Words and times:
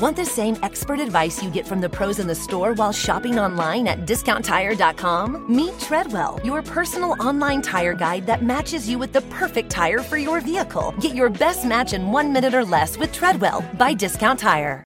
Want 0.00 0.16
the 0.16 0.24
same 0.24 0.56
expert 0.62 0.98
advice 0.98 1.42
you 1.42 1.50
get 1.50 1.66
from 1.66 1.82
the 1.82 1.88
pros 1.88 2.20
in 2.20 2.26
the 2.26 2.34
store 2.34 2.72
while 2.72 2.90
shopping 2.90 3.38
online 3.38 3.86
at 3.86 4.06
discounttire.com? 4.06 5.54
Meet 5.54 5.78
Treadwell, 5.78 6.40
your 6.42 6.62
personal 6.62 7.14
online 7.20 7.60
tire 7.60 7.92
guide 7.92 8.24
that 8.24 8.42
matches 8.42 8.88
you 8.88 8.98
with 8.98 9.12
the 9.12 9.20
perfect 9.22 9.68
tire 9.68 9.98
for 9.98 10.16
your 10.16 10.40
vehicle. 10.40 10.94
Get 11.00 11.14
your 11.14 11.28
best 11.28 11.66
match 11.66 11.92
in 11.92 12.10
one 12.10 12.32
minute 12.32 12.54
or 12.54 12.64
less 12.64 12.96
with 12.96 13.12
Treadwell 13.12 13.62
by 13.74 13.92
Discount 13.92 14.38
Tire. 14.38 14.82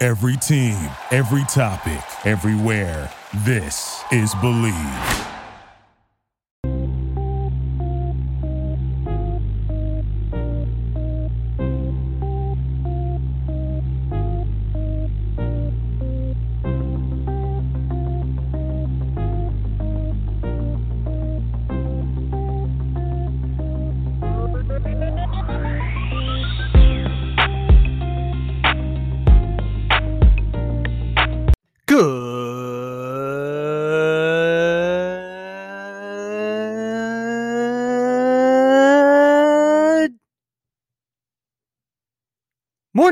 Every 0.00 0.36
team, 0.38 0.78
every 1.10 1.44
topic, 1.44 2.04
everywhere. 2.26 3.10
This 3.44 4.02
is 4.10 4.34
Believe. 4.36 5.35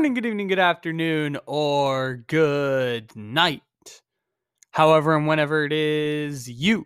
Morning, 0.05 0.13
good 0.21 0.27
evening, 0.27 0.47
good 0.47 0.59
afternoon, 0.59 1.35
or 1.47 2.17
good 2.27 3.15
night. 3.15 3.63
However, 4.69 5.15
and 5.15 5.25
whenever 5.25 5.65
it 5.65 5.73
is 5.73 6.47
you 6.47 6.85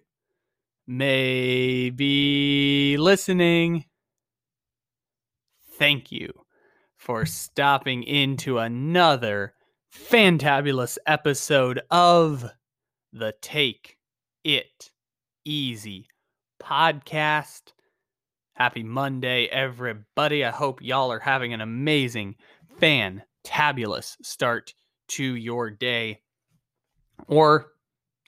may 0.88 1.89
be 1.89 2.95
listening, 2.98 3.84
thank 5.73 6.14
you 6.14 6.31
for 6.95 7.26
stopping 7.26 8.03
into 8.03 8.58
another 8.58 9.54
fantabulous 9.94 10.98
episode 11.06 11.81
of 11.92 12.50
the 13.11 13.33
Take 13.42 13.98
It 14.45 14.92
Easy 15.44 16.08
podcast. 16.64 17.73
Happy 18.54 18.83
Monday, 18.83 19.45
everybody. 19.45 20.44
I 20.45 20.52
hope 20.52 20.81
y'all 20.81 21.11
are 21.11 21.20
having 21.20 21.54
an 21.54 21.61
amazing 21.61 22.36
fantabulous 22.80 24.16
start 24.22 24.73
to 25.09 25.23
your 25.35 25.69
day 25.69 26.22
or 27.27 27.71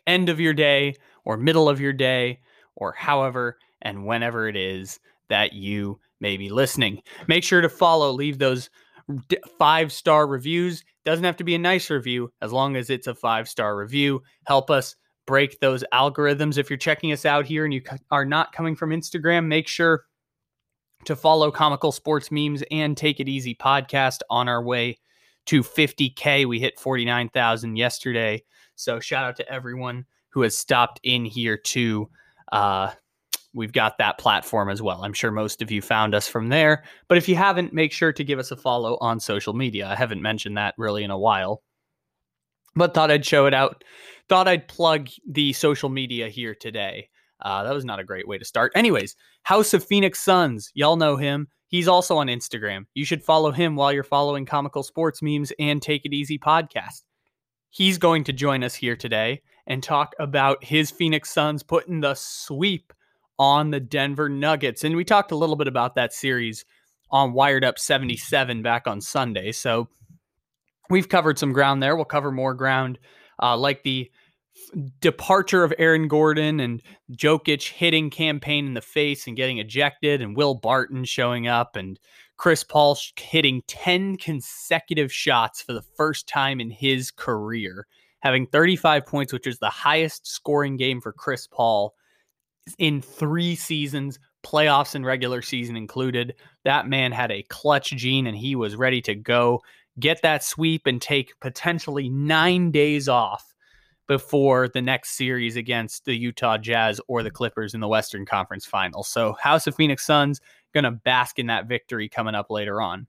end 0.07 0.29
of 0.29 0.39
your 0.39 0.53
day 0.53 0.95
or 1.25 1.37
middle 1.37 1.69
of 1.69 1.79
your 1.79 1.93
day 1.93 2.39
or 2.75 2.91
however 2.93 3.57
and 3.81 4.05
whenever 4.05 4.47
it 4.47 4.55
is 4.55 4.99
that 5.29 5.53
you 5.53 5.99
may 6.19 6.37
be 6.37 6.49
listening. 6.49 7.01
Make 7.27 7.43
sure 7.43 7.61
to 7.61 7.69
follow, 7.69 8.11
leave 8.11 8.37
those 8.37 8.69
five 9.57 9.91
star 9.91 10.27
reviews. 10.27 10.83
Doesn't 11.05 11.25
have 11.25 11.37
to 11.37 11.43
be 11.43 11.55
a 11.55 11.59
nice 11.59 11.89
review 11.89 12.31
as 12.41 12.51
long 12.51 12.75
as 12.75 12.89
it's 12.89 13.07
a 13.07 13.15
five 13.15 13.47
star 13.47 13.77
review. 13.77 14.21
Help 14.45 14.69
us 14.69 14.95
break 15.25 15.59
those 15.59 15.83
algorithms. 15.93 16.57
If 16.57 16.69
you're 16.69 16.77
checking 16.77 17.11
us 17.11 17.25
out 17.25 17.45
here 17.45 17.65
and 17.65 17.73
you 17.73 17.81
are 18.11 18.25
not 18.25 18.53
coming 18.53 18.75
from 18.75 18.91
Instagram, 18.91 19.45
make 19.45 19.67
sure 19.67 20.05
to 21.05 21.15
follow 21.15 21.51
Comical 21.51 21.91
Sports 21.91 22.31
Memes 22.31 22.63
and 22.71 22.95
Take 22.95 23.19
It 23.19 23.29
Easy 23.29 23.55
podcast 23.55 24.19
on 24.29 24.47
our 24.47 24.63
way 24.63 24.99
to 25.47 25.61
50K. 25.61 26.45
We 26.45 26.59
hit 26.59 26.79
49,000 26.79 27.75
yesterday. 27.75 28.43
So 28.75 28.99
shout 28.99 29.25
out 29.25 29.35
to 29.37 29.51
everyone 29.51 30.05
who 30.29 30.41
has 30.41 30.57
stopped 30.57 30.99
in 31.03 31.25
here 31.25 31.57
too. 31.57 32.09
Uh, 32.51 32.91
we've 33.53 33.73
got 33.73 33.97
that 33.97 34.17
platform 34.17 34.69
as 34.69 34.81
well. 34.81 35.03
I'm 35.03 35.13
sure 35.13 35.31
most 35.31 35.61
of 35.61 35.71
you 35.71 35.81
found 35.81 36.15
us 36.15 36.27
from 36.27 36.49
there. 36.49 36.83
But 37.07 37.17
if 37.17 37.27
you 37.27 37.35
haven't, 37.35 37.73
make 37.73 37.91
sure 37.91 38.13
to 38.13 38.23
give 38.23 38.39
us 38.39 38.51
a 38.51 38.55
follow 38.55 38.97
on 39.01 39.19
social 39.19 39.53
media. 39.53 39.87
I 39.87 39.95
haven't 39.95 40.21
mentioned 40.21 40.57
that 40.57 40.75
really 40.77 41.03
in 41.03 41.11
a 41.11 41.19
while, 41.19 41.61
but 42.75 42.93
thought 42.93 43.11
I'd 43.11 43.25
show 43.25 43.45
it 43.45 43.53
out. 43.53 43.83
Thought 44.29 44.47
I'd 44.47 44.67
plug 44.67 45.09
the 45.27 45.53
social 45.53 45.89
media 45.89 46.29
here 46.29 46.55
today. 46.55 47.09
Uh, 47.41 47.63
that 47.63 47.73
was 47.73 47.85
not 47.85 47.99
a 47.99 48.03
great 48.03 48.27
way 48.27 48.37
to 48.37 48.45
start. 48.45 48.71
Anyways, 48.75 49.15
House 49.43 49.73
of 49.73 49.83
Phoenix 49.83 50.19
Suns, 50.19 50.71
y'all 50.73 50.95
know 50.95 51.15
him. 51.15 51.47
He's 51.67 51.87
also 51.87 52.17
on 52.17 52.27
Instagram. 52.27 52.85
You 52.93 53.05
should 53.05 53.23
follow 53.23 53.51
him 53.51 53.75
while 53.75 53.93
you're 53.93 54.03
following 54.03 54.45
Comical 54.45 54.83
Sports 54.83 55.21
Memes 55.21 55.53
and 55.57 55.81
Take 55.81 56.05
It 56.05 56.13
Easy 56.13 56.37
podcast. 56.37 57.03
He's 57.69 57.97
going 57.97 58.25
to 58.25 58.33
join 58.33 58.63
us 58.63 58.75
here 58.75 58.97
today 58.97 59.41
and 59.67 59.81
talk 59.81 60.13
about 60.19 60.63
his 60.63 60.91
Phoenix 60.91 61.31
Suns 61.31 61.63
putting 61.63 62.01
the 62.01 62.13
sweep 62.15 62.91
on 63.39 63.71
the 63.71 63.79
Denver 63.79 64.27
Nuggets. 64.27 64.83
And 64.83 64.95
we 64.95 65.05
talked 65.05 65.31
a 65.31 65.37
little 65.37 65.55
bit 65.55 65.69
about 65.69 65.95
that 65.95 66.13
series 66.13 66.65
on 67.09 67.33
Wired 67.33 67.63
Up 67.63 67.79
77 67.79 68.61
back 68.61 68.87
on 68.87 68.99
Sunday. 68.99 69.53
So 69.53 69.87
we've 70.89 71.09
covered 71.09 71.39
some 71.39 71.53
ground 71.53 71.81
there. 71.81 71.95
We'll 71.95 72.05
cover 72.05 72.31
more 72.31 72.53
ground 72.53 72.99
uh, 73.41 73.57
like 73.57 73.83
the 73.83 74.11
departure 74.99 75.63
of 75.63 75.73
Aaron 75.77 76.07
Gordon 76.07 76.59
and 76.59 76.81
Jokic 77.11 77.67
hitting 77.67 78.09
Cam 78.09 78.39
Payne 78.39 78.67
in 78.67 78.73
the 78.73 78.81
face 78.81 79.27
and 79.27 79.35
getting 79.35 79.57
ejected, 79.57 80.21
and 80.21 80.35
Will 80.35 80.55
Barton 80.55 81.05
showing 81.05 81.47
up, 81.47 81.75
and 81.75 81.99
Chris 82.37 82.63
Paul 82.63 82.97
hitting 83.19 83.61
10 83.67 84.17
consecutive 84.17 85.13
shots 85.13 85.61
for 85.61 85.73
the 85.73 85.83
first 85.95 86.27
time 86.27 86.59
in 86.59 86.71
his 86.71 87.11
career, 87.11 87.85
having 88.21 88.47
35 88.47 89.05
points, 89.05 89.31
which 89.31 89.45
is 89.45 89.59
the 89.59 89.69
highest 89.69 90.25
scoring 90.25 90.77
game 90.77 91.01
for 91.01 91.13
Chris 91.13 91.47
Paul 91.47 91.93
in 92.79 93.01
three 93.01 93.55
seasons, 93.55 94.17
playoffs 94.43 94.95
and 94.95 95.05
regular 95.05 95.41
season 95.41 95.75
included. 95.75 96.35
That 96.65 96.87
man 96.87 97.11
had 97.11 97.31
a 97.31 97.43
clutch 97.43 97.91
gene 97.91 98.27
and 98.27 98.37
he 98.37 98.55
was 98.55 98.75
ready 98.75 99.01
to 99.03 99.15
go 99.15 99.61
get 99.99 100.21
that 100.23 100.43
sweep 100.43 100.87
and 100.87 101.01
take 101.01 101.39
potentially 101.41 102.09
nine 102.09 102.71
days 102.71 103.07
off 103.09 103.50
before 104.07 104.67
the 104.67 104.81
next 104.81 105.11
series 105.11 105.55
against 105.55 106.05
the 106.05 106.15
Utah 106.15 106.57
Jazz 106.57 106.99
or 107.07 107.23
the 107.23 107.31
Clippers 107.31 107.73
in 107.73 107.79
the 107.79 107.87
Western 107.87 108.25
Conference 108.25 108.65
Finals. 108.65 109.07
So, 109.07 109.33
House 109.39 109.67
of 109.67 109.75
Phoenix 109.75 110.05
Suns 110.05 110.41
going 110.73 110.83
to 110.83 110.91
bask 110.91 111.39
in 111.39 111.47
that 111.47 111.67
victory 111.67 112.09
coming 112.09 112.35
up 112.35 112.49
later 112.49 112.81
on. 112.81 113.07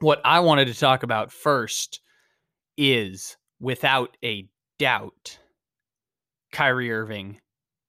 What 0.00 0.20
I 0.24 0.40
wanted 0.40 0.66
to 0.66 0.74
talk 0.74 1.02
about 1.02 1.32
first 1.32 2.00
is 2.76 3.36
without 3.60 4.16
a 4.24 4.46
doubt 4.78 5.38
Kyrie 6.52 6.92
Irving, 6.92 7.40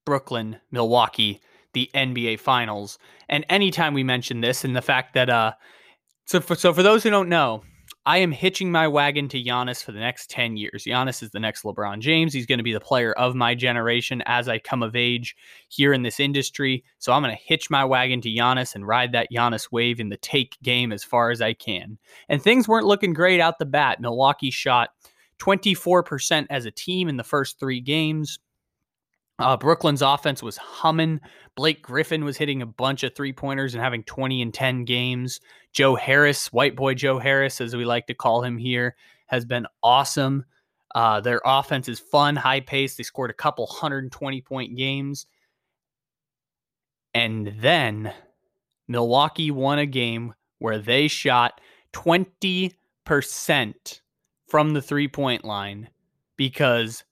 Brooklyn, 0.05 0.57
Milwaukee, 0.71 1.41
the 1.73 1.89
NBA 1.93 2.39
Finals. 2.39 2.97
And 3.29 3.45
anytime 3.49 3.93
we 3.93 4.03
mention 4.03 4.41
this 4.41 4.63
and 4.63 4.75
the 4.75 4.81
fact 4.81 5.13
that 5.13 5.29
uh 5.29 5.53
so 6.25 6.39
for 6.39 6.55
so 6.55 6.73
for 6.73 6.83
those 6.83 7.03
who 7.03 7.09
don't 7.09 7.29
know, 7.29 7.63
I 8.07 8.19
am 8.19 8.31
hitching 8.31 8.71
my 8.71 8.87
wagon 8.87 9.27
to 9.29 9.43
Giannis 9.43 9.83
for 9.83 9.91
the 9.91 9.99
next 9.99 10.29
10 10.29 10.57
years. 10.57 10.83
Giannis 10.83 11.23
is 11.23 11.31
the 11.31 11.39
next 11.39 11.63
LeBron 11.63 11.99
James. 11.99 12.33
He's 12.33 12.45
going 12.45 12.59
to 12.59 12.63
be 12.63 12.73
the 12.73 12.79
player 12.79 13.13
of 13.13 13.33
my 13.33 13.55
generation 13.55 14.21
as 14.27 14.47
I 14.47 14.59
come 14.59 14.83
of 14.83 14.95
age 14.95 15.35
here 15.69 15.91
in 15.91 16.03
this 16.03 16.19
industry. 16.19 16.83
So 16.99 17.13
I'm 17.13 17.23
going 17.23 17.35
to 17.35 17.43
hitch 17.43 17.71
my 17.71 17.83
wagon 17.83 18.21
to 18.21 18.29
Giannis 18.29 18.75
and 18.75 18.87
ride 18.87 19.11
that 19.13 19.29
Giannis 19.31 19.71
wave 19.71 19.99
in 19.99 20.09
the 20.09 20.17
take 20.17 20.55
game 20.61 20.91
as 20.91 21.03
far 21.03 21.31
as 21.31 21.41
I 21.41 21.53
can. 21.53 21.97
And 22.29 22.39
things 22.39 22.67
weren't 22.67 22.85
looking 22.85 23.13
great 23.13 23.39
out 23.39 23.57
the 23.57 23.65
bat. 23.65 23.99
Milwaukee 23.99 24.51
shot 24.51 24.89
24% 25.39 26.45
as 26.51 26.65
a 26.65 26.71
team 26.71 27.09
in 27.09 27.17
the 27.17 27.23
first 27.23 27.59
three 27.59 27.81
games. 27.81 28.37
Uh, 29.37 29.57
Brooklyn's 29.57 30.01
offense 30.01 30.41
was 30.41 30.57
humming. 30.57 31.19
Blake 31.55 31.81
Griffin 31.81 32.23
was 32.23 32.37
hitting 32.37 32.61
a 32.61 32.65
bunch 32.65 33.03
of 33.03 33.13
three 33.13 33.33
pointers 33.33 33.73
and 33.73 33.83
having 33.83 34.03
20 34.03 34.41
and 34.41 34.53
10 34.53 34.85
games. 34.85 35.41
Joe 35.73 35.95
Harris, 35.95 36.53
white 36.53 36.75
boy 36.75 36.93
Joe 36.93 37.19
Harris, 37.19 37.59
as 37.59 37.75
we 37.75 37.83
like 37.85 38.07
to 38.07 38.13
call 38.13 38.43
him 38.43 38.57
here, 38.57 38.95
has 39.27 39.43
been 39.45 39.67
awesome. 39.83 40.45
Uh, 40.93 41.19
their 41.19 41.41
offense 41.43 41.89
is 41.89 41.99
fun, 41.99 42.37
high 42.37 42.61
pace. 42.61 42.95
They 42.95 43.03
scored 43.03 43.29
a 43.29 43.33
couple 43.33 43.65
120 43.65 44.41
point 44.41 44.77
games. 44.77 45.25
And 47.13 47.53
then 47.59 48.13
Milwaukee 48.87 49.51
won 49.51 49.79
a 49.79 49.85
game 49.85 50.33
where 50.59 50.79
they 50.79 51.09
shot 51.09 51.59
20% 51.93 52.73
from 54.47 54.73
the 54.73 54.81
three 54.81 55.07
point 55.09 55.43
line 55.43 55.89
because 56.37 57.03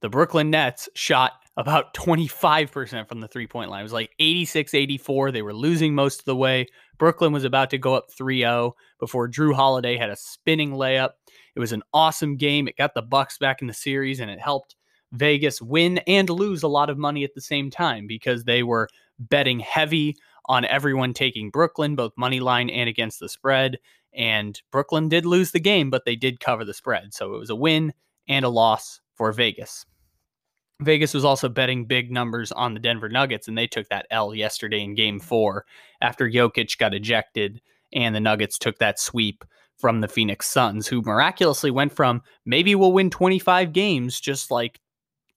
the 0.00 0.08
Brooklyn 0.08 0.50
Nets 0.50 0.88
shot 0.94 1.32
about 1.56 1.92
25% 1.94 3.08
from 3.08 3.20
the 3.20 3.28
three 3.28 3.46
point 3.46 3.70
line. 3.70 3.80
It 3.80 3.84
was 3.84 3.92
like 3.92 4.14
86 4.18 4.74
84. 4.74 5.32
They 5.32 5.42
were 5.42 5.54
losing 5.54 5.94
most 5.94 6.20
of 6.20 6.24
the 6.24 6.36
way. 6.36 6.66
Brooklyn 6.98 7.32
was 7.32 7.44
about 7.44 7.70
to 7.70 7.78
go 7.78 7.94
up 7.94 8.10
3 8.10 8.40
0 8.40 8.74
before 8.98 9.28
Jrue 9.28 9.54
Holiday 9.54 9.96
had 9.96 10.10
a 10.10 10.16
spinning 10.16 10.72
layup. 10.72 11.10
It 11.54 11.60
was 11.60 11.72
an 11.72 11.82
awesome 11.92 12.36
game. 12.36 12.68
It 12.68 12.76
got 12.76 12.94
the 12.94 13.02
Bucks 13.02 13.38
back 13.38 13.60
in 13.60 13.66
the 13.66 13.74
series 13.74 14.20
and 14.20 14.30
it 14.30 14.40
helped 14.40 14.76
Vegas 15.12 15.60
win 15.60 15.98
and 16.06 16.30
lose 16.30 16.62
a 16.62 16.68
lot 16.68 16.88
of 16.88 16.96
money 16.96 17.22
at 17.24 17.34
the 17.34 17.40
same 17.40 17.70
time 17.70 18.06
because 18.06 18.44
they 18.44 18.62
were 18.62 18.88
betting 19.18 19.60
heavy 19.60 20.16
on 20.46 20.64
everyone 20.64 21.12
taking 21.12 21.50
Brooklyn, 21.50 21.94
both 21.94 22.12
money 22.16 22.40
line 22.40 22.70
and 22.70 22.88
against 22.88 23.20
the 23.20 23.28
spread. 23.28 23.78
And 24.14 24.60
Brooklyn 24.70 25.08
did 25.08 25.26
lose 25.26 25.52
the 25.52 25.60
game, 25.60 25.90
but 25.90 26.04
they 26.04 26.16
did 26.16 26.40
cover 26.40 26.64
the 26.64 26.74
spread. 26.74 27.14
So 27.14 27.34
it 27.34 27.38
was 27.38 27.50
a 27.50 27.56
win 27.56 27.92
and 28.26 28.44
a 28.44 28.48
loss 28.48 29.00
for 29.14 29.30
Vegas. 29.32 29.84
Vegas 30.84 31.14
was 31.14 31.24
also 31.24 31.48
betting 31.48 31.86
big 31.86 32.10
numbers 32.10 32.52
on 32.52 32.74
the 32.74 32.80
Denver 32.80 33.08
Nuggets, 33.08 33.48
and 33.48 33.56
they 33.56 33.66
took 33.66 33.88
that 33.88 34.06
L 34.10 34.34
yesterday 34.34 34.82
in 34.82 34.94
game 34.94 35.20
four 35.20 35.64
after 36.00 36.28
Jokic 36.28 36.78
got 36.78 36.94
ejected 36.94 37.60
and 37.92 38.14
the 38.14 38.20
Nuggets 38.20 38.58
took 38.58 38.78
that 38.78 38.98
sweep 38.98 39.44
from 39.76 40.00
the 40.00 40.08
Phoenix 40.08 40.46
Suns, 40.46 40.86
who 40.86 41.02
miraculously 41.02 41.70
went 41.70 41.92
from 41.92 42.22
maybe 42.46 42.74
we'll 42.74 42.92
win 42.92 43.10
25 43.10 43.72
games 43.72 44.20
just 44.20 44.50
like 44.50 44.80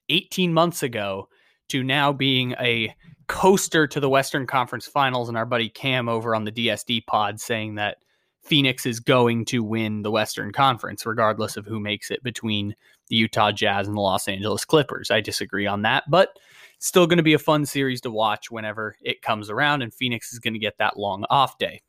18 0.10 0.54
months 0.54 0.84
ago 0.84 1.28
to 1.70 1.84
now 1.84 2.14
being 2.14 2.54
a 2.60 2.96
coaster 3.28 3.88
to 3.88 4.00
the 4.00 4.10
Western 4.10 4.46
Conference 4.46 4.86
Finals. 4.86 5.30
And 5.30 5.38
our 5.38 5.46
buddy 5.46 5.70
Cam 5.70 6.08
over 6.08 6.36
on 6.36 6.46
the 6.46 6.52
DSD 6.52 7.06
pod 7.08 7.42
saying 7.42 7.76
that 7.76 7.98
Phoenix 8.44 8.86
is 8.86 9.00
going 9.00 9.46
to 9.46 9.64
win 9.64 10.04
the 10.04 10.12
Western 10.12 10.52
Conference, 10.52 11.06
regardless 11.06 11.58
of 11.58 11.66
who 11.66 11.80
makes 11.80 12.12
it 12.12 12.22
between 12.22 12.76
the 13.10 13.16
Utah 13.16 13.52
Jazz 13.52 13.88
and 13.88 13.96
the 13.96 14.02
Los 14.02 14.28
Angeles 14.28 14.66
Clippers. 14.66 15.12
I 15.12 15.22
disagree 15.22 15.68
on 15.68 15.84
that, 15.84 16.04
but 16.10 16.38
it's 16.76 16.88
still 16.88 17.08
going 17.08 17.18
to 17.18 17.24
be 17.24 17.34
a 17.34 17.40
fun 17.40 17.66
series 17.66 18.02
to 18.02 18.12
watch 18.12 18.52
whenever 18.52 18.96
it 19.02 19.22
comes 19.22 19.50
around, 19.50 19.82
and 19.82 19.94
Phoenix 19.94 20.34
is 20.34 20.40
going 20.40 20.54
to 20.54 20.60
get 20.60 20.78
that 20.80 20.98
long 20.98 21.26
off 21.30 21.58
day. 21.58 21.82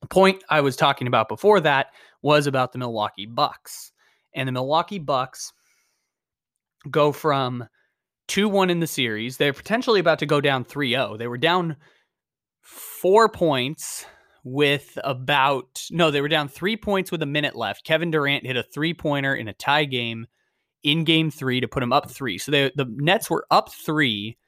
The 0.00 0.08
point 0.08 0.42
I 0.48 0.60
was 0.60 0.76
talking 0.76 1.06
about 1.06 1.28
before 1.28 1.60
that 1.60 1.88
was 2.22 2.46
about 2.46 2.72
the 2.72 2.78
Milwaukee 2.78 3.26
Bucks. 3.26 3.92
And 4.34 4.48
the 4.48 4.52
Milwaukee 4.52 4.98
Bucks 4.98 5.52
go 6.90 7.12
from 7.12 7.68
2 8.28 8.48
1 8.48 8.70
in 8.70 8.80
the 8.80 8.86
series. 8.86 9.36
They're 9.36 9.52
potentially 9.52 10.00
about 10.00 10.18
to 10.18 10.26
go 10.26 10.40
down 10.40 10.64
3 10.64 10.90
0. 10.90 11.16
They 11.16 11.28
were 11.28 11.38
down 11.38 11.76
four 12.62 13.28
points 13.28 14.04
with 14.42 14.98
about, 15.04 15.82
no, 15.90 16.10
they 16.10 16.20
were 16.20 16.28
down 16.28 16.48
three 16.48 16.76
points 16.76 17.10
with 17.10 17.22
a 17.22 17.26
minute 17.26 17.56
left. 17.56 17.84
Kevin 17.84 18.10
Durant 18.10 18.46
hit 18.46 18.56
a 18.56 18.62
three 18.62 18.94
pointer 18.94 19.34
in 19.34 19.48
a 19.48 19.52
tie 19.52 19.84
game 19.84 20.26
in 20.86 21.02
game 21.02 21.30
three 21.30 21.60
to 21.60 21.68
put 21.68 21.80
them 21.80 21.92
up 21.92 22.10
three. 22.10 22.38
So 22.38 22.52
they, 22.52 22.70
the 22.76 22.86
Nets 22.88 23.28
were 23.28 23.44
up 23.50 23.72
three 23.72 24.38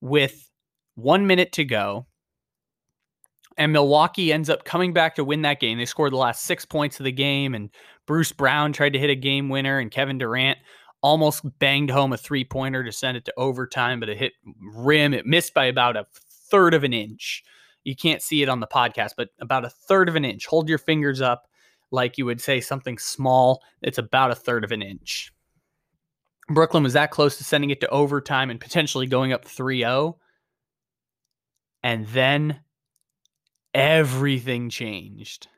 with 0.00 0.50
one 0.94 1.26
minute 1.26 1.52
to 1.52 1.64
go. 1.64 2.06
And 3.58 3.70
Milwaukee 3.70 4.32
ends 4.32 4.48
up 4.48 4.64
coming 4.64 4.94
back 4.94 5.14
to 5.16 5.24
win 5.24 5.42
that 5.42 5.60
game. 5.60 5.76
They 5.76 5.84
scored 5.84 6.12
the 6.12 6.16
last 6.16 6.44
six 6.44 6.64
points 6.64 6.98
of 6.98 7.04
the 7.04 7.12
game, 7.12 7.54
and 7.54 7.68
Bruce 8.06 8.32
Brown 8.32 8.72
tried 8.72 8.94
to 8.94 8.98
hit 8.98 9.10
a 9.10 9.14
game 9.14 9.50
winner, 9.50 9.78
and 9.78 9.90
Kevin 9.90 10.16
Durant 10.16 10.58
almost 11.02 11.42
banged 11.58 11.90
home 11.90 12.14
a 12.14 12.16
three 12.16 12.44
pointer 12.44 12.82
to 12.82 12.90
send 12.90 13.18
it 13.18 13.26
to 13.26 13.34
overtime, 13.36 14.00
but 14.00 14.08
it 14.08 14.16
hit 14.16 14.32
rim. 14.74 15.12
It 15.12 15.26
missed 15.26 15.52
by 15.52 15.66
about 15.66 15.98
a 15.98 16.06
third 16.50 16.72
of 16.72 16.82
an 16.82 16.94
inch. 16.94 17.44
You 17.84 17.94
can't 17.94 18.22
see 18.22 18.42
it 18.42 18.48
on 18.48 18.60
the 18.60 18.66
podcast, 18.66 19.10
but 19.18 19.28
about 19.38 19.66
a 19.66 19.70
third 19.70 20.08
of 20.08 20.16
an 20.16 20.24
inch. 20.24 20.46
Hold 20.46 20.70
your 20.70 20.78
fingers 20.78 21.20
up 21.20 21.46
like 21.90 22.16
you 22.16 22.24
would 22.24 22.40
say 22.40 22.58
something 22.58 22.96
small. 22.96 23.60
It's 23.82 23.98
about 23.98 24.30
a 24.30 24.34
third 24.34 24.64
of 24.64 24.72
an 24.72 24.80
inch. 24.80 25.30
Brooklyn 26.54 26.82
was 26.82 26.94
that 26.94 27.10
close 27.10 27.38
to 27.38 27.44
sending 27.44 27.70
it 27.70 27.80
to 27.80 27.88
overtime 27.88 28.50
and 28.50 28.60
potentially 28.60 29.06
going 29.06 29.32
up 29.32 29.44
3 29.44 29.80
0. 29.80 30.18
And 31.84 32.06
then 32.08 32.60
everything 33.74 34.70
changed 34.70 35.48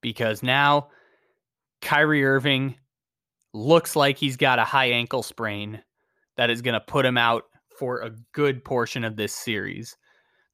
because 0.00 0.42
now 0.42 0.88
Kyrie 1.80 2.24
Irving 2.24 2.76
looks 3.52 3.96
like 3.96 4.18
he's 4.18 4.36
got 4.36 4.58
a 4.58 4.64
high 4.64 4.90
ankle 4.90 5.22
sprain 5.22 5.82
that 6.36 6.50
is 6.50 6.62
going 6.62 6.74
to 6.74 6.80
put 6.80 7.06
him 7.06 7.16
out 7.16 7.44
for 7.78 8.00
a 8.00 8.14
good 8.32 8.64
portion 8.64 9.04
of 9.04 9.16
this 9.16 9.34
series. 9.34 9.96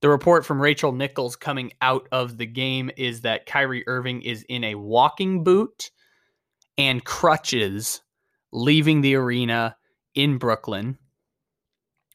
The 0.00 0.08
report 0.08 0.46
from 0.46 0.60
Rachel 0.60 0.92
Nichols 0.92 1.36
coming 1.36 1.72
out 1.82 2.08
of 2.10 2.38
the 2.38 2.46
game 2.46 2.90
is 2.96 3.20
that 3.22 3.46
Kyrie 3.46 3.86
Irving 3.86 4.22
is 4.22 4.44
in 4.48 4.64
a 4.64 4.74
walking 4.74 5.44
boot 5.44 5.90
and 6.78 7.04
crutches 7.04 8.00
leaving 8.52 9.02
the 9.02 9.14
arena 9.14 9.76
in 10.14 10.38
Brooklyn. 10.38 10.98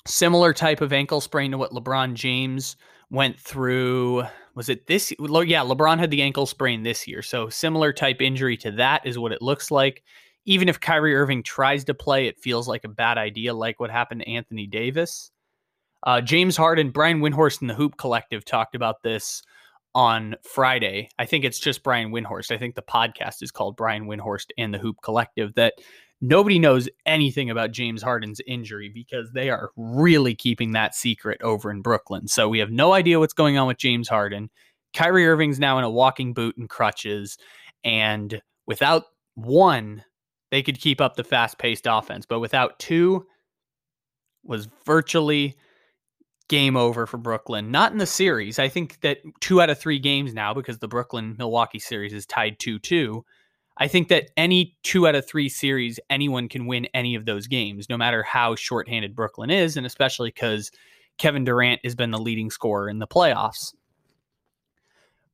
Similar 0.07 0.53
type 0.53 0.81
of 0.81 0.93
ankle 0.93 1.21
sprain 1.21 1.51
to 1.51 1.57
what 1.57 1.71
LeBron 1.71 2.13
James 2.13 2.75
went 3.09 3.39
through. 3.39 4.23
Was 4.55 4.69
it 4.69 4.87
this 4.87 5.11
yeah 5.19 5.61
lebron 5.61 5.99
had 5.99 6.11
the 6.11 6.21
ankle 6.21 6.45
sprain 6.45 6.83
this 6.83 7.07
year. 7.07 7.21
So 7.21 7.49
similar 7.49 7.91
type 7.93 8.21
injury 8.21 8.57
to 8.57 8.71
that 8.71 9.05
is 9.05 9.19
what 9.19 9.31
it 9.31 9.41
looks 9.41 9.71
like. 9.71 10.03
Even 10.45 10.69
if 10.69 10.79
kyrie 10.79 11.15
irving 11.15 11.43
tries 11.43 11.83
to 11.85 11.93
play 11.93 12.27
it 12.27 12.39
feels 12.39 12.67
like 12.67 12.83
a 12.83 12.89
bad 12.89 13.17
idea 13.17 13.53
like 13.53 13.79
what 13.79 13.89
happened 13.89 14.21
to 14.21 14.29
anthony 14.29 14.67
davis. 14.67 15.31
Uh, 16.03 16.21
james 16.21 16.55
harden 16.55 16.91
brian 16.91 17.19
windhorst 17.19 17.61
and 17.61 17.69
the 17.69 17.73
hoop 17.73 17.97
collective 17.97 18.45
talked 18.45 18.75
about 18.75 19.01
this 19.01 19.41
on 19.95 20.35
friday. 20.43 21.09
I 21.17 21.25
think 21.25 21.45
it's 21.45 21.59
just 21.59 21.83
brian 21.83 22.11
windhorst. 22.11 22.51
I 22.51 22.57
think 22.57 22.75
the 22.75 22.81
podcast 22.83 23.41
is 23.41 23.51
called 23.51 23.75
brian 23.75 24.05
windhorst 24.05 24.47
and 24.57 24.73
the 24.73 24.79
hoop 24.79 24.97
collective 25.03 25.55
that 25.55 25.73
Nobody 26.21 26.59
knows 26.59 26.89
anything 27.05 27.49
about 27.49 27.71
James 27.71 28.01
Harden's 28.01 28.41
injury 28.47 28.89
because 28.89 29.31
they 29.33 29.49
are 29.49 29.71
really 29.75 30.33
keeping 30.33 30.71
that 30.71 30.95
secret 30.95 31.41
over 31.41 31.69
in 31.69 31.81
Brooklyn. 31.81 32.27
So 32.27 32.47
we 32.47 32.59
have 32.59 32.71
no 32.71 32.93
idea 32.93 33.19
what's 33.19 33.33
going 33.33 33.57
on 33.57 33.67
with 33.67 33.77
James 33.77 34.07
Harden. 34.07 34.49
Kyrie 34.93 35.27
Irving's 35.27 35.59
now 35.59 35.77
in 35.77 35.83
a 35.83 35.89
walking 35.89 36.33
boot 36.33 36.55
and 36.57 36.69
crutches. 36.69 37.37
And 37.83 38.41
without 38.65 39.03
one, 39.35 40.03
they 40.51 40.63
could 40.63 40.79
keep 40.79 41.01
up 41.01 41.15
the 41.15 41.23
fast 41.23 41.57
paced 41.57 41.85
offense. 41.85 42.25
But 42.25 42.39
without 42.39 42.79
two, 42.79 43.25
was 44.45 44.67
virtually 44.85 45.57
game 46.47 46.77
over 46.77 47.05
for 47.05 47.17
Brooklyn. 47.17 47.71
Not 47.71 47.91
in 47.91 47.97
the 47.97 48.05
series. 48.05 48.59
I 48.59 48.69
think 48.69 49.01
that 49.01 49.17
two 49.41 49.61
out 49.61 49.69
of 49.69 49.79
three 49.79 49.99
games 49.99 50.33
now, 50.33 50.53
because 50.53 50.77
the 50.79 50.87
Brooklyn 50.87 51.35
Milwaukee 51.37 51.79
series 51.79 52.13
is 52.13 52.25
tied 52.25 52.59
2 52.59 52.79
2, 52.79 53.25
I 53.77 53.87
think 53.87 54.07
that 54.07 54.29
any 54.37 54.75
two 54.83 55.07
out 55.07 55.15
of 55.15 55.27
three 55.27 55.49
series, 55.49 55.99
anyone 56.09 56.47
can 56.47 56.65
win 56.65 56.87
any 56.93 57.15
of 57.15 57.25
those 57.25 57.47
games, 57.47 57.89
no 57.89 57.97
matter 57.97 58.23
how 58.23 58.55
shorthanded 58.55 59.15
Brooklyn 59.15 59.49
is, 59.49 59.75
and 59.75 59.85
especially 59.85 60.29
because 60.29 60.71
Kevin 61.17 61.43
Durant 61.43 61.81
has 61.83 61.95
been 61.95 62.11
the 62.11 62.17
leading 62.17 62.49
scorer 62.49 62.89
in 62.89 62.99
the 62.99 63.07
playoffs. 63.07 63.73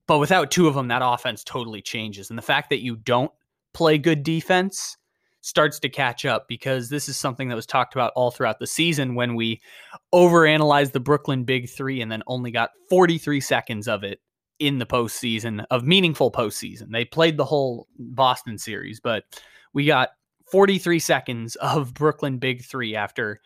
But 0.07 0.17
without 0.17 0.51
two 0.51 0.67
of 0.67 0.73
them, 0.73 0.87
that 0.87 1.03
offense 1.03 1.43
totally 1.43 1.81
changes. 1.81 2.29
And 2.29 2.37
the 2.37 2.43
fact 2.43 2.69
that 2.71 2.83
you 2.83 2.95
don't 2.95 3.31
play 3.73 3.97
good 3.97 4.23
defense 4.23 4.97
starts 5.41 5.79
to 5.79 5.89
catch 5.89 6.25
up 6.25 6.47
because 6.47 6.89
this 6.89 7.09
is 7.09 7.17
something 7.17 7.49
that 7.49 7.55
was 7.55 7.65
talked 7.65 7.95
about 7.95 8.13
all 8.15 8.31
throughout 8.31 8.59
the 8.59 8.67
season 8.67 9.15
when 9.15 9.35
we 9.35 9.59
overanalyzed 10.13 10.91
the 10.91 10.99
Brooklyn 10.99 11.43
Big 11.43 11.69
Three 11.69 12.01
and 12.01 12.11
then 12.11 12.23
only 12.27 12.51
got 12.51 12.71
43 12.89 13.39
seconds 13.39 13.87
of 13.87 14.03
it 14.03 14.19
in 14.61 14.77
the 14.77 14.85
postseason 14.85 15.65
of 15.71 15.83
meaningful 15.87 16.31
postseason. 16.31 16.91
They 16.91 17.03
played 17.03 17.35
the 17.35 17.45
whole 17.45 17.87
Boston 17.97 18.59
series, 18.59 18.99
but 18.99 19.23
we 19.73 19.87
got 19.87 20.09
43 20.51 20.99
seconds 20.99 21.55
of 21.55 21.95
Brooklyn 21.95 22.37
Big 22.37 22.63
Three 22.63 22.95
after 22.95 23.41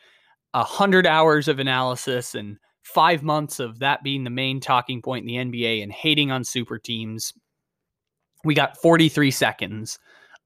a 0.53 0.63
hundred 0.63 1.07
hours 1.07 1.48
of 1.48 1.60
analysis 1.60 2.36
and 2.36 2.57
five 2.84 3.24
months 3.24 3.62
of 3.62 3.79
that 3.79 4.03
being 4.03 4.25
the 4.25 4.29
main 4.29 4.60
talking 4.60 5.01
point 5.01 5.24
in 5.24 5.51
the 5.51 5.60
NBA 5.60 5.81
and 5.81 5.91
hating 5.91 6.31
on 6.31 6.43
super 6.43 6.77
teams. 6.77 7.34
We 8.43 8.53
got 8.53 8.77
43 8.77 9.31
seconds 9.31 9.98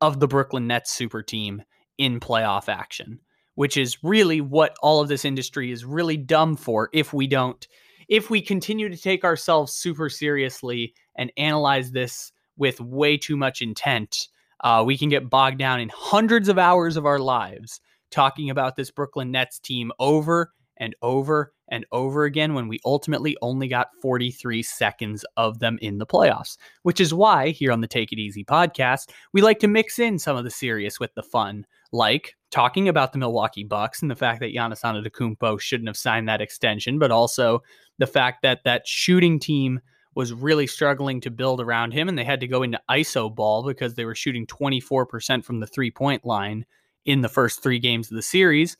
of 0.01 0.19
the 0.19 0.27
Brooklyn 0.27 0.67
Nets 0.67 0.91
super 0.91 1.23
team 1.23 1.63
in 1.97 2.19
playoff 2.19 2.69
action, 2.69 3.19
which 3.55 3.75
is 3.75 4.03
really 4.03 4.39
what 4.39 4.75
all 4.83 5.01
of 5.01 5.07
this 5.07 5.25
industry 5.25 5.71
is 5.71 5.83
really 5.83 6.15
dumb 6.15 6.55
for 6.55 6.89
if 6.93 7.11
we 7.11 7.25
don't 7.25 7.67
if 8.09 8.29
we 8.29 8.41
continue 8.41 8.89
to 8.89 8.97
take 8.97 9.23
ourselves 9.23 9.73
super 9.73 10.09
seriously 10.09 10.93
and 11.15 11.31
analyze 11.37 11.91
this 11.91 12.31
with 12.57 12.81
way 12.81 13.17
too 13.17 13.37
much 13.37 13.61
intent, 13.61 14.27
uh, 14.63 14.83
we 14.85 14.97
can 14.97 15.09
get 15.09 15.29
bogged 15.29 15.59
down 15.59 15.79
in 15.79 15.89
hundreds 15.89 16.49
of 16.49 16.57
hours 16.57 16.97
of 16.97 17.05
our 17.05 17.19
lives 17.19 17.79
talking 18.11 18.49
about 18.49 18.75
this 18.75 18.91
Brooklyn 18.91 19.31
Nets 19.31 19.59
team 19.59 19.91
over 19.99 20.51
and 20.77 20.95
over 21.01 21.53
and 21.67 21.85
over 21.91 22.23
again 22.23 22.55
when 22.55 22.67
we 22.67 22.79
ultimately 22.83 23.37
only 23.41 23.67
got 23.67 23.95
43 24.01 24.63
seconds 24.63 25.23
of 25.37 25.59
them 25.59 25.77
in 25.81 25.99
the 25.99 26.05
playoffs, 26.05 26.57
which 26.81 26.99
is 26.99 27.13
why 27.13 27.49
here 27.49 27.71
on 27.71 27.81
the 27.81 27.87
Take 27.87 28.11
It 28.11 28.19
Easy 28.19 28.43
podcast, 28.43 29.09
we 29.33 29.41
like 29.41 29.59
to 29.59 29.67
mix 29.67 29.99
in 29.99 30.17
some 30.17 30.35
of 30.35 30.43
the 30.43 30.49
serious 30.49 30.99
with 30.99 31.13
the 31.13 31.23
fun, 31.23 31.65
like 31.91 32.35
talking 32.51 32.87
about 32.87 33.11
the 33.11 33.19
Milwaukee 33.19 33.63
Bucks 33.63 34.01
and 34.01 34.09
the 34.09 34.15
fact 34.15 34.39
that 34.39 34.53
Giannis 34.53 34.83
Antetokounmpo 34.83 35.59
shouldn't 35.59 35.89
have 35.89 35.97
signed 35.97 36.27
that 36.27 36.41
extension, 36.41 36.99
but 36.99 37.11
also 37.11 37.61
the 37.97 38.07
fact 38.07 38.41
that 38.41 38.63
that 38.63 38.87
shooting 38.87 39.39
team 39.39 39.79
was 40.15 40.33
really 40.33 40.67
struggling 40.67 41.21
to 41.21 41.31
build 41.31 41.61
around 41.61 41.93
him 41.93 42.09
and 42.09 42.17
they 42.17 42.23
had 42.23 42.39
to 42.39 42.47
go 42.47 42.63
into 42.63 42.81
iso 42.89 43.33
ball 43.33 43.63
because 43.63 43.93
they 43.93 44.05
were 44.05 44.15
shooting 44.15 44.45
24% 44.47 45.45
from 45.45 45.59
the 45.59 45.67
three-point 45.67 46.25
line 46.25 46.65
in 47.05 47.21
the 47.21 47.29
first 47.29 47.63
3 47.63 47.79
games 47.79 48.11
of 48.11 48.15
the 48.15 48.21
series. 48.21 48.75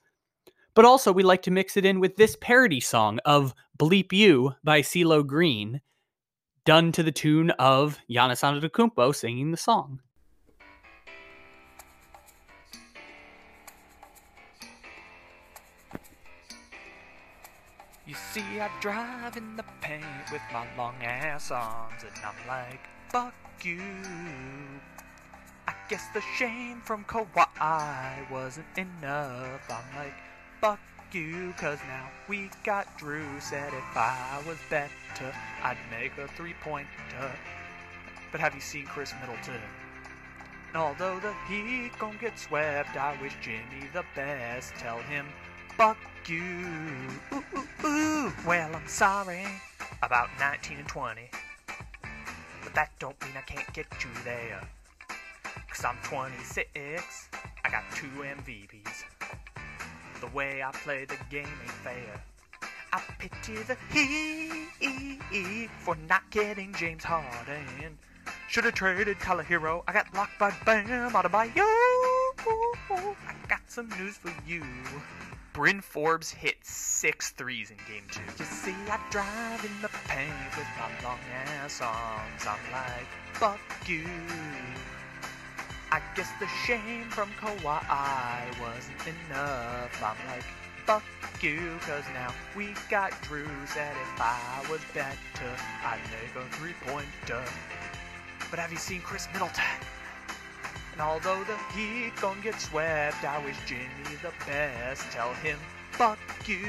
But 0.73 0.85
also 0.85 1.11
we 1.11 1.23
like 1.23 1.43
to 1.43 1.51
mix 1.51 1.77
it 1.77 1.85
in 1.85 1.99
with 1.99 2.15
this 2.15 2.35
parody 2.41 2.79
song 2.79 3.19
of 3.25 3.53
Bleep 3.77 4.11
You 4.11 4.53
by 4.63 4.81
CeeLo 4.81 5.25
Green 5.25 5.81
done 6.65 6.91
to 6.91 7.03
the 7.03 7.11
tune 7.11 7.51
of 7.51 7.97
Giannis 8.09 8.43
Antetokounmpo 8.43 9.15
singing 9.15 9.51
the 9.51 9.57
song. 9.57 10.01
You 18.09 18.15
see, 18.33 18.59
I 18.59 18.71
drive 18.81 19.37
in 19.37 19.55
the 19.55 19.63
paint 19.81 20.31
with 20.31 20.41
my 20.51 20.65
long 20.75 20.95
ass 21.03 21.51
arms, 21.51 22.01
and 22.01 22.25
I'm 22.25 22.47
like, 22.47 22.79
fuck 23.09 23.35
you. 23.61 23.83
I 25.67 25.75
guess 25.89 26.07
the 26.15 26.23
shame 26.35 26.81
from 26.83 27.03
Kawhi 27.03 28.31
wasn't 28.31 28.65
enough. 28.75 29.61
I'm 29.69 29.95
like, 29.95 30.15
fuck 30.59 30.79
you, 31.11 31.53
cause 31.59 31.77
now 31.87 32.09
we 32.27 32.49
got 32.63 32.97
Jrue. 32.97 33.39
Said 33.39 33.71
if 33.73 33.95
I 33.95 34.41
was 34.47 34.57
better, 34.71 35.31
I'd 35.61 35.77
make 35.91 36.17
a 36.17 36.27
three 36.29 36.55
pointer. 36.63 36.87
But 38.31 38.41
have 38.41 38.55
you 38.55 38.61
seen 38.61 38.87
Khris 38.87 39.13
Middleton? 39.21 39.61
And 40.69 40.77
although 40.77 41.19
the 41.19 41.35
Heat 41.47 41.91
gon' 41.99 42.17
get 42.19 42.39
swept, 42.39 42.97
I 42.97 43.15
wish 43.21 43.35
Jimmy 43.39 43.87
the 43.93 44.03
best. 44.15 44.73
Tell 44.79 44.97
him, 44.97 45.27
fuck 45.79 45.97
you. 46.27 46.43
Ooh, 47.31 47.41
ooh, 47.55 47.87
ooh. 47.87 48.33
Well, 48.45 48.75
I'm 48.75 48.85
sorry 48.85 49.45
about 50.03 50.27
19 50.37 50.79
and 50.79 50.87
20. 50.89 51.21
But 52.61 52.75
that 52.75 52.91
don't 52.99 53.15
mean 53.23 53.31
I 53.37 53.41
can't 53.41 53.73
get 53.73 53.87
you 54.03 54.09
there. 54.25 54.59
Cause 55.69 55.85
I'm 55.85 55.95
26, 56.03 57.29
I 57.63 57.69
got 57.69 57.83
two 57.95 58.07
MVPs. 58.07 59.05
The 60.19 60.27
way 60.35 60.61
I 60.61 60.69
play 60.71 61.05
the 61.05 61.15
game 61.29 61.47
ain't 61.47 61.71
fair. 61.71 62.21
I 62.91 63.01
pity 63.17 63.63
the 63.63 63.77
Heat 65.31 65.69
for 65.79 65.95
not 66.09 66.29
getting 66.29 66.73
James 66.73 67.05
Harden. 67.05 67.97
Should 68.49 68.65
have 68.65 68.73
traded 68.73 69.17
Tyler 69.21 69.45
Herro. 69.45 69.83
I 69.87 69.93
got 69.93 70.13
locked 70.13 70.37
by 70.39 70.53
Bam 70.65 71.15
out 71.15 71.25
of 71.25 71.31
by 71.31 71.45
you. 71.45 71.63
I 72.35 73.15
got 73.47 73.61
some 73.67 73.87
news 73.97 74.17
for 74.17 74.33
you. 74.45 74.61
Bryn 75.59 75.81
Forbes 75.81 76.31
hit 76.31 76.55
six 76.63 77.31
threes 77.31 77.69
in 77.69 77.75
game 77.85 78.05
two. 78.09 78.21
You 78.39 78.45
see, 78.45 78.73
I 78.89 78.97
drive 79.11 79.65
in 79.65 79.81
the 79.81 79.89
paint 80.07 80.31
with 80.55 80.65
my 80.79 80.87
long 81.03 81.19
ass 81.33 81.73
songs. 81.73 82.47
I'm 82.47 82.71
like, 82.71 83.05
fuck 83.33 83.59
you. 83.85 84.05
I 85.91 86.01
guess 86.15 86.29
the 86.39 86.47
shame 86.65 87.09
from 87.09 87.29
Kawhi 87.41 88.61
wasn't 88.61 89.17
enough. 89.27 90.01
I'm 90.01 90.15
like, 90.31 90.45
fuck 90.85 91.03
you, 91.41 91.77
cause 91.81 92.05
now 92.13 92.33
we 92.55 92.73
got 92.89 93.11
Jrue. 93.23 93.45
Said 93.67 93.91
if 93.91 94.21
I 94.21 94.65
was 94.71 94.79
better, 94.93 95.51
I'd 95.83 95.99
make 96.09 96.41
a 96.41 96.47
three 96.55 96.75
pointer. 96.87 97.43
But 98.49 98.59
have 98.59 98.71
you 98.71 98.77
seen 98.77 99.01
Khris 99.01 99.27
Middleton? 99.33 99.65
And 100.99 101.07
although 101.07 101.41
the 101.45 101.57
Heat 101.73 102.11
gon' 102.19 102.41
get 102.41 102.59
swept, 102.59 103.23
I 103.23 103.41
wish 103.45 103.55
Jimmy 103.65 104.17
the 104.21 104.33
best. 104.45 105.03
Tell 105.11 105.33
him, 105.35 105.57
fuck 105.91 106.19
you. 106.45 106.59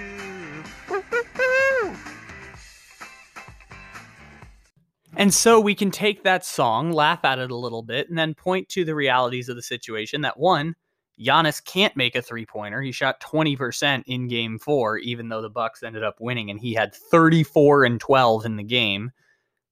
And 5.17 5.35
so 5.35 5.59
we 5.59 5.75
can 5.75 5.91
take 5.91 6.23
that 6.23 6.45
song, 6.45 6.93
laugh 6.93 7.25
at 7.25 7.41
it 7.41 7.51
a 7.51 7.57
little 7.57 7.83
bit, 7.83 8.09
and 8.09 8.17
then 8.17 8.35
point 8.35 8.69
to 8.69 8.85
the 8.85 8.95
realities 8.95 9.49
of 9.49 9.57
the 9.57 9.63
situation 9.63 10.21
that 10.21 10.39
one, 10.39 10.77
Giannis 11.21 11.63
can't 11.65 11.97
make 11.97 12.15
a 12.15 12.23
three 12.23 12.47
pointer. 12.47 12.81
He 12.81 12.93
shot 12.93 13.21
20% 13.21 14.05
in 14.07 14.29
game 14.29 14.61
four, 14.61 14.99
even 14.99 15.29
though 15.29 15.43
the 15.43 15.51
Bucks 15.51 15.83
ended 15.83 16.05
up 16.05 16.21
winning, 16.21 16.51
and 16.51 16.61
he 16.61 16.73
had 16.73 16.95
34 16.95 17.85
and 17.85 17.99
12 17.99 18.47
in 18.47 18.55
the 18.55 18.63
game. 18.63 19.11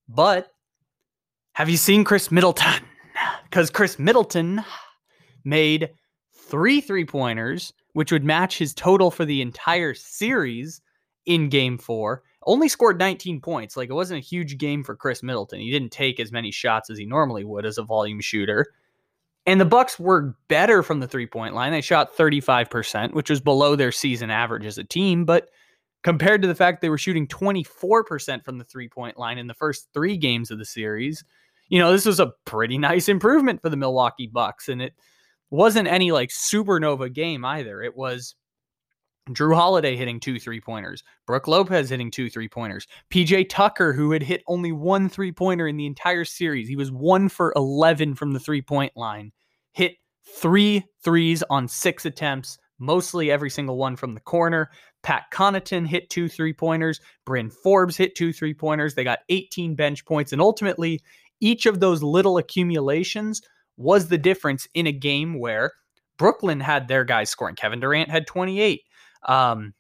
But 0.09 0.49
have 1.53 1.69
you 1.69 1.77
seen 1.77 2.03
Khris 2.03 2.33
Middleton? 2.33 2.83
Because 3.45 3.71
Khris 3.71 3.99
Middleton 3.99 4.63
made 5.45 5.91
three 6.33 6.81
three 6.81 7.05
pointers, 7.05 7.73
which 7.93 8.13
would 8.13 8.25
match 8.25 8.59
his 8.59 8.75
total 8.75 9.11
for 9.11 9.25
the 9.25 9.43
entire 9.43 9.95
series 9.95 10.81
in 11.27 11.49
game 11.49 11.79
four. 11.79 12.23
Only 12.47 12.69
scored 12.69 12.99
19 12.99 13.41
points. 13.41 13.77
Like 13.77 13.91
it 13.91 13.95
wasn't 13.95 14.19
a 14.19 14.27
huge 14.27 14.57
game 14.57 14.83
for 14.83 14.97
Khris 14.97 15.23
Middleton. 15.23 15.61
He 15.61 15.71
didn't 15.71 15.93
take 15.93 16.19
as 16.19 16.33
many 16.33 16.51
shots 16.51 16.89
as 16.89 16.99
he 16.99 17.05
normally 17.05 17.45
would 17.45 17.67
as 17.67 17.79
a 17.79 17.83
volume 17.83 18.21
shooter. 18.21 18.67
And 19.47 19.61
the 19.61 19.67
Bucks 19.67 19.99
were 19.99 20.37
better 20.49 20.83
from 20.83 21.01
the 21.01 21.09
three-point 21.09 21.55
line. 21.55 21.73
They 21.73 21.81
shot 21.81 22.15
35%, 22.15 23.15
which 23.15 23.31
was 23.31 23.41
below 23.41 23.77
their 23.77 23.93
season 23.93 24.31
average 24.31 24.67
as 24.67 24.77
a 24.77 24.85
team, 24.85 25.25
but 25.25 25.49
compared 26.03 26.43
to 26.43 26.49
the 26.49 26.55
fact 26.55 26.81
they 26.81 26.91
were 26.91 26.99
shooting 26.99 27.27
24% 27.27 28.45
from 28.45 28.59
the 28.59 28.65
three-point 28.65 29.19
line 29.19 29.39
in 29.39 29.47
the 29.47 29.55
first 29.55 29.89
3 29.95 30.17
games 30.19 30.51
of 30.51 30.59
the 30.59 30.65
series, 30.65 31.25
you 31.69 31.79
know, 31.79 31.93
this 31.93 32.07
was 32.07 32.21
a 32.21 32.33
pretty 32.45 32.79
nice 32.79 33.09
improvement 33.09 33.63
for 33.63 33.69
the 33.69 33.77
Milwaukee 33.77 34.31
Bucks 34.33 34.69
and 34.69 34.83
it 34.83 34.95
wasn't 35.51 35.89
any 35.89 36.13
like 36.13 36.31
supernova 36.31 37.13
game 37.13 37.45
either. 37.45 37.83
It 37.83 37.97
was 37.97 38.35
Jrue 39.31 39.55
Holiday 39.55 39.97
hitting 39.97 40.21
two 40.21 40.39
three 40.39 40.61
pointers, 40.61 41.03
Brook 41.27 41.47
Lopez 41.47 41.91
hitting 41.91 42.11
two 42.11 42.31
three 42.31 42.49
pointers, 42.49 42.87
PJ 43.11 43.49
Tucker, 43.49 43.93
who 43.93 44.13
had 44.13 44.23
hit 44.23 44.43
only 44.47 44.73
one 44.73 45.09
three 45.09 45.33
pointer 45.33 45.69
in 45.69 45.77
the 45.77 45.87
entire 45.87 46.25
series. 46.25 46.69
He 46.69 46.77
was 46.77 46.91
one 46.91 47.29
for 47.29 47.53
11 47.57 48.15
from 48.15 48.33
the 48.33 48.41
three 48.41 48.63
point 48.63 48.93
line, 48.97 49.33
hit 49.73 49.97
three 50.25 50.85
threes 51.03 51.43
on 51.51 51.69
six 51.69 52.07
attempts, 52.07 52.59
mostly 52.79 53.31
every 53.31 53.51
single 53.51 53.77
one 53.77 53.97
from 53.97 54.15
the 54.15 54.21
corner. 54.21 54.71
Pat 55.03 55.25
Connaughton 55.33 55.87
hit 55.87 56.11
two 56.11 56.29
three 56.29 56.53
pointers. 56.53 57.01
Bryn 57.25 57.51
Forbes 57.51 57.97
hit 57.97 58.15
two 58.15 58.33
three 58.33 58.55
pointers. 58.55 58.95
They 58.95 59.05
got 59.05 59.21
18 59.29 59.75
bench 59.75 60.05
points. 60.05 60.33
And 60.33 60.41
ultimately, 60.41 61.01
each 61.41 61.67
of 61.67 61.81
those 61.81 62.03
little 62.03 62.39
accumulations 62.39 63.43
was 63.77 64.09
the 64.09 64.19
difference 64.19 64.67
in 64.75 64.87
a 64.87 64.93
game 64.93 65.39
where 65.39 65.73
Brooklyn 66.19 66.61
had 66.61 66.89
their 66.89 67.05
guys 67.05 67.31
scoring. 67.31 67.55
Kevin 67.55 67.81
Durant 67.81 68.11
had 68.11 68.27
28. 68.27 68.83
Um, 69.25 69.75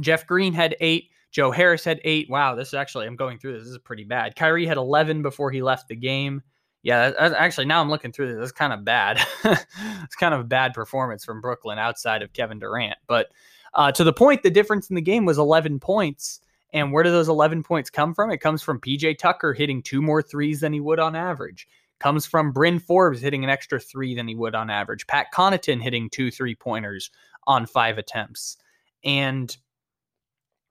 Jeff 0.00 0.26
Green 0.26 0.54
had 0.54 0.76
eight. 0.80 1.10
Joe 1.30 1.50
Harris 1.50 1.84
had 1.84 2.00
eight. 2.04 2.28
Wow, 2.28 2.54
this 2.54 2.68
is 2.68 2.74
actually, 2.74 3.06
I'm 3.06 3.16
going 3.16 3.38
through 3.38 3.54
this. 3.54 3.62
This 3.62 3.72
is 3.72 3.78
pretty 3.78 4.04
bad. 4.04 4.36
Kyrie 4.36 4.66
had 4.66 4.76
11 4.76 5.22
before 5.22 5.50
he 5.50 5.62
left 5.62 5.88
the 5.88 5.96
game. 5.96 6.42
Yeah, 6.82 7.12
actually, 7.18 7.66
now 7.66 7.80
I'm 7.80 7.88
looking 7.88 8.12
through 8.12 8.28
this. 8.28 8.38
That's 8.38 8.52
kind 8.52 8.72
of 8.72 8.84
bad. 8.84 9.20
it's 9.44 10.16
kind 10.16 10.34
of 10.34 10.40
a 10.40 10.44
bad 10.44 10.74
performance 10.74 11.24
from 11.24 11.40
Brooklyn 11.40 11.78
outside 11.78 12.22
of 12.22 12.32
Kevin 12.32 12.58
Durant. 12.58 12.96
But 13.06 13.28
uh, 13.74 13.92
to 13.92 14.04
the 14.04 14.12
point, 14.12 14.42
the 14.42 14.50
difference 14.50 14.90
in 14.90 14.96
the 14.96 15.02
game 15.02 15.24
was 15.24 15.38
11 15.38 15.78
points. 15.80 16.40
And 16.72 16.92
where 16.92 17.04
do 17.04 17.10
those 17.10 17.28
11 17.28 17.62
points 17.62 17.90
come 17.90 18.14
from? 18.14 18.30
It 18.30 18.38
comes 18.38 18.62
from 18.62 18.80
PJ 18.80 19.18
Tucker 19.18 19.52
hitting 19.52 19.82
two 19.82 20.00
more 20.00 20.22
threes 20.22 20.60
than 20.60 20.72
he 20.72 20.80
would 20.80 20.98
on 20.98 21.14
average. 21.14 21.68
Comes 22.00 22.26
from 22.26 22.52
Bryn 22.52 22.78
Forbes 22.78 23.20
hitting 23.20 23.44
an 23.44 23.50
extra 23.50 23.78
three 23.78 24.14
than 24.14 24.26
he 24.26 24.34
would 24.34 24.54
on 24.54 24.70
average. 24.70 25.06
Pat 25.06 25.26
Connaughton 25.34 25.82
hitting 25.82 26.08
two 26.10 26.30
three 26.30 26.54
pointers 26.54 27.10
on 27.46 27.66
five 27.66 27.98
attempts. 27.98 28.56
And 29.04 29.54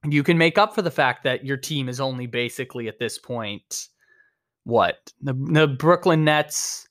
you 0.08 0.22
can 0.22 0.36
make 0.36 0.58
up 0.58 0.74
for 0.74 0.82
the 0.82 0.90
fact 0.90 1.22
that 1.24 1.44
your 1.44 1.56
team 1.56 1.88
is 1.88 2.00
only 2.00 2.26
basically 2.26 2.88
at 2.88 2.98
this 2.98 3.18
point 3.18 3.88
what 4.64 5.12
the, 5.20 5.34
the 5.34 5.68
Brooklyn 5.68 6.24
Nets 6.24 6.88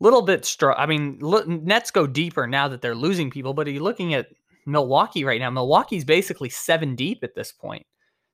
little 0.00 0.22
bit 0.22 0.44
strong. 0.44 0.74
I 0.78 0.86
mean, 0.86 1.18
look, 1.20 1.46
Nets 1.46 1.90
go 1.90 2.06
deeper 2.06 2.46
now 2.46 2.68
that 2.68 2.80
they're 2.80 2.94
losing 2.94 3.30
people, 3.30 3.54
but 3.54 3.68
are 3.68 3.70
you 3.70 3.82
looking 3.82 4.14
at 4.14 4.28
Milwaukee 4.66 5.24
right 5.24 5.40
now? 5.40 5.50
Milwaukee's 5.50 6.04
basically 6.04 6.48
seven 6.48 6.96
deep 6.96 7.22
at 7.22 7.34
this 7.34 7.52
point. 7.52 7.86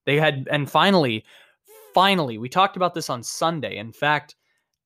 They 0.07 0.17
had, 0.17 0.49
and 0.51 0.71
finally, 0.71 1.25
finally, 1.93 2.39
we 2.39 2.49
talked 2.49 2.77
about 2.77 2.95
this 2.95 3.11
on 3.11 3.23
Sunday. 3.23 3.77
In 3.77 3.93
fact, 3.93 4.37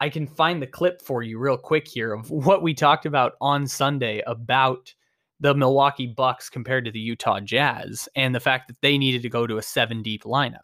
I 0.01 0.09
can 0.09 0.27
find 0.27 0.61
the 0.61 0.67
clip 0.67 1.03
for 1.03 1.23
you 1.23 1.39
real 1.39 1.59
quick 1.59 1.87
here 1.87 2.13
of 2.13 2.31
what 2.31 2.63
we 2.63 2.75
talked 2.75 3.07
about 3.07 3.35
on 3.41 3.67
Sunday 3.67 4.23
about 4.27 4.93
the 5.41 5.55
Milwaukee 5.55 6.07
Bucks 6.07 6.51
compared 6.51 6.85
to 6.85 6.91
the 6.91 7.01
Utah 7.01 7.41
Jazz 7.41 8.09
and 8.15 8.35
the 8.35 8.41
fact 8.41 8.69
that 8.69 8.77
they 8.83 8.99
needed 8.99 9.23
to 9.23 9.29
go 9.29 9.47
to 9.47 9.59
a 9.59 9.63
seven 9.63 10.03
deep 10.03 10.25
lineup. 10.25 10.61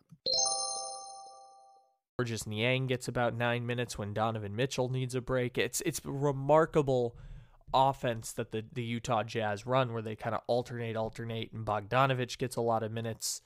Georges 2.19 2.47
Niang 2.47 2.87
gets 2.87 3.09
about 3.09 3.35
nine 3.35 3.67
minutes 3.67 3.99
when 3.99 4.15
Donovan 4.15 4.57
Mitchell 4.57 4.89
needs 4.89 5.15
a 5.15 5.21
break. 5.21 5.59
It's 5.59 5.83
it's 5.85 6.01
remarkable 6.05 7.15
offense 7.75 8.33
that 8.33 8.53
the, 8.53 8.65
the 8.73 8.83
Utah 8.83 9.23
Jazz 9.23 9.67
run 9.67 9.93
where 9.93 10.03
they 10.03 10.17
kind 10.17 10.35
of 10.35 10.41
alternate, 10.47 10.97
alternate, 10.97 11.53
and 11.53 11.67
Bogdanovich 11.67 12.39
gets 12.39 12.57
a 12.57 12.63
lot 12.63 12.83
of 12.83 12.93
minutes. 12.93 13.43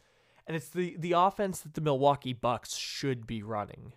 And 0.50 0.56
it's 0.56 0.70
the, 0.70 0.96
the 0.98 1.12
offense 1.12 1.60
that 1.60 1.74
the 1.74 1.80
Milwaukee 1.80 2.32
Bucks 2.32 2.74
should 2.74 3.24
be 3.24 3.40
running. 3.40 3.92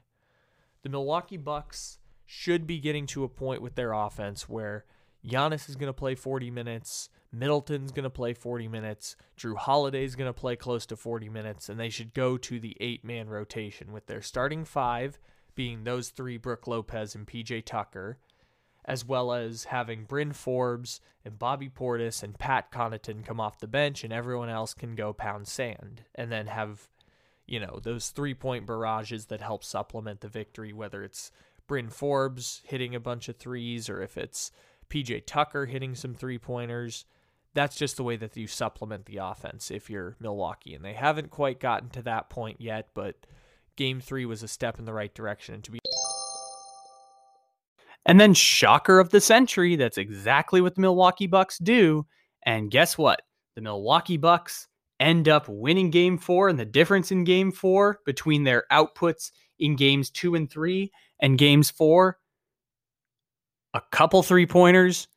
The 0.83 0.89
Milwaukee 0.89 1.35
Bucks 1.35 1.97
should 2.27 2.67
be 2.67 2.77
getting 2.77 3.07
to 3.07 3.23
a 3.23 3.27
point 3.27 3.63
with 3.63 3.73
their 3.73 3.91
offense 3.91 4.47
where 4.47 4.85
Giannis 5.25 5.67
is 5.67 5.75
going 5.75 5.89
to 5.89 5.93
play 5.93 6.13
40 6.13 6.51
minutes, 6.51 7.09
Middleton's 7.31 7.91
going 7.91 8.03
to 8.03 8.11
play 8.11 8.35
40 8.35 8.67
minutes, 8.67 9.15
Jrue 9.35 9.57
Holiday's 9.57 10.13
going 10.13 10.29
to 10.29 10.39
play 10.39 10.55
close 10.55 10.85
to 10.85 10.95
40 10.95 11.27
minutes, 11.27 11.69
and 11.69 11.79
they 11.79 11.89
should 11.89 12.13
go 12.13 12.37
to 12.37 12.59
the 12.59 12.77
eight 12.79 13.03
man 13.03 13.29
rotation 13.29 13.91
with 13.91 14.05
their 14.05 14.21
starting 14.21 14.63
five 14.63 15.17
being 15.55 15.85
those 15.85 16.09
three 16.09 16.37
Brook 16.37 16.67
Lopez 16.67 17.15
and 17.15 17.25
PJ 17.25 17.65
Tucker, 17.65 18.19
as 18.85 19.05
well 19.05 19.33
as 19.33 19.65
having 19.65 20.03
Bryn 20.03 20.33
Forbes 20.33 20.99
and 21.23 21.39
Bobby 21.39 21.69
Portis 21.69 22.23
and 22.23 22.37
Pat 22.37 22.71
Connaughton 22.71 23.25
come 23.25 23.39
off 23.39 23.59
the 23.59 23.67
bench, 23.67 24.03
and 24.03 24.11
everyone 24.11 24.49
else 24.49 24.73
can 24.73 24.95
go 24.95 25.13
pound 25.13 25.47
sand, 25.47 26.03
and 26.15 26.31
then 26.31 26.47
have, 26.47 26.89
you 27.45 27.59
know, 27.59 27.79
those 27.81 28.09
three 28.09 28.33
point 28.33 28.65
barrages 28.65 29.27
that 29.27 29.41
help 29.41 29.63
supplement 29.63 30.21
the 30.21 30.27
victory, 30.27 30.73
whether 30.73 31.03
it's 31.03 31.31
Bryn 31.67 31.89
Forbes 31.89 32.61
hitting 32.65 32.93
a 32.93 32.99
bunch 32.99 33.29
of 33.29 33.37
threes 33.37 33.89
or 33.89 34.01
if 34.01 34.17
it's 34.17 34.51
PJ 34.89 35.23
Tucker 35.25 35.65
hitting 35.65 35.95
some 35.95 36.13
three 36.13 36.37
pointers. 36.37 37.05
That's 37.53 37.75
just 37.75 37.97
the 37.97 38.03
way 38.03 38.15
that 38.17 38.35
you 38.35 38.47
supplement 38.47 39.05
the 39.05 39.17
offense 39.17 39.69
if 39.71 39.89
you're 39.89 40.15
Milwaukee. 40.19 40.73
And 40.73 40.83
they 40.83 40.93
haven't 40.93 41.29
quite 41.29 41.59
gotten 41.59 41.89
to 41.89 42.01
that 42.03 42.29
point 42.29 42.59
yet, 42.59 42.89
but 42.93 43.27
game 43.75 44.01
three 44.01 44.25
was 44.25 44.43
a 44.43 44.47
step 44.47 44.79
in 44.79 44.85
the 44.85 44.93
right 44.93 45.13
direction. 45.13 45.55
And 45.55 45.63
to 45.63 45.71
be 45.71 45.79
And 48.05 48.19
then, 48.19 48.33
shocker 48.33 48.99
of 48.99 49.09
the 49.09 49.21
century, 49.21 49.75
that's 49.75 49.97
exactly 49.97 50.59
what 50.59 50.75
the 50.75 50.81
Milwaukee 50.81 51.27
Bucks 51.27 51.57
do. 51.57 52.05
And 52.45 52.69
guess 52.69 52.97
what? 52.97 53.21
The 53.55 53.61
Milwaukee 53.61 54.17
Bucks 54.17 54.67
end 54.99 55.29
up 55.29 55.47
winning 55.47 55.89
game 55.89 56.17
four, 56.17 56.49
and 56.49 56.59
the 56.59 56.65
difference 56.65 57.11
in 57.11 57.23
game 57.23 57.51
four 57.51 57.99
between 58.05 58.43
their 58.43 58.65
outputs 58.71 59.31
in 59.59 59.75
games 59.75 60.09
two 60.09 60.35
and 60.35 60.49
three 60.51 60.91
and 61.19 61.37
games 61.37 61.69
four 61.69 62.17
a 63.73 63.81
couple 63.91 64.21
three 64.23 64.45
pointers 64.45 65.07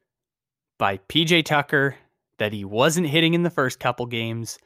by 0.78 0.98
PJ 1.08 1.44
Tucker 1.44 1.96
that 2.38 2.52
he 2.52 2.64
wasn't 2.64 3.06
hitting 3.06 3.34
in 3.34 3.42
the 3.42 3.50
first 3.50 3.80
couple 3.80 4.06
games, 4.06 4.58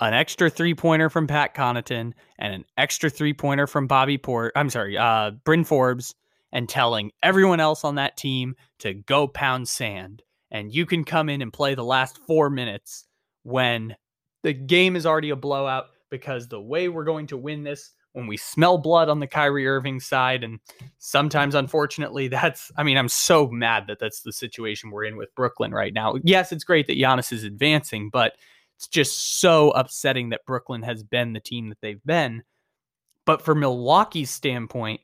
an 0.00 0.14
extra 0.14 0.50
three 0.50 0.74
pointer 0.74 1.08
from 1.08 1.26
Pat 1.26 1.54
Connaughton, 1.54 2.12
and 2.38 2.54
an 2.54 2.64
extra 2.76 3.10
three 3.10 3.34
pointer 3.34 3.66
from 3.66 3.86
Bobby 3.86 4.18
Port. 4.18 4.52
I'm 4.56 4.70
sorry, 4.70 4.96
uh, 4.96 5.32
Bryn 5.44 5.64
Forbes, 5.64 6.14
and 6.52 6.68
telling 6.68 7.12
everyone 7.22 7.60
else 7.60 7.84
on 7.84 7.96
that 7.96 8.16
team 8.16 8.54
to 8.80 8.94
go 8.94 9.26
pound 9.26 9.68
sand. 9.68 10.22
And 10.50 10.72
you 10.72 10.84
can 10.84 11.04
come 11.04 11.28
in 11.28 11.40
and 11.40 11.52
play 11.52 11.74
the 11.74 11.84
last 11.84 12.18
four 12.26 12.50
minutes 12.50 13.06
when 13.42 13.96
the 14.42 14.52
game 14.52 14.96
is 14.96 15.06
already 15.06 15.30
a 15.30 15.36
blowout 15.36 15.86
because 16.10 16.48
the 16.48 16.60
way 16.60 16.88
we're 16.88 17.04
going 17.04 17.26
to 17.28 17.36
win 17.38 17.62
this 17.62 17.92
when 18.12 18.26
we 18.26 18.36
smell 18.36 18.76
blood 18.76 19.08
on 19.08 19.20
the 19.20 19.26
Kyrie 19.26 19.66
Irving 19.66 19.98
side. 19.98 20.44
And 20.44 20.60
sometimes, 20.98 21.54
unfortunately, 21.54 22.28
that's, 22.28 22.70
I 22.76 22.82
mean, 22.82 22.98
I'm 22.98 23.08
so 23.08 23.48
mad 23.48 23.86
that 23.88 23.98
that's 23.98 24.20
the 24.20 24.32
situation 24.32 24.90
we're 24.90 25.04
in 25.04 25.16
with 25.16 25.34
Brooklyn 25.34 25.72
right 25.72 25.94
now. 25.94 26.16
Yes, 26.22 26.52
it's 26.52 26.64
great 26.64 26.86
that 26.86 26.98
Giannis 26.98 27.32
is 27.32 27.44
advancing, 27.44 28.10
but 28.10 28.34
it's 28.76 28.88
just 28.88 29.40
so 29.40 29.70
upsetting 29.70 30.30
that 30.30 30.46
Brooklyn 30.46 30.82
has 30.82 31.02
been 31.02 31.32
the 31.32 31.40
team 31.40 31.68
that 31.70 31.78
they've 31.80 32.04
been. 32.04 32.42
But 33.24 33.42
for 33.42 33.54
Milwaukee's 33.54 34.30
standpoint, 34.30 35.00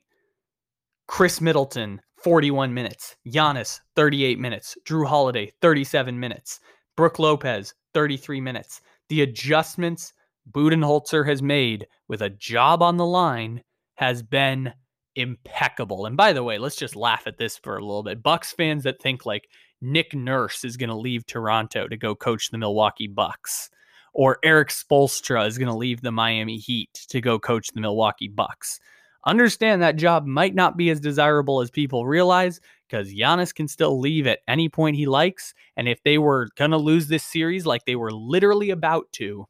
Khris 1.09 1.41
Middleton, 1.41 1.99
41 2.23 2.71
minutes. 2.71 3.15
Giannis, 3.27 3.79
38 3.95 4.37
minutes. 4.37 4.77
Jrue 4.87 5.07
Holiday, 5.07 5.51
37 5.59 6.17
minutes. 6.19 6.59
Brook 6.95 7.17
Lopez, 7.17 7.73
33 7.95 8.39
minutes. 8.39 8.81
The 9.09 9.23
adjustments 9.23 10.13
Budenholzer 10.51 11.27
has 11.27 11.41
made 11.41 11.87
with 12.07 12.21
a 12.21 12.29
job 12.29 12.83
on 12.83 12.97
the 12.97 13.07
line 13.07 13.63
has 13.95 14.21
been 14.21 14.71
impeccable. 15.15 16.05
And 16.05 16.15
by 16.15 16.31
the 16.31 16.43
way, 16.43 16.59
let's 16.59 16.75
just 16.75 16.95
laugh 16.95 17.25
at 17.25 17.39
this 17.39 17.57
for 17.57 17.75
a 17.75 17.81
little 17.83 18.03
bit. 18.03 18.21
Bucks 18.21 18.53
fans 18.53 18.83
that 18.83 19.01
think 19.01 19.25
like 19.25 19.49
Nick 19.81 20.13
Nurse 20.13 20.63
is 20.63 20.77
going 20.77 20.91
to 20.91 20.95
leave 20.95 21.25
Toronto 21.25 21.87
to 21.87 21.97
go 21.97 22.13
coach 22.13 22.51
the 22.51 22.59
Milwaukee 22.59 23.07
Bucks 23.07 23.71
or 24.13 24.37
Erik 24.43 24.69
Spoelstra 24.69 25.47
is 25.47 25.57
going 25.57 25.71
to 25.71 25.75
leave 25.75 26.01
the 26.01 26.11
Miami 26.11 26.57
Heat 26.57 26.93
to 27.09 27.19
go 27.19 27.39
coach 27.39 27.69
the 27.73 27.81
Milwaukee 27.81 28.27
Bucks. 28.27 28.79
Understand 29.25 29.81
that 29.81 29.97
job 29.97 30.25
might 30.25 30.55
not 30.55 30.77
be 30.77 30.89
as 30.89 30.99
desirable 30.99 31.61
as 31.61 31.69
people 31.69 32.05
realize 32.05 32.61
because 32.87 33.13
Giannis 33.13 33.53
can 33.53 33.67
still 33.67 33.99
leave 33.99 34.25
at 34.27 34.39
any 34.47 34.69
point 34.69 34.95
he 34.95 35.05
likes. 35.05 35.53
And 35.75 35.87
if 35.87 36.01
they 36.03 36.17
were 36.17 36.47
going 36.55 36.71
to 36.71 36.77
lose 36.77 37.07
this 37.07 37.23
series 37.23 37.65
like 37.65 37.85
they 37.85 37.97
were 37.97 38.11
literally 38.11 38.69
about 38.69 39.11
to, 39.13 39.45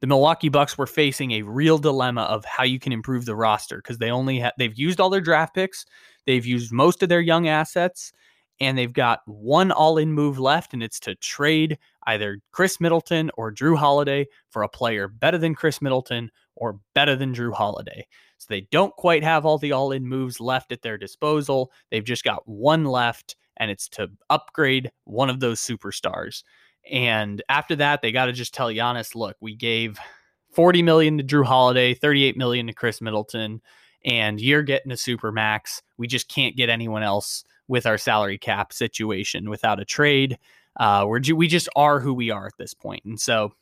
the 0.00 0.06
Milwaukee 0.06 0.48
Bucks 0.48 0.76
were 0.78 0.86
facing 0.86 1.32
a 1.32 1.42
real 1.42 1.78
dilemma 1.78 2.22
of 2.22 2.44
how 2.44 2.64
you 2.64 2.78
can 2.78 2.92
improve 2.92 3.24
the 3.24 3.34
roster 3.34 3.78
because 3.78 3.98
they 3.98 4.10
only 4.10 4.38
have 4.40 4.52
they've 4.58 4.78
used 4.78 5.00
all 5.00 5.10
their 5.10 5.20
draft 5.20 5.54
picks, 5.54 5.84
they've 6.26 6.46
used 6.46 6.72
most 6.72 7.02
of 7.02 7.08
their 7.08 7.20
young 7.20 7.48
assets, 7.48 8.12
and 8.60 8.76
they've 8.76 8.92
got 8.92 9.20
one 9.26 9.70
all-in 9.72 10.12
move 10.12 10.38
left, 10.38 10.72
and 10.72 10.82
it's 10.82 11.00
to 11.00 11.14
trade 11.16 11.78
either 12.06 12.38
Khris 12.52 12.80
Middleton 12.80 13.30
or 13.36 13.52
Jrue 13.52 13.76
Holiday 13.76 14.26
for 14.50 14.62
a 14.62 14.68
player 14.68 15.08
better 15.08 15.38
than 15.38 15.54
Khris 15.54 15.82
Middleton 15.82 16.30
or 16.54 16.78
better 16.94 17.16
than 17.16 17.34
Jrue 17.34 17.52
Holiday. 17.52 18.06
So 18.38 18.46
they 18.48 18.62
don't 18.70 18.94
quite 18.96 19.24
have 19.24 19.44
all 19.44 19.58
the 19.58 19.72
all-in 19.72 20.06
moves 20.06 20.40
left 20.40 20.72
at 20.72 20.82
their 20.82 20.96
disposal. 20.96 21.72
They've 21.90 22.04
just 22.04 22.24
got 22.24 22.46
one 22.48 22.84
left, 22.84 23.36
and 23.56 23.70
it's 23.70 23.88
to 23.90 24.10
upgrade 24.30 24.90
one 25.04 25.28
of 25.28 25.40
those 25.40 25.60
superstars. 25.60 26.44
And 26.90 27.42
after 27.48 27.76
that, 27.76 28.00
they 28.00 28.12
got 28.12 28.26
to 28.26 28.32
just 28.32 28.54
tell 28.54 28.68
Giannis, 28.68 29.14
look, 29.14 29.36
we 29.40 29.54
gave 29.54 29.98
40 30.52 30.82
million 30.82 31.18
to 31.18 31.24
Jrue 31.24 31.44
Holiday, 31.44 31.94
38 31.94 32.36
million 32.36 32.66
to 32.68 32.72
Khris 32.72 33.00
Middleton, 33.00 33.60
and 34.04 34.40
you're 34.40 34.62
getting 34.62 34.92
a 34.92 34.96
super 34.96 35.32
max. 35.32 35.82
We 35.96 36.06
just 36.06 36.28
can't 36.28 36.56
get 36.56 36.70
anyone 36.70 37.02
else 37.02 37.44
with 37.66 37.86
our 37.86 37.98
salary 37.98 38.38
cap 38.38 38.72
situation 38.72 39.50
without 39.50 39.80
a 39.80 39.84
trade. 39.84 40.38
Uh, 40.78 41.04
we're 41.06 41.20
we 41.34 41.48
just 41.48 41.68
are 41.76 42.00
who 42.00 42.14
we 42.14 42.30
are 42.30 42.46
at 42.46 42.56
this 42.56 42.72
point, 42.72 43.04
and 43.04 43.20
so 43.20 43.52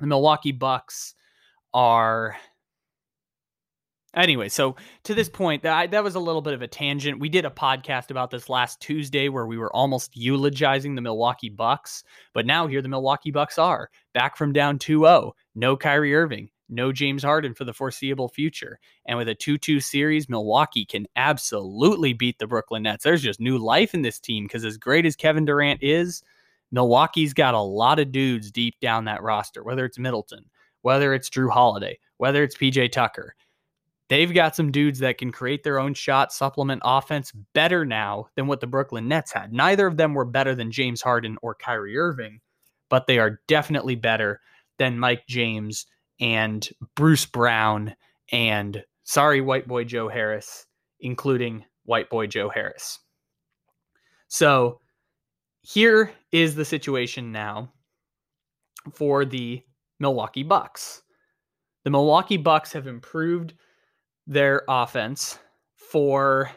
the 0.00 0.06
Milwaukee 0.06 0.52
Bucks 0.52 1.14
are 1.72 2.36
Anyway, 4.16 4.48
so 4.48 4.74
to 5.04 5.14
this 5.14 5.28
point, 5.28 5.62
that 5.62 5.90
that 5.90 6.02
was 6.02 6.14
a 6.14 6.20
little 6.20 6.40
bit 6.40 6.54
of 6.54 6.62
a 6.62 6.66
tangent. 6.66 7.20
We 7.20 7.28
did 7.28 7.44
a 7.44 7.50
podcast 7.50 8.10
about 8.10 8.30
this 8.30 8.48
last 8.48 8.80
Tuesday 8.80 9.28
where 9.28 9.46
we 9.46 9.58
were 9.58 9.74
almost 9.76 10.16
eulogizing 10.16 10.94
the 10.94 11.02
Milwaukee 11.02 11.50
Bucks, 11.50 12.02
but 12.32 12.46
now 12.46 12.66
here 12.66 12.80
the 12.80 12.88
Milwaukee 12.88 13.30
Bucks 13.30 13.58
are 13.58 13.90
back 14.14 14.38
from 14.38 14.54
down 14.54 14.78
2-0. 14.78 15.32
No 15.54 15.76
Kyrie 15.76 16.14
Irving, 16.14 16.48
no 16.70 16.92
James 16.92 17.22
Harden 17.22 17.52
for 17.52 17.64
the 17.64 17.74
foreseeable 17.74 18.30
future. 18.30 18.78
And 19.06 19.18
with 19.18 19.28
a 19.28 19.34
2-2 19.34 19.82
series, 19.82 20.30
Milwaukee 20.30 20.86
can 20.86 21.06
absolutely 21.16 22.14
beat 22.14 22.38
the 22.38 22.46
Brooklyn 22.46 22.84
Nets. 22.84 23.04
There's 23.04 23.22
just 23.22 23.38
new 23.38 23.58
life 23.58 23.92
in 23.92 24.00
this 24.00 24.18
team 24.18 24.44
because 24.44 24.64
as 24.64 24.78
great 24.78 25.04
as 25.04 25.14
Kevin 25.14 25.44
Durant 25.44 25.82
is, 25.82 26.22
Milwaukee's 26.72 27.34
got 27.34 27.52
a 27.52 27.60
lot 27.60 27.98
of 27.98 28.12
dudes 28.12 28.50
deep 28.50 28.80
down 28.80 29.04
that 29.04 29.22
roster, 29.22 29.62
whether 29.62 29.84
it's 29.84 29.98
Middleton, 29.98 30.46
whether 30.80 31.12
it's 31.12 31.28
Jrue 31.28 31.50
Holiday, 31.50 31.98
whether 32.16 32.42
it's 32.42 32.56
PJ 32.56 32.92
Tucker 32.92 33.34
they've 34.08 34.32
got 34.32 34.56
some 34.56 34.72
dudes 34.72 34.98
that 35.00 35.18
can 35.18 35.32
create 35.32 35.62
their 35.62 35.78
own 35.78 35.94
shot, 35.94 36.32
supplement 36.32 36.82
offense 36.84 37.32
better 37.54 37.84
now 37.84 38.28
than 38.36 38.46
what 38.46 38.60
the 38.60 38.66
Brooklyn 38.66 39.08
Nets 39.08 39.32
had. 39.32 39.52
Neither 39.52 39.86
of 39.86 39.96
them 39.96 40.14
were 40.14 40.24
better 40.24 40.54
than 40.54 40.70
James 40.70 41.02
Harden 41.02 41.36
or 41.42 41.54
Kyrie 41.54 41.98
Irving, 41.98 42.40
but 42.88 43.06
they 43.06 43.18
are 43.18 43.40
definitely 43.48 43.94
better 43.94 44.40
than 44.78 44.98
Mike 44.98 45.26
James 45.28 45.86
and 46.20 46.68
Bruce 46.94 47.26
Brown 47.26 47.94
and 48.32 48.82
sorry, 49.04 49.40
white 49.40 49.68
boy 49.68 49.84
Joe 49.84 50.08
Harris, 50.08 50.66
including 51.00 51.64
white 51.84 52.10
boy 52.10 52.26
Joe 52.26 52.48
Harris. 52.48 52.98
So 54.28 54.80
here 55.62 56.12
is 56.32 56.54
the 56.54 56.64
situation 56.64 57.32
now 57.32 57.72
for 58.92 59.24
the 59.24 59.62
Milwaukee 60.00 60.42
Bucks. 60.42 61.02
The 61.84 61.90
Milwaukee 61.90 62.36
Bucks 62.36 62.72
have 62.72 62.86
improved 62.86 63.54
their 64.26 64.62
offense 64.68 65.38
for, 65.74 66.50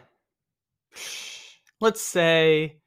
let's 1.79 2.01
say, 2.01 2.77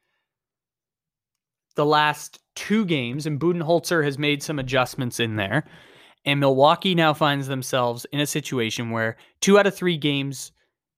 the 1.74 1.86
last 1.86 2.40
two 2.54 2.84
games, 2.84 3.26
and 3.26 3.40
Budenholzer 3.40 4.04
has 4.04 4.18
made 4.18 4.42
some 4.42 4.58
adjustments 4.58 5.20
in 5.20 5.36
there. 5.36 5.64
And 6.24 6.38
Milwaukee 6.38 6.94
now 6.94 7.14
finds 7.14 7.48
themselves 7.48 8.06
in 8.12 8.20
a 8.20 8.26
situation 8.26 8.90
where 8.90 9.16
two 9.40 9.58
out 9.58 9.66
of 9.66 9.74
three 9.74 9.96
games 9.96 10.52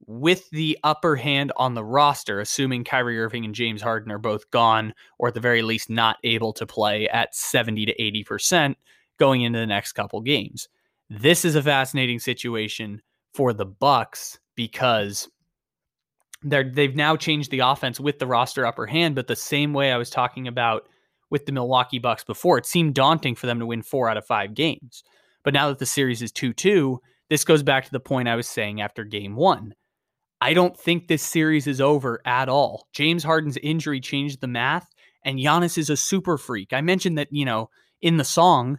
with 0.07 0.51
the 0.51 0.79
upper 0.85 1.17
hand 1.17 1.51
on 1.57 1.75
the 1.75 1.85
roster, 1.85 2.41
assuming 2.41 2.85
Kyrie 2.85 3.19
Irving 3.19 3.45
and 3.45 3.55
James 3.55 3.81
Harden 3.81 4.13
are 4.13 4.19
both 4.19 4.51
gone, 4.51 4.93
or 5.19 5.29
at 5.29 5.35
the 5.35 5.41
very 5.41 5.63
least 5.63 5.89
not 5.89 6.19
able 6.25 6.53
to 6.55 6.67
play 6.67 7.09
at 7.09 7.35
70 7.35 7.87
to 7.87 7.95
80% 7.95 8.75
going 9.19 9.43
into 9.43 9.59
the 9.59 9.67
next 9.67 9.93
couple 9.93 10.21
games. 10.21 10.69
This 11.09 11.45
is 11.45 11.55
a 11.55 11.63
fascinating 11.63 12.19
situation 12.19 13.01
for 13.35 13.53
the 13.53 13.67
Bucks 13.67 14.39
because 14.55 15.29
they're 16.43 16.69
they've 16.69 16.97
now 16.97 17.17
changed 17.17 17.51
the 17.51 17.61
offense 17.61 17.99
with 17.99 18.19
the 18.19 18.27
roster 18.27 18.67
upper 18.67 18.87
hand, 18.87 19.15
but 19.15 19.27
the 19.27 19.37
same 19.37 19.73
way 19.73 19.93
I 19.93 19.97
was 19.97 20.11
talking 20.11 20.47
about 20.47 20.87
with 21.31 21.47
the 21.47 21.53
Milwaukee 21.53 21.99
Bucks 21.99 22.23
before, 22.23 22.59
it 22.59 22.67
seemed 22.67 22.95
daunting 22.95 23.35
for 23.35 23.47
them 23.47 23.59
to 23.59 23.67
win 23.67 23.83
four 23.83 24.09
out 24.09 24.17
of 24.17 24.27
five 24.27 24.55
games. 24.55 25.03
But 25.43 25.55
now 25.55 25.69
that 25.69 25.79
the 25.79 25.87
series 25.87 26.23
is 26.23 26.33
2 26.33 26.53
2, 26.53 27.01
this 27.31 27.45
goes 27.45 27.63
back 27.63 27.85
to 27.85 27.91
the 27.91 28.01
point 28.01 28.29
I 28.29 28.37
was 28.37 28.47
saying 28.47 28.81
after 28.81 29.05
game 29.05 29.35
one. 29.35 29.75
I 30.41 30.53
don't 30.53 30.79
think 30.79 31.09
this 31.09 31.23
series 31.23 31.67
is 31.67 31.81
over 31.81 32.21
at 32.27 32.49
all. 32.49 32.87
James 32.93 33.25
Harden's 33.25 33.57
injury 33.59 34.01
changed 34.01 34.41
the 34.41 34.47
math, 34.47 34.89
and 35.25 35.39
Giannis 35.39 35.79
is 35.79 35.89
a 35.89 35.97
super 35.97 36.37
freak. 36.37 36.73
I 36.73 36.83
mentioned 36.83 37.17
that, 37.17 37.29
you 37.31 37.47
know, 37.47 37.71
in 38.03 38.19
the 38.19 38.25
song, 38.25 38.79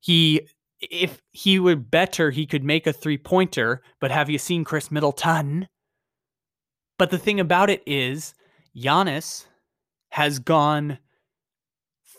he 0.00 0.46
if 0.80 1.22
he 1.32 1.58
were 1.58 1.76
better, 1.76 2.30
he 2.30 2.46
could 2.46 2.64
make 2.64 2.86
a 2.86 2.92
three 2.92 3.18
pointer. 3.18 3.82
But 4.00 4.10
have 4.10 4.30
you 4.30 4.38
seen 4.38 4.64
Khris 4.64 4.90
Middleton? 4.90 5.68
But 6.98 7.10
the 7.10 7.18
thing 7.18 7.40
about 7.40 7.70
it 7.70 7.82
is, 7.86 8.34
Giannis 8.76 9.46
has 10.10 10.38
gone 10.38 10.98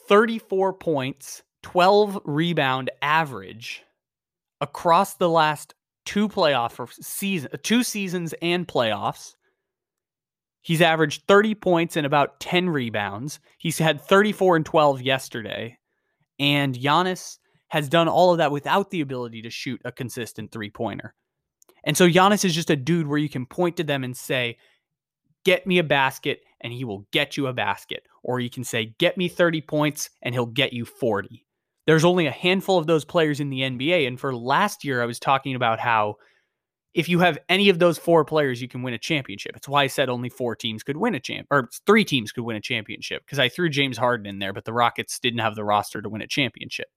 34 0.08 0.74
points, 0.74 1.44
12 1.64 2.20
rebound 2.26 2.92
average 3.02 3.84
across 4.62 5.16
the 5.16 5.30
last 5.30 5.74
two 6.06 6.30
playoff 6.30 6.92
season, 7.04 7.52
two 7.64 7.84
seasons 7.84 8.34
and 8.42 8.68
playoffs. 8.68 9.36
He's 10.62 10.82
averaged 10.82 11.24
30 11.28 11.56
points 11.56 11.96
and 11.96 12.06
about 12.06 12.40
10 12.40 12.70
rebounds. 12.70 13.40
He's 13.58 13.78
had 13.78 14.02
34 14.02 14.58
and 14.58 14.66
12 14.66 15.02
yesterday. 15.02 15.78
And 16.40 16.76
Giannis 16.76 17.38
has 17.70 17.90
done 17.90 18.08
all 18.08 18.32
of 18.32 18.38
that 18.38 18.52
without 18.52 18.90
the 18.90 19.02
ability 19.02 19.42
to 19.42 19.50
shoot 19.50 19.82
a 19.84 19.92
consistent 19.92 20.52
three 20.52 20.70
pointer. 20.70 21.14
And 21.84 21.96
so 21.96 22.08
Giannis 22.08 22.46
is 22.46 22.56
just 22.56 22.70
a 22.70 22.76
dude 22.76 23.08
where 23.08 23.18
you 23.18 23.30
can 23.30 23.46
point 23.46 23.78
to 23.78 23.84
them 23.84 24.04
and 24.04 24.16
say, 24.16 24.58
get 25.46 25.66
me 25.66 25.78
a 25.78 25.84
basket 25.84 26.42
and 26.62 26.74
he 26.74 26.84
will 26.84 27.08
get 27.12 27.38
you 27.38 27.48
a 27.48 27.54
basket. 27.54 28.04
Or 28.24 28.40
you 28.40 28.50
can 28.50 28.64
say, 28.64 28.96
get 28.98 29.18
me 29.18 29.30
30 29.30 29.62
points 29.62 30.10
and 30.22 30.34
he'll 30.34 30.46
get 30.46 30.74
you 30.74 30.86
40. 30.86 31.46
There's 31.86 32.04
only 32.04 32.26
a 32.26 32.32
handful 32.32 32.78
of 32.78 32.88
those 32.88 33.06
players 33.06 33.40
in 33.40 33.50
the 33.50 33.62
NBA. 33.62 34.08
And 34.08 34.20
for 34.20 34.36
last 34.36 34.84
year, 34.84 35.02
I 35.02 35.06
was 35.06 35.20
talking 35.20 35.56
about 35.56 35.80
how 35.80 36.18
if 36.94 37.08
you 37.08 37.20
have 37.20 37.38
any 37.48 37.70
of 37.70 37.80
those 37.80 37.98
four 37.98 38.26
players, 38.26 38.62
you 38.62 38.68
can 38.68 38.82
win 38.82 38.94
a 38.94 38.98
championship. 38.98 39.56
It's 39.56 39.70
why 39.70 39.84
I 39.84 39.88
said 39.88 40.10
only 40.10 40.30
four 40.30 40.56
teams 40.56 40.84
could 40.84 40.98
win 40.98 41.16
a 41.16 41.20
champ, 41.20 41.48
or 41.52 41.70
three 41.86 42.04
teams 42.04 42.32
could 42.32 42.44
win 42.44 42.58
a 42.58 42.62
championship 42.62 43.24
because 43.24 43.40
I 43.40 43.50
threw 43.50 43.70
James 43.70 43.98
Harden 43.98 44.26
in 44.26 44.40
there, 44.40 44.52
but 44.52 44.66
the 44.66 44.74
Rockets 44.74 45.20
didn't 45.20 45.40
have 45.40 45.56
the 45.56 45.64
roster 45.64 46.02
to 46.02 46.10
win 46.10 46.22
a 46.22 46.28
championship. 46.28 46.88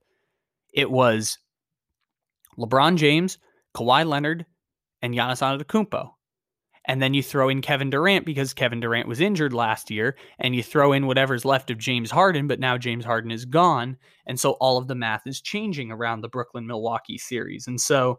It 0.72 0.90
was 0.90 1.38
LeBron 2.59 2.96
James, 2.96 3.38
Kawhi 3.74 4.06
Leonard, 4.06 4.46
and 5.02 5.14
Giannis 5.14 5.42
Antetokounmpo. 5.42 6.11
And 6.87 7.00
then 7.00 7.14
you 7.14 7.22
throw 7.22 7.48
in 7.48 7.61
Kevin 7.61 7.90
Durant 7.90 8.24
because 8.24 8.54
Kevin 8.54 8.80
Durant 8.80 9.06
was 9.06 9.20
injured 9.20 9.52
last 9.52 9.90
year, 9.90 10.16
and 10.38 10.54
you 10.54 10.62
throw 10.62 10.92
in 10.92 11.06
whatever's 11.06 11.44
left 11.44 11.70
of 11.70 11.78
James 11.78 12.11
Harden, 12.11 12.48
but 12.48 12.59
now 12.59 12.78
James 12.78 13.04
Harden 13.04 13.30
is 13.30 13.44
gone. 13.44 13.96
And 14.26 14.40
so 14.40 14.52
all 14.52 14.78
of 14.78 14.88
the 14.88 14.94
math 14.94 15.26
is 15.26 15.40
changing 15.40 15.92
around 15.92 16.20
the 16.20 16.28
Brooklyn 16.28 16.66
Milwaukee 16.66 17.18
series. 17.18 17.66
And 17.66 17.80
so 17.80 18.18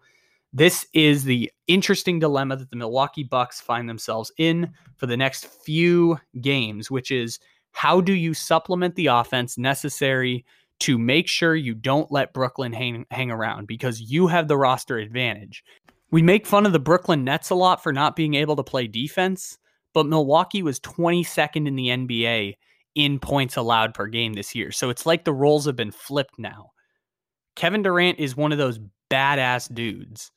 this 0.54 0.86
is 0.94 1.24
the 1.24 1.52
interesting 1.68 2.20
dilemma 2.20 2.56
that 2.58 2.70
the 2.70 2.76
Milwaukee 2.76 3.24
Bucks 3.24 3.60
find 3.60 3.90
themselves 3.90 4.32
in 4.38 4.72
for 4.96 5.08
the 5.08 5.18
next 5.18 5.48
few 5.48 6.20
games, 6.40 6.92
which 6.92 7.10
is 7.10 7.40
how 7.72 8.02
do 8.02 8.14
you 8.14 8.34
supplement 8.34 8.96
the 8.96 9.08
offense 9.08 9.58
necessary 9.58 10.46
to 10.82 10.98
make 10.98 11.28
sure 11.28 11.56
you 11.56 11.76
don't 11.76 12.12
let 12.12 12.34
Brooklyn 12.34 12.74
hang, 12.74 13.06
hang 13.12 13.30
around 13.30 13.68
because 13.68 14.02
you 14.02 14.28
have 14.28 14.48
the 14.48 14.58
roster 14.58 14.98
advantage. 14.98 15.64
We 16.10 16.22
make 16.22 16.48
fun 16.48 16.66
of 16.66 16.74
the 16.74 16.80
Brooklyn 16.80 17.24
Nets 17.24 17.52
a 17.52 17.56
lot 17.56 17.84
for 17.84 17.94
not 17.94 18.16
being 18.16 18.34
able 18.34 18.56
to 18.56 18.64
play 18.64 18.88
defense, 18.88 19.58
but 19.94 20.08
Milwaukee 20.08 20.64
was 20.64 20.80
22nd 20.80 21.68
in 21.68 21.76
the 21.76 21.88
NBA 21.88 22.56
in 22.96 23.20
points 23.20 23.56
allowed 23.56 23.94
per 23.94 24.08
game 24.08 24.34
this 24.34 24.56
year. 24.56 24.72
So 24.72 24.90
it's 24.90 25.06
like 25.06 25.24
the 25.24 25.34
roles 25.34 25.66
have 25.66 25.76
been 25.76 25.92
flipped 25.92 26.40
now. 26.40 26.72
Kevin 27.56 27.84
Durant 27.84 28.20
is 28.20 28.36
one 28.36 28.52
of 28.52 28.58
those 28.58 28.80
badass 29.10 29.74
dudes 29.74 30.32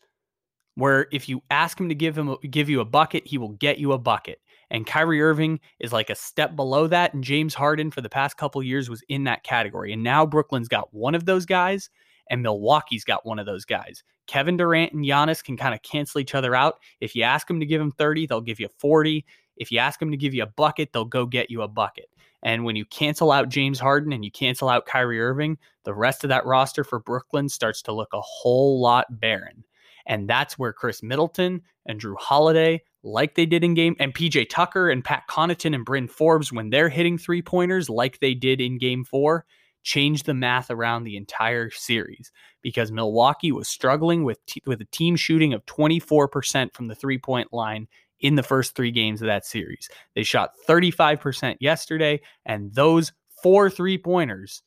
where 0.74 1.06
if 1.10 1.28
you 1.28 1.42
ask 1.50 1.78
him 1.78 1.88
to 1.88 1.94
give 1.94 2.18
him 2.18 2.36
give 2.50 2.68
you 2.68 2.80
a 2.80 2.84
bucket, 2.84 3.26
he 3.26 3.38
will 3.38 3.50
get 3.50 3.78
you 3.78 3.92
a 3.92 3.98
bucket. 3.98 4.40
And 4.74 4.84
Kyrie 4.84 5.22
Irving 5.22 5.60
is 5.78 5.92
like 5.92 6.10
a 6.10 6.16
step 6.16 6.56
below 6.56 6.88
that. 6.88 7.14
And 7.14 7.22
James 7.22 7.54
Harden 7.54 7.92
for 7.92 8.00
the 8.00 8.08
past 8.08 8.36
couple 8.36 8.60
years 8.60 8.90
was 8.90 9.04
in 9.08 9.22
that 9.22 9.44
category. 9.44 9.92
And 9.92 10.02
now 10.02 10.26
Brooklyn's 10.26 10.66
got 10.66 10.92
one 10.92 11.14
of 11.14 11.26
those 11.26 11.46
guys, 11.46 11.90
and 12.28 12.42
Milwaukee's 12.42 13.04
got 13.04 13.24
one 13.24 13.38
of 13.38 13.46
those 13.46 13.64
guys. 13.64 14.02
Kevin 14.26 14.56
Durant 14.56 14.92
and 14.92 15.04
Giannis 15.04 15.44
can 15.44 15.56
kind 15.56 15.74
of 15.74 15.82
cancel 15.82 16.20
each 16.20 16.34
other 16.34 16.56
out. 16.56 16.80
If 17.00 17.14
you 17.14 17.22
ask 17.22 17.46
them 17.46 17.60
to 17.60 17.66
give 17.66 17.80
him 17.80 17.92
30, 17.92 18.26
they'll 18.26 18.40
give 18.40 18.58
you 18.58 18.66
40. 18.78 19.24
If 19.58 19.70
you 19.70 19.78
ask 19.78 20.00
them 20.00 20.10
to 20.10 20.16
give 20.16 20.34
you 20.34 20.42
a 20.42 20.46
bucket, 20.46 20.92
they'll 20.92 21.04
go 21.04 21.24
get 21.24 21.52
you 21.52 21.62
a 21.62 21.68
bucket. 21.68 22.08
And 22.42 22.64
when 22.64 22.74
you 22.74 22.84
cancel 22.84 23.30
out 23.30 23.50
James 23.50 23.78
Harden 23.78 24.12
and 24.12 24.24
you 24.24 24.32
cancel 24.32 24.68
out 24.68 24.86
Kyrie 24.86 25.20
Irving, 25.20 25.56
the 25.84 25.94
rest 25.94 26.24
of 26.24 26.30
that 26.30 26.46
roster 26.46 26.82
for 26.82 26.98
Brooklyn 26.98 27.48
starts 27.48 27.80
to 27.82 27.92
look 27.92 28.12
a 28.12 28.20
whole 28.20 28.80
lot 28.80 29.20
barren. 29.20 29.62
And 30.06 30.28
that's 30.28 30.58
where 30.58 30.72
Khris 30.72 31.00
Middleton 31.00 31.62
and 31.86 32.00
Jrue 32.00 32.18
Holiday, 32.18 32.82
like 33.04 33.34
they 33.34 33.46
did 33.46 33.62
in 33.62 33.74
game, 33.74 33.94
and 34.00 34.14
PJ 34.14 34.48
Tucker 34.48 34.90
and 34.90 35.04
Pat 35.04 35.24
Connaughton 35.30 35.74
and 35.74 35.84
Bryn 35.84 36.08
Forbes, 36.08 36.52
when 36.52 36.70
they're 36.70 36.88
hitting 36.88 37.18
three 37.18 37.42
pointers 37.42 37.88
like 37.90 38.18
they 38.18 38.34
did 38.34 38.60
in 38.60 38.78
game 38.78 39.04
four, 39.04 39.44
change 39.82 40.22
the 40.22 40.34
math 40.34 40.70
around 40.70 41.04
the 41.04 41.16
entire 41.16 41.70
series 41.70 42.32
because 42.62 42.90
Milwaukee 42.90 43.52
was 43.52 43.68
struggling 43.68 44.24
with 44.24 44.44
t- 44.46 44.62
with 44.66 44.80
a 44.80 44.86
team 44.86 45.14
shooting 45.14 45.52
of 45.52 45.64
24% 45.66 46.74
from 46.74 46.88
the 46.88 46.94
three 46.94 47.18
point 47.18 47.52
line 47.52 47.86
in 48.20 48.34
the 48.36 48.42
first 48.42 48.74
three 48.74 48.90
games 48.90 49.20
of 49.20 49.26
that 49.26 49.44
series. 49.44 49.88
They 50.14 50.22
shot 50.22 50.52
35% 50.66 51.56
yesterday, 51.60 52.22
and 52.46 52.74
those 52.74 53.12
four 53.42 53.68
three 53.68 53.98
pointers 53.98 54.62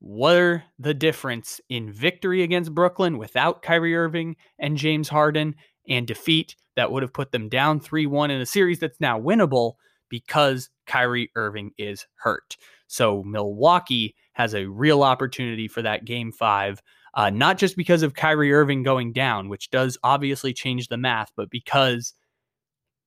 were 0.00 0.62
the 0.78 0.94
difference 0.94 1.60
in 1.68 1.90
victory 1.92 2.42
against 2.42 2.74
Brooklyn 2.74 3.16
without 3.16 3.62
Kyrie 3.62 3.96
Irving 3.96 4.36
and 4.58 4.76
James 4.76 5.08
Harden 5.08 5.54
and 5.88 6.06
defeat 6.06 6.56
that 6.76 6.92
would 6.92 7.02
have 7.02 7.12
put 7.12 7.32
them 7.32 7.48
down 7.48 7.80
3 7.80 8.06
1 8.06 8.30
in 8.30 8.40
a 8.40 8.46
series 8.46 8.78
that's 8.78 9.00
now 9.00 9.20
winnable 9.20 9.74
because 10.08 10.70
Kyrie 10.86 11.30
Irving 11.34 11.72
is 11.78 12.06
hurt. 12.16 12.56
So 12.86 13.22
Milwaukee 13.24 14.14
has 14.34 14.54
a 14.54 14.66
real 14.66 15.02
opportunity 15.02 15.68
for 15.68 15.82
that 15.82 16.04
game 16.04 16.30
five, 16.30 16.80
uh, 17.14 17.30
not 17.30 17.58
just 17.58 17.76
because 17.76 18.02
of 18.02 18.14
Kyrie 18.14 18.52
Irving 18.52 18.82
going 18.82 19.12
down, 19.12 19.48
which 19.48 19.70
does 19.70 19.98
obviously 20.04 20.52
change 20.52 20.88
the 20.88 20.96
math, 20.96 21.32
but 21.36 21.50
because 21.50 22.14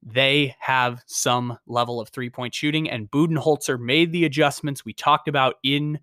they 0.02 0.56
have 0.60 1.02
some 1.06 1.58
level 1.68 2.00
of 2.00 2.10
three 2.10 2.30
point 2.30 2.54
shooting. 2.54 2.90
And 2.90 3.12
Budenholzer 3.12 3.80
made 3.80 4.12
the 4.12 4.26
adjustments 4.26 4.84
we 4.84 4.94
talked 4.94 5.28
about 5.28 5.56
in 5.64 6.00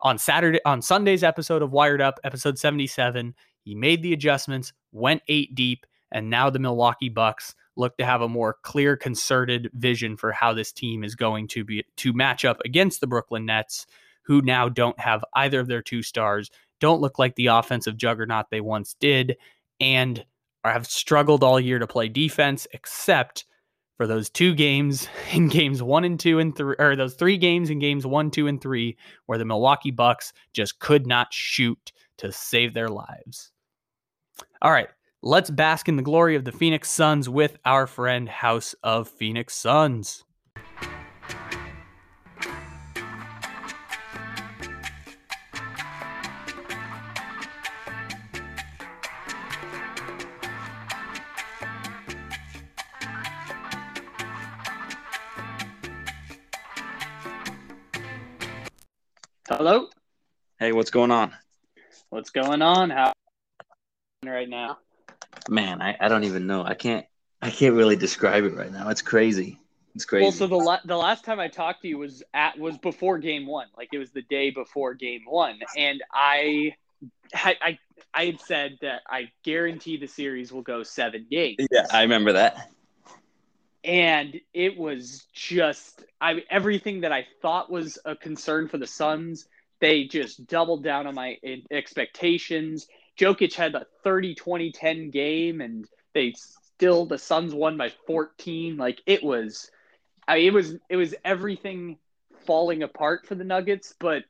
on 0.00 0.18
Saturday 0.18 0.60
on 0.64 0.80
Sunday's 0.80 1.24
episode 1.24 1.62
of 1.62 1.72
Wired 1.72 2.00
Up, 2.00 2.20
episode 2.24 2.58
77. 2.58 3.34
He 3.62 3.74
made 3.74 4.02
the 4.02 4.12
adjustments, 4.12 4.72
went 4.92 5.22
eight 5.28 5.54
deep, 5.54 5.84
and 6.12 6.30
now 6.30 6.50
the 6.50 6.58
Milwaukee 6.58 7.08
Bucks 7.08 7.54
look 7.76 7.96
to 7.98 8.04
have 8.04 8.22
a 8.22 8.28
more 8.28 8.56
clear, 8.62 8.96
concerted 8.96 9.70
vision 9.74 10.16
for 10.16 10.32
how 10.32 10.52
this 10.52 10.72
team 10.72 11.04
is 11.04 11.14
going 11.14 11.48
to 11.48 11.64
be 11.64 11.84
to 11.96 12.12
match 12.12 12.44
up 12.44 12.58
against 12.64 13.00
the 13.00 13.06
Brooklyn 13.06 13.46
Nets, 13.46 13.86
who 14.22 14.42
now 14.42 14.68
don't 14.68 14.98
have 14.98 15.24
either 15.34 15.60
of 15.60 15.68
their 15.68 15.82
two 15.82 16.02
stars, 16.02 16.50
don't 16.80 17.00
look 17.00 17.18
like 17.18 17.34
the 17.34 17.46
offensive 17.46 17.96
juggernaut 17.96 18.46
they 18.50 18.60
once 18.60 18.94
did, 19.00 19.36
and 19.80 20.24
have 20.64 20.86
struggled 20.86 21.42
all 21.42 21.58
year 21.58 21.78
to 21.78 21.86
play 21.86 22.08
defense, 22.08 22.66
except 22.72 23.44
for 23.96 24.06
those 24.06 24.30
two 24.30 24.54
games 24.54 25.08
in 25.32 25.48
games 25.48 25.82
one 25.82 26.04
and 26.04 26.18
two 26.18 26.38
and 26.38 26.56
three, 26.56 26.76
or 26.78 26.96
those 26.96 27.14
three 27.14 27.36
games 27.36 27.70
in 27.70 27.78
games 27.78 28.06
one, 28.06 28.30
two, 28.30 28.46
and 28.46 28.60
three, 28.60 28.96
where 29.26 29.38
the 29.38 29.44
Milwaukee 29.44 29.90
Bucks 29.90 30.32
just 30.52 30.78
could 30.78 31.06
not 31.06 31.32
shoot 31.32 31.92
to 32.18 32.32
save 32.32 32.74
their 32.74 32.88
lives. 32.88 33.52
All 34.62 34.70
right, 34.70 34.88
let's 35.28 35.50
bask 35.50 35.90
in 35.90 35.96
the 35.96 36.02
glory 36.02 36.36
of 36.36 36.44
the 36.46 36.52
Phoenix 36.52 36.90
Suns 36.90 37.28
with 37.28 37.58
our 37.62 37.86
friend 37.86 38.26
House 38.30 38.74
of 38.82 39.10
Phoenix 39.10 39.54
Suns. 39.54 40.24
Hello. 59.46 59.88
Hey, 60.58 60.72
what's 60.72 60.90
going 60.90 61.10
on? 61.10 61.34
What's 62.08 62.30
going 62.30 62.62
on? 62.62 62.88
How 62.88 63.12
right 64.24 64.48
now? 64.48 64.78
Man, 65.48 65.80
I, 65.82 65.96
I 65.98 66.08
don't 66.08 66.24
even 66.24 66.46
know. 66.46 66.62
I 66.62 66.74
can't 66.74 67.06
I 67.40 67.50
can't 67.50 67.74
really 67.74 67.96
describe 67.96 68.44
it 68.44 68.54
right 68.54 68.72
now. 68.72 68.88
It's 68.88 69.02
crazy. 69.02 69.58
It's 69.94 70.04
crazy. 70.04 70.24
Well, 70.24 70.32
so 70.32 70.46
the 70.46 70.56
la- 70.56 70.80
the 70.84 70.96
last 70.96 71.24
time 71.24 71.40
I 71.40 71.48
talked 71.48 71.82
to 71.82 71.88
you 71.88 71.98
was 71.98 72.22
at 72.34 72.58
was 72.58 72.76
before 72.78 73.18
game 73.18 73.46
one. 73.46 73.66
Like 73.76 73.88
it 73.92 73.98
was 73.98 74.10
the 74.10 74.22
day 74.22 74.50
before 74.50 74.94
game 74.94 75.22
one, 75.26 75.58
and 75.76 76.02
I 76.12 76.74
had 77.32 77.56
I 77.60 77.78
I 78.14 78.26
had 78.26 78.40
said 78.40 78.78
that 78.82 79.02
I 79.08 79.30
guarantee 79.44 79.96
the 79.96 80.06
series 80.06 80.52
will 80.52 80.62
go 80.62 80.82
seven 80.82 81.26
games. 81.30 81.66
Yeah, 81.70 81.86
I 81.90 82.02
remember 82.02 82.34
that. 82.34 82.70
And 83.84 84.40
it 84.52 84.76
was 84.76 85.26
just 85.32 86.04
I 86.20 86.42
everything 86.50 87.02
that 87.02 87.12
I 87.12 87.26
thought 87.40 87.70
was 87.70 87.98
a 88.04 88.14
concern 88.16 88.68
for 88.68 88.78
the 88.78 88.86
Suns. 88.86 89.46
They 89.80 90.04
just 90.04 90.46
doubled 90.48 90.82
down 90.82 91.06
on 91.06 91.14
my 91.14 91.38
expectations. 91.70 92.88
Jokic 93.18 93.54
had 93.54 93.74
a 93.74 93.86
30 94.04 94.34
20 94.34 94.72
10 94.72 95.10
game 95.10 95.60
and 95.60 95.86
they 96.14 96.34
still 96.74 97.06
the 97.06 97.18
Suns 97.18 97.54
won 97.54 97.76
by 97.76 97.90
14. 98.06 98.76
Like 98.76 99.02
it 99.06 99.22
was 99.22 99.70
I 100.26 100.38
it 100.38 100.52
was 100.52 100.74
it 100.88 100.96
was 100.96 101.14
everything 101.24 101.98
falling 102.46 102.82
apart 102.82 103.26
for 103.26 103.34
the 103.34 103.44
Nuggets, 103.44 103.94
but 103.98 104.24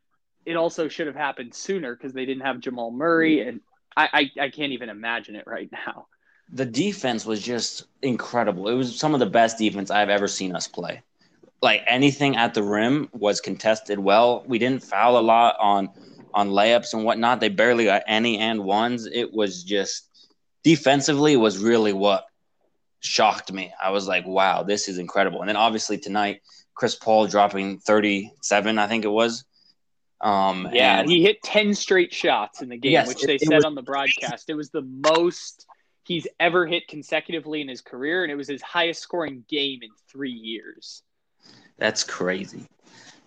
it 0.46 0.57
also 0.57 0.88
should 0.88 1.07
have 1.07 1.16
happened 1.16 1.55
sooner 1.55 1.94
because 1.94 2.12
they 2.12 2.24
didn't 2.24 2.44
have 2.44 2.61
Jamal 2.61 2.90
Murray 2.90 3.40
and 3.40 3.61
I, 3.96 4.31
I, 4.38 4.44
I 4.44 4.48
can't 4.51 4.72
even 4.72 4.88
imagine 4.88 5.35
it 5.35 5.46
right 5.46 5.68
now. 5.72 6.07
The 6.51 6.64
defense 6.64 7.27
was 7.27 7.42
just 7.42 7.85
incredible. 8.01 8.68
It 8.68 8.74
was 8.74 8.98
some 8.98 9.12
of 9.12 9.20
the 9.20 9.27
best 9.27 9.59
defense 9.59 9.90
I've 9.90 10.09
ever 10.09 10.29
seen 10.29 10.55
us 10.57 10.66
play 10.66 11.03
like 11.61 11.83
anything 11.87 12.37
at 12.37 12.55
the 12.55 12.62
rim 12.62 13.09
was 13.12 13.40
contested 13.40 13.98
well. 13.98 14.44
We 14.46 14.59
didn't 14.59 14.83
foul 14.83 15.18
a 15.18 15.20
lot 15.20 15.57
on 15.61 15.90
on 16.35 16.51
layups 16.51 16.95
and 16.95 17.05
whatnot. 17.05 17.41
They 17.41 17.49
barely 17.49 17.85
got 17.85 18.03
any 18.07 18.38
and 18.38 18.64
ones. 18.64 19.07
It 19.07 19.33
was 19.33 19.64
just 19.64 20.09
defensively 20.64 21.37
was 21.37 21.59
really 21.59 21.93
what 21.93 22.25
shocked 23.01 23.53
me. 23.53 23.73
I 23.83 23.91
was 23.91 24.07
like, 24.07 24.27
wow, 24.27 24.62
this 24.62 24.88
is 24.88 24.99
incredible. 24.99 25.41
And 25.41 25.49
then 25.49 25.57
obviously 25.57 25.99
tonight, 25.99 26.43
Chris 26.75 26.95
Paul 26.95 27.27
dropping 27.27 27.79
37, 27.79 28.79
I 28.79 28.87
think 28.87 29.05
it 29.05 29.09
was. 29.09 29.45
Um, 30.21 30.69
yeah, 30.73 31.01
and, 31.01 31.11
he 31.11 31.23
hit 31.23 31.43
10 31.43 31.75
straight 31.75 32.12
shots 32.12 32.61
in 32.61 32.69
the 32.69 32.77
game, 32.77 32.93
yes, 32.93 33.09
which 33.09 33.23
they 33.23 33.35
it, 33.35 33.43
it 33.43 33.49
said 33.49 33.57
was, 33.57 33.64
on 33.64 33.75
the 33.75 33.83
broadcast. 33.83 34.51
It 34.51 34.55
was 34.55 34.71
the 34.71 34.83
most 34.83 35.67
he's 36.05 36.27
ever 36.41 36.67
hit 36.67 36.88
consecutively 36.88 37.61
in 37.61 37.69
his 37.69 37.81
career, 37.81 38.25
and 38.25 38.33
it 38.33 38.35
was 38.35 38.49
his 38.49 38.62
highest 38.62 39.01
scoring 39.01 39.45
game 39.49 39.81
in 39.83 39.91
three 40.11 40.33
years. 40.33 41.03
That's 41.77 42.03
crazy. 42.03 42.67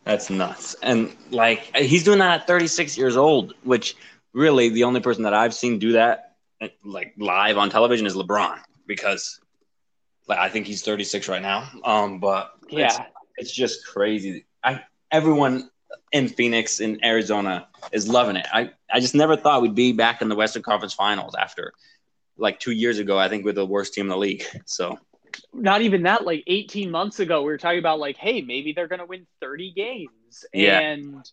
That's 0.03 0.29
nuts. 0.29 0.75
And 0.81 1.15
like 1.29 1.75
he's 1.75 2.03
doing 2.03 2.19
that 2.19 2.41
at 2.41 2.47
36 2.47 2.97
years 2.97 3.17
old, 3.17 3.53
which 3.63 3.95
really 4.33 4.69
the 4.69 4.83
only 4.83 4.99
person 4.99 5.23
that 5.23 5.33
I've 5.33 5.53
seen 5.53 5.79
do 5.79 5.93
that 5.93 6.35
like 6.83 7.13
live 7.17 7.57
on 7.57 7.69
television 7.69 8.05
is 8.05 8.15
LeBron 8.15 8.59
because 8.87 9.39
like 10.27 10.39
I 10.39 10.49
think 10.49 10.67
he's 10.67 10.83
36 10.83 11.27
right 11.27 11.41
now. 11.41 11.69
Um, 11.83 12.19
but 12.19 12.51
yeah, 12.69 12.85
it's, 12.85 12.99
it's 13.37 13.51
just 13.51 13.85
crazy. 13.85 14.45
I 14.63 14.81
everyone 15.11 15.69
in 16.11 16.27
Phoenix 16.27 16.79
in 16.79 17.03
Arizona 17.03 17.67
is 17.91 18.07
loving 18.07 18.35
it. 18.35 18.45
I, 18.53 18.71
I 18.91 18.99
just 18.99 19.15
never 19.15 19.35
thought 19.35 19.61
we'd 19.61 19.75
be 19.75 19.93
back 19.93 20.21
in 20.21 20.29
the 20.29 20.35
Western 20.35 20.61
Conference 20.61 20.93
Finals 20.93 21.35
after 21.35 21.73
like 22.37 22.59
two 22.59 22.71
years 22.71 22.99
ago. 22.99 23.17
I 23.17 23.29
think 23.29 23.45
we're 23.45 23.53
the 23.53 23.65
worst 23.65 23.93
team 23.93 24.05
in 24.05 24.09
the 24.09 24.17
league. 24.17 24.45
So 24.65 24.99
not 25.53 25.81
even 25.81 26.03
that. 26.03 26.25
Like 26.25 26.43
18 26.47 26.91
months 26.91 27.19
ago, 27.19 27.41
we 27.41 27.47
were 27.51 27.57
talking 27.57 27.79
about 27.79 27.99
like, 27.99 28.17
hey, 28.17 28.41
maybe 28.41 28.73
they're 28.73 28.87
gonna 28.87 29.05
win 29.05 29.27
30 29.41 29.71
games, 29.73 30.45
Yeah. 30.53 30.79
and 30.79 31.29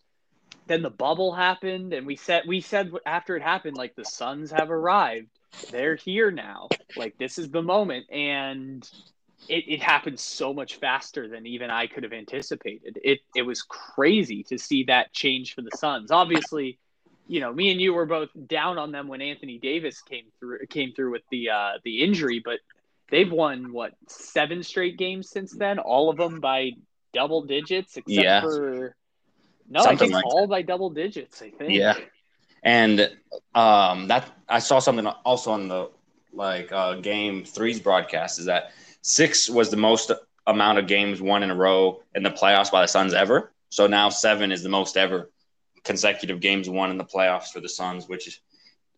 then 0.67 0.81
the 0.83 0.89
bubble 0.89 1.33
happened, 1.33 1.93
and 1.93 2.05
we 2.05 2.15
said 2.15 2.43
we 2.47 2.61
said 2.61 2.91
after 3.05 3.35
it 3.35 3.41
happened, 3.43 3.77
like 3.77 3.95
the 3.95 4.05
Suns 4.05 4.51
have 4.51 4.71
arrived. 4.71 5.27
They're 5.71 5.95
here 5.95 6.31
now. 6.31 6.71
Like 6.95 7.17
this 7.17 7.37
is 7.37 7.49
the 7.49 7.61
moment, 7.63 8.09
and 8.11 8.87
it, 9.47 9.65
it 9.67 9.81
happened 9.81 10.19
so 10.19 10.53
much 10.53 10.75
faster 10.79 11.27
than 11.27 11.47
even 11.47 11.71
I 11.71 11.87
could 11.87 12.03
have 12.03 12.13
anticipated. 12.13 12.99
It 13.03 13.19
it 13.35 13.43
was 13.43 13.63
crazy 13.63 14.43
to 14.43 14.57
see 14.59 14.83
that 14.85 15.11
change 15.13 15.55
for 15.55 15.61
the 15.61 15.71
Suns. 15.71 16.11
Obviously, 16.11 16.77
you 17.27 17.39
know, 17.39 17.51
me 17.51 17.71
and 17.71 17.81
you 17.81 17.93
were 17.93 18.05
both 18.05 18.29
down 18.47 18.77
on 18.77 18.91
them 18.91 19.07
when 19.07 19.21
Anthony 19.21 19.57
Davis 19.57 20.01
came 20.01 20.25
through 20.39 20.65
came 20.67 20.93
through 20.93 21.11
with 21.11 21.23
the 21.31 21.49
uh, 21.49 21.71
the 21.83 22.01
injury, 22.03 22.41
but 22.43 22.59
they've 23.11 23.31
won 23.31 23.71
what 23.73 23.93
seven 24.07 24.63
straight 24.63 24.97
games 24.97 25.29
since 25.29 25.55
then, 25.55 25.79
all 25.79 26.09
of 26.09 26.17
them 26.17 26.39
by 26.39 26.71
double 27.13 27.43
digits, 27.43 27.97
except 27.97 28.23
Yeah. 28.23 28.41
for 28.41 28.95
no, 29.69 29.81
I 29.83 29.95
think 29.95 30.13
like 30.13 30.25
all 30.25 30.47
by 30.47 30.61
double 30.63 30.89
digits. 30.89 31.41
I 31.41 31.51
think. 31.51 31.73
Yeah. 31.73 31.95
And 32.63 33.11
um, 33.55 34.07
that 34.07 34.29
I 34.47 34.59
saw 34.59 34.79
something 34.79 35.05
also 35.07 35.51
on 35.51 35.67
the 35.67 35.89
like 36.33 36.71
uh, 36.71 36.95
game 36.95 37.43
three's 37.45 37.79
broadcast 37.79 38.39
is 38.39 38.45
that 38.45 38.71
six 39.01 39.49
was 39.49 39.69
the 39.69 39.77
most 39.77 40.11
amount 40.47 40.79
of 40.79 40.87
games 40.87 41.21
won 41.21 41.43
in 41.43 41.51
a 41.51 41.55
row 41.55 42.01
in 42.15 42.23
the 42.23 42.31
playoffs 42.31 42.71
by 42.71 42.81
the 42.81 42.87
Suns 42.87 43.13
ever. 43.13 43.51
So 43.69 43.87
now 43.87 44.09
seven 44.09 44.51
is 44.51 44.63
the 44.63 44.69
most 44.69 44.97
ever 44.97 45.29
consecutive 45.83 46.39
games 46.39 46.69
won 46.69 46.91
in 46.91 46.97
the 46.97 47.05
playoffs 47.05 47.51
for 47.51 47.59
the 47.59 47.69
Suns, 47.69 48.07
which 48.09 48.27
is 48.27 48.39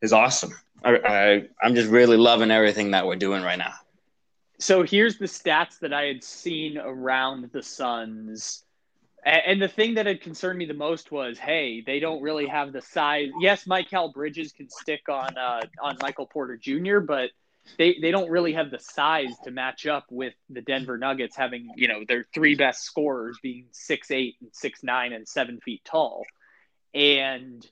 is 0.02 0.14
awesome. 0.14 0.52
I, 0.84 0.98
I 1.06 1.44
I'm 1.62 1.76
just 1.76 1.90
really 1.90 2.18
loving 2.18 2.50
everything 2.52 2.92
that 2.92 3.06
we're 3.06 3.18
doing 3.18 3.44
right 3.44 3.58
now. 3.58 3.74
So 4.62 4.84
here's 4.84 5.18
the 5.18 5.26
stats 5.26 5.80
that 5.80 5.92
I 5.92 6.04
had 6.04 6.24
seen 6.24 6.78
around 6.78 7.50
the 7.52 7.64
Suns. 7.64 8.64
And 9.26 9.60
the 9.60 9.68
thing 9.68 9.96
that 9.96 10.06
had 10.06 10.22
concerned 10.22 10.60
me 10.60 10.66
the 10.66 10.76
most 10.76 11.12
was, 11.12 11.40
hey, 11.40 11.82
they 11.82 12.00
don't 12.00 12.22
really 12.22 12.46
have 12.46 12.72
the 12.72 12.82
size. 12.82 13.30
Yes, 13.40 13.66
Mikal 13.66 14.14
Bridges 14.14 14.52
can 14.52 14.70
stick 14.70 15.10
on 15.10 15.36
uh, 15.36 15.62
on 15.82 15.98
Michael 16.00 16.28
Porter 16.28 16.58
Jr., 16.58 17.00
but 17.00 17.32
they 17.80 17.98
they 18.02 18.12
don't 18.12 18.30
really 18.30 18.54
have 18.54 18.70
the 18.70 18.80
size 18.80 19.34
to 19.46 19.52
match 19.52 19.88
up 19.88 20.06
with 20.12 20.34
the 20.50 20.62
Denver 20.62 20.98
Nuggets 20.98 21.36
having 21.36 21.70
you 21.76 21.88
know 21.88 22.04
their 22.08 22.26
three 22.32 22.56
best 22.56 22.84
scorers 22.84 23.40
being 23.42 23.66
six 23.72 24.12
eight 24.12 24.36
and 24.42 24.50
six 24.54 24.84
nine 24.84 25.14
and 25.14 25.28
seven 25.28 25.60
feet 25.60 25.82
tall, 25.86 26.24
and 26.94 27.66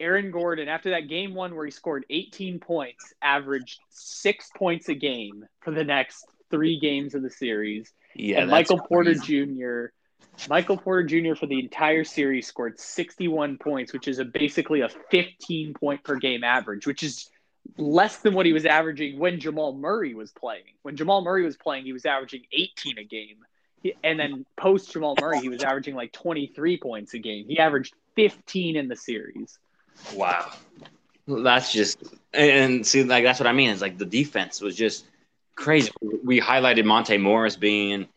Aaron 0.00 0.30
Gordon 0.30 0.68
after 0.68 0.90
that 0.90 1.08
game 1.08 1.34
one 1.34 1.54
where 1.54 1.64
he 1.64 1.70
scored 1.70 2.04
18 2.10 2.58
points, 2.58 3.12
averaged 3.22 3.80
six 3.90 4.50
points 4.56 4.88
a 4.88 4.94
game 4.94 5.46
for 5.60 5.70
the 5.70 5.84
next 5.84 6.26
three 6.50 6.78
games 6.78 7.14
of 7.14 7.22
the 7.22 7.30
series 7.30 7.92
Yeah, 8.14 8.42
and 8.42 8.50
Michael 8.50 8.78
Porter 8.78 9.14
crazy. 9.14 9.46
Jr. 9.46 9.86
Michael 10.48 10.76
Porter 10.76 11.04
Jr. 11.04 11.34
for 11.34 11.46
the 11.46 11.60
entire 11.60 12.04
series 12.04 12.46
scored 12.46 12.78
61 12.78 13.58
points, 13.58 13.92
which 13.92 14.08
is 14.08 14.18
a 14.18 14.24
basically 14.24 14.80
a 14.80 14.88
15 14.88 15.74
point 15.74 16.02
per 16.02 16.16
game 16.16 16.44
average, 16.44 16.86
which 16.86 17.02
is 17.02 17.30
less 17.78 18.18
than 18.18 18.34
what 18.34 18.46
he 18.46 18.52
was 18.52 18.66
averaging 18.66 19.18
when 19.18 19.40
Jamal 19.40 19.74
Murray 19.74 20.14
was 20.14 20.32
playing. 20.32 20.74
When 20.82 20.96
Jamal 20.96 21.22
Murray 21.22 21.44
was 21.44 21.56
playing, 21.56 21.84
he 21.84 21.92
was 21.92 22.04
averaging 22.04 22.42
18 22.52 22.98
a 22.98 23.04
game. 23.04 23.36
And 24.02 24.18
then 24.18 24.46
post 24.56 24.92
Jamal 24.92 25.14
Murray, 25.20 25.40
he 25.40 25.50
was 25.50 25.62
averaging 25.62 25.94
like 25.94 26.12
23 26.12 26.78
points 26.78 27.12
a 27.12 27.18
game. 27.18 27.46
He 27.46 27.58
averaged 27.58 27.94
15 28.16 28.76
in 28.76 28.88
the 28.88 28.96
series. 28.96 29.58
Wow. 30.14 30.52
That's 31.26 31.72
just 31.72 31.98
and 32.32 32.86
see 32.86 33.04
like 33.04 33.24
that's 33.24 33.40
what 33.40 33.46
I 33.46 33.52
mean. 33.52 33.70
It's 33.70 33.80
like 33.80 33.98
the 33.98 34.04
defense 34.04 34.60
was 34.60 34.76
just 34.76 35.06
crazy. 35.56 35.90
We 36.22 36.40
highlighted 36.40 36.84
Monte 36.84 37.16
Morris 37.18 37.56
being 37.56 38.08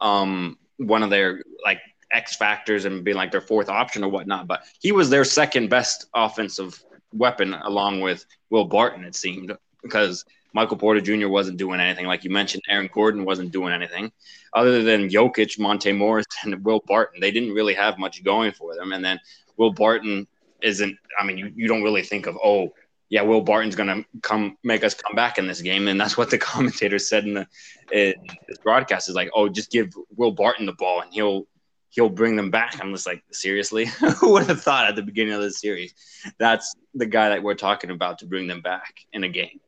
um 0.00 0.58
one 0.78 1.02
of 1.02 1.10
their 1.10 1.42
like 1.64 1.80
X 2.12 2.36
factors 2.36 2.84
and 2.84 3.04
being 3.04 3.16
like 3.16 3.30
their 3.30 3.40
fourth 3.40 3.68
option 3.68 4.02
or 4.02 4.10
whatnot, 4.10 4.46
but 4.46 4.64
he 4.80 4.92
was 4.92 5.10
their 5.10 5.24
second 5.24 5.68
best 5.68 6.06
offensive 6.14 6.82
weapon 7.12 7.54
along 7.54 8.00
with 8.00 8.24
Will 8.50 8.64
Barton, 8.64 9.04
it 9.04 9.14
seemed, 9.14 9.52
because 9.82 10.24
Michael 10.52 10.76
Porter 10.76 11.00
Jr. 11.00 11.28
wasn't 11.28 11.58
doing 11.58 11.80
anything. 11.80 12.06
Like 12.06 12.24
you 12.24 12.30
mentioned, 12.30 12.62
Aaron 12.68 12.90
Gordon 12.92 13.24
wasn't 13.24 13.52
doing 13.52 13.72
anything 13.72 14.10
other 14.54 14.82
than 14.82 15.08
Jokic, 15.08 15.58
Monte 15.58 15.92
Morris, 15.92 16.26
and 16.44 16.64
Will 16.64 16.82
Barton. 16.86 17.20
They 17.20 17.30
didn't 17.30 17.52
really 17.52 17.74
have 17.74 17.98
much 17.98 18.24
going 18.24 18.52
for 18.52 18.74
them. 18.74 18.92
And 18.92 19.04
then 19.04 19.20
Will 19.56 19.72
Barton 19.72 20.26
isn't, 20.62 20.96
I 21.18 21.24
mean, 21.24 21.38
you, 21.38 21.52
you 21.54 21.68
don't 21.68 21.82
really 21.82 22.02
think 22.02 22.26
of, 22.26 22.36
oh, 22.42 22.72
yeah, 23.10 23.22
Will 23.22 23.40
Barton's 23.40 23.74
to 23.74 24.04
come 24.22 24.56
make 24.62 24.84
us 24.84 24.94
come 24.94 25.16
back 25.16 25.36
in 25.36 25.48
this 25.48 25.60
game. 25.60 25.88
And 25.88 26.00
that's 26.00 26.16
what 26.16 26.30
the 26.30 26.38
commentators 26.50 27.08
said 27.08 27.24
in 27.24 27.34
the 27.34 27.46
in 27.92 28.14
this 28.48 28.58
broadcast 28.58 29.08
is 29.08 29.14
like, 29.16 29.30
oh, 29.34 29.48
just 29.48 29.70
give 29.70 29.92
Will 30.16 30.30
Barton 30.30 30.64
the 30.64 30.72
ball 30.72 31.02
and 31.02 31.12
he'll 31.12 31.46
he'll 31.90 32.08
bring 32.08 32.36
them 32.36 32.50
back. 32.50 32.78
I'm 32.80 32.92
just 32.92 33.06
like, 33.06 33.22
seriously? 33.32 33.86
Who 34.20 34.32
would 34.32 34.46
have 34.46 34.62
thought 34.62 34.86
at 34.86 34.94
the 34.94 35.02
beginning 35.02 35.34
of 35.34 35.42
the 35.42 35.50
series 35.50 35.92
that's 36.38 36.74
the 36.94 37.06
guy 37.06 37.30
that 37.30 37.42
we're 37.42 37.54
talking 37.54 37.90
about 37.90 38.20
to 38.20 38.26
bring 38.26 38.46
them 38.46 38.62
back 38.62 39.00
in 39.12 39.24
a 39.24 39.28
game? 39.28 39.60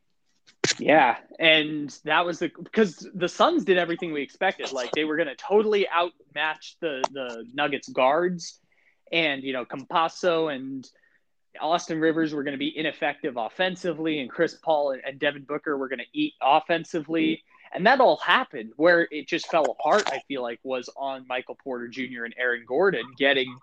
Yeah, 0.78 1.16
and 1.40 1.90
that 2.04 2.24
was 2.24 2.38
the 2.38 2.52
because 2.62 3.08
the 3.14 3.28
Suns 3.28 3.64
did 3.64 3.76
everything 3.76 4.12
we 4.12 4.22
expected. 4.22 4.70
Like 4.70 4.92
they 4.92 5.04
were 5.04 5.16
going 5.16 5.28
to 5.28 5.34
totally 5.34 5.88
outmatch 5.88 6.76
the 6.80 7.02
the 7.10 7.44
Nuggets 7.52 7.88
guards, 7.88 8.60
and 9.12 9.42
you 9.42 9.52
know 9.52 9.64
Campazzo 9.64 10.54
and 10.54 10.88
Austin 11.60 12.00
Rivers 12.00 12.32
were 12.32 12.42
going 12.42 12.52
to 12.52 12.58
be 12.58 12.76
ineffective 12.76 13.36
offensively, 13.36 14.20
and 14.20 14.30
Chris 14.30 14.56
Paul 14.62 14.92
and, 14.92 15.02
and 15.04 15.18
Devin 15.18 15.44
Booker 15.44 15.76
were 15.76 15.88
going 15.88 15.98
to 15.98 16.18
eat 16.18 16.34
offensively, 16.40 17.42
and 17.74 17.86
that 17.86 18.00
all 18.00 18.16
happened. 18.16 18.72
Where 18.76 19.06
it 19.10 19.28
just 19.28 19.48
fell 19.48 19.70
apart, 19.70 20.04
I 20.06 20.20
feel 20.28 20.42
like, 20.42 20.60
was 20.62 20.88
on 20.96 21.26
Michael 21.28 21.58
Porter 21.62 21.88
Jr. 21.88 22.24
and 22.24 22.34
Aaron 22.38 22.64
Gordon 22.66 23.04
getting 23.18 23.54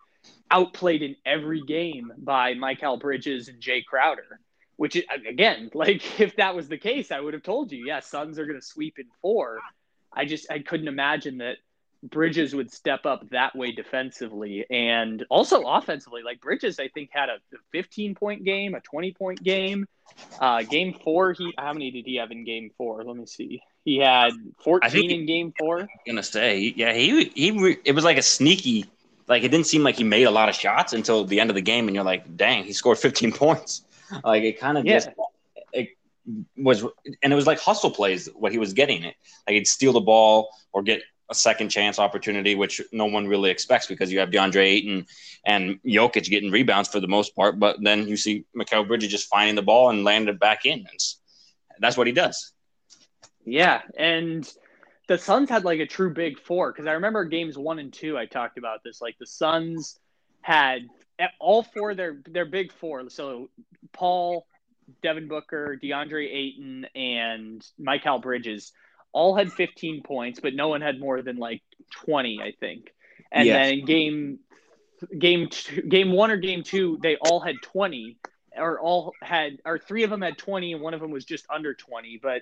outplayed 0.51 1.01
in 1.01 1.15
every 1.25 1.61
game 1.61 2.11
by 2.17 2.53
Mikal 2.53 2.99
Bridges 2.99 3.47
and 3.47 3.61
Jae 3.61 3.85
Crowder 3.85 4.39
which 4.79 4.95
again, 5.27 5.69
like 5.73 6.21
if 6.21 6.37
that 6.37 6.55
was 6.55 6.69
the 6.69 6.77
case, 6.77 7.11
I 7.11 7.19
would 7.19 7.33
have 7.33 7.43
told 7.43 7.71
you, 7.73 7.85
yeah, 7.85 7.99
Suns 7.99 8.39
are 8.39 8.45
going 8.45 8.59
to 8.59 8.65
sweep 8.65 8.97
in 8.97 9.07
four. 9.21 9.59
I 10.13 10.23
just 10.23 10.49
I 10.49 10.59
couldn't 10.59 10.87
imagine 10.87 11.39
that 11.39 11.57
Bridges 12.03 12.55
would 12.55 12.71
step 12.71 13.05
up 13.05 13.29
that 13.31 13.55
way 13.55 13.71
defensively 13.71 14.65
and 14.69 15.25
also 15.29 15.63
offensively. 15.67 16.21
Like 16.23 16.39
Bridges, 16.39 16.79
I 16.79 16.87
think 16.87 17.09
had 17.11 17.29
a 17.29 17.37
15 17.71 18.15
point 18.15 18.43
game, 18.45 18.73
a 18.75 18.79
20 18.79 19.13
point 19.13 19.43
game. 19.43 19.85
Uh, 20.39 20.63
game 20.63 20.93
four, 21.03 21.33
he 21.33 21.53
how 21.57 21.73
many 21.73 21.91
did 21.91 22.05
he 22.05 22.15
have 22.15 22.31
in 22.31 22.45
game 22.45 22.71
four? 22.77 23.03
Let 23.03 23.15
me 23.15 23.25
see. 23.25 23.61
He 23.85 23.97
had 23.97 24.31
14 24.63 25.11
in 25.11 25.25
game 25.25 25.53
four. 25.57 25.81
I'm 25.81 25.87
gonna 26.07 26.23
say, 26.23 26.73
yeah, 26.75 26.93
he 26.93 27.25
he 27.35 27.51
re- 27.51 27.77
it 27.85 27.93
was 27.93 28.03
like 28.03 28.17
a 28.17 28.21
sneaky, 28.21 28.85
like 29.27 29.43
it 29.43 29.49
didn't 29.49 29.67
seem 29.67 29.83
like 29.83 29.95
he 29.95 30.03
made 30.03 30.23
a 30.23 30.31
lot 30.31 30.49
of 30.49 30.55
shots 30.55 30.93
until 30.93 31.25
the 31.25 31.39
end 31.39 31.49
of 31.49 31.55
the 31.55 31.61
game, 31.61 31.87
and 31.87 31.95
you're 31.95 32.03
like, 32.03 32.35
dang, 32.37 32.63
he 32.63 32.73
scored 32.73 32.97
15 32.97 33.31
points. 33.43 33.83
Like 34.23 34.43
it 34.43 34.59
kind 34.59 34.77
of 34.77 34.85
Yeah. 34.85 34.95
just 34.95 35.09
it 35.73 35.89
was, 36.57 36.83
and 37.23 37.33
it 37.33 37.35
was 37.35 37.45
like 37.47 37.59
hustle 37.59 37.91
plays 37.91 38.27
what 38.35 38.51
he 38.51 38.57
was 38.57 38.73
getting 38.73 39.03
it. 39.03 39.15
Like 39.47 39.55
he'd 39.55 39.67
steal 39.67 39.93
the 39.93 39.99
ball 40.01 40.49
or 40.73 40.81
get 40.81 41.01
a 41.29 41.35
second 41.35 41.69
chance 41.69 41.99
opportunity, 41.99 42.55
which 42.55 42.81
no 42.91 43.05
one 43.05 43.27
really 43.27 43.51
expects 43.51 43.85
because 43.87 44.11
you 44.11 44.19
have 44.19 44.29
DeAndre 44.29 44.63
Ayton 44.63 45.05
and 45.45 45.79
Jokic 45.83 46.29
getting 46.29 46.51
rebounds 46.51 46.89
for 46.89 46.99
the 46.99 47.07
most 47.07 47.35
part, 47.35 47.59
but 47.59 47.77
then 47.81 48.07
you 48.07 48.17
see 48.17 48.45
Mikal 48.57 48.87
Bridges 48.87 49.11
just 49.11 49.29
finding 49.29 49.55
the 49.55 49.61
ball 49.61 49.89
and 49.89 50.03
landing 50.03 50.33
it 50.33 50.39
back 50.39 50.65
in. 50.65 50.85
That's 51.79 51.97
what 51.97 52.07
he 52.07 52.13
does. 52.13 52.53
Yeah, 53.45 53.81
and 53.97 54.51
the 55.07 55.17
Suns 55.17 55.49
had 55.49 55.63
like 55.63 55.79
a 55.79 55.85
true 55.85 56.13
big 56.13 56.39
four 56.39 56.71
because 56.71 56.87
I 56.87 56.93
remember 56.93 57.23
games 57.25 57.57
one 57.57 57.79
and 57.79 57.91
two. 57.91 58.17
I 58.17 58.25
talked 58.25 58.57
about 58.57 58.83
this. 58.83 59.01
Like 59.01 59.17
the 59.19 59.25
Suns 59.25 59.99
had 60.41 60.87
all 61.39 61.63
four 61.63 61.95
their 61.95 62.21
their 62.27 62.45
big 62.45 62.71
four. 62.73 63.09
So 63.09 63.49
Paul, 63.93 64.45
Devin 65.01 65.27
Booker, 65.27 65.79
DeAndre 65.81 66.31
Ayton, 66.31 66.85
and 66.95 67.65
Mikal 67.79 68.21
Bridges 68.21 68.71
all 69.11 69.35
had 69.35 69.51
15 69.53 70.03
points, 70.03 70.39
but 70.39 70.53
no 70.53 70.67
one 70.69 70.81
had 70.81 70.99
more 70.99 71.21
than 71.21 71.37
like 71.37 71.61
20, 72.05 72.41
I 72.41 72.51
think. 72.59 72.93
And 73.31 73.45
Yes. 73.47 73.55
then 73.55 73.85
game 73.85 74.39
game 75.17 75.47
two, 75.49 75.81
game 75.83 76.11
one 76.11 76.31
or 76.31 76.37
game 76.37 76.63
two, 76.63 76.97
they 77.01 77.15
all 77.17 77.39
had 77.39 77.61
20. 77.61 78.17
or 78.57 78.79
all 78.79 79.13
had 79.21 79.59
or 79.65 79.77
three 79.79 80.03
of 80.03 80.09
them 80.09 80.21
had 80.21 80.37
20 80.37 80.73
and 80.73 80.81
one 80.81 80.93
of 80.93 80.99
them 80.99 81.11
was 81.11 81.23
just 81.25 81.45
under 81.49 81.73
20, 81.73 82.19
but 82.21 82.41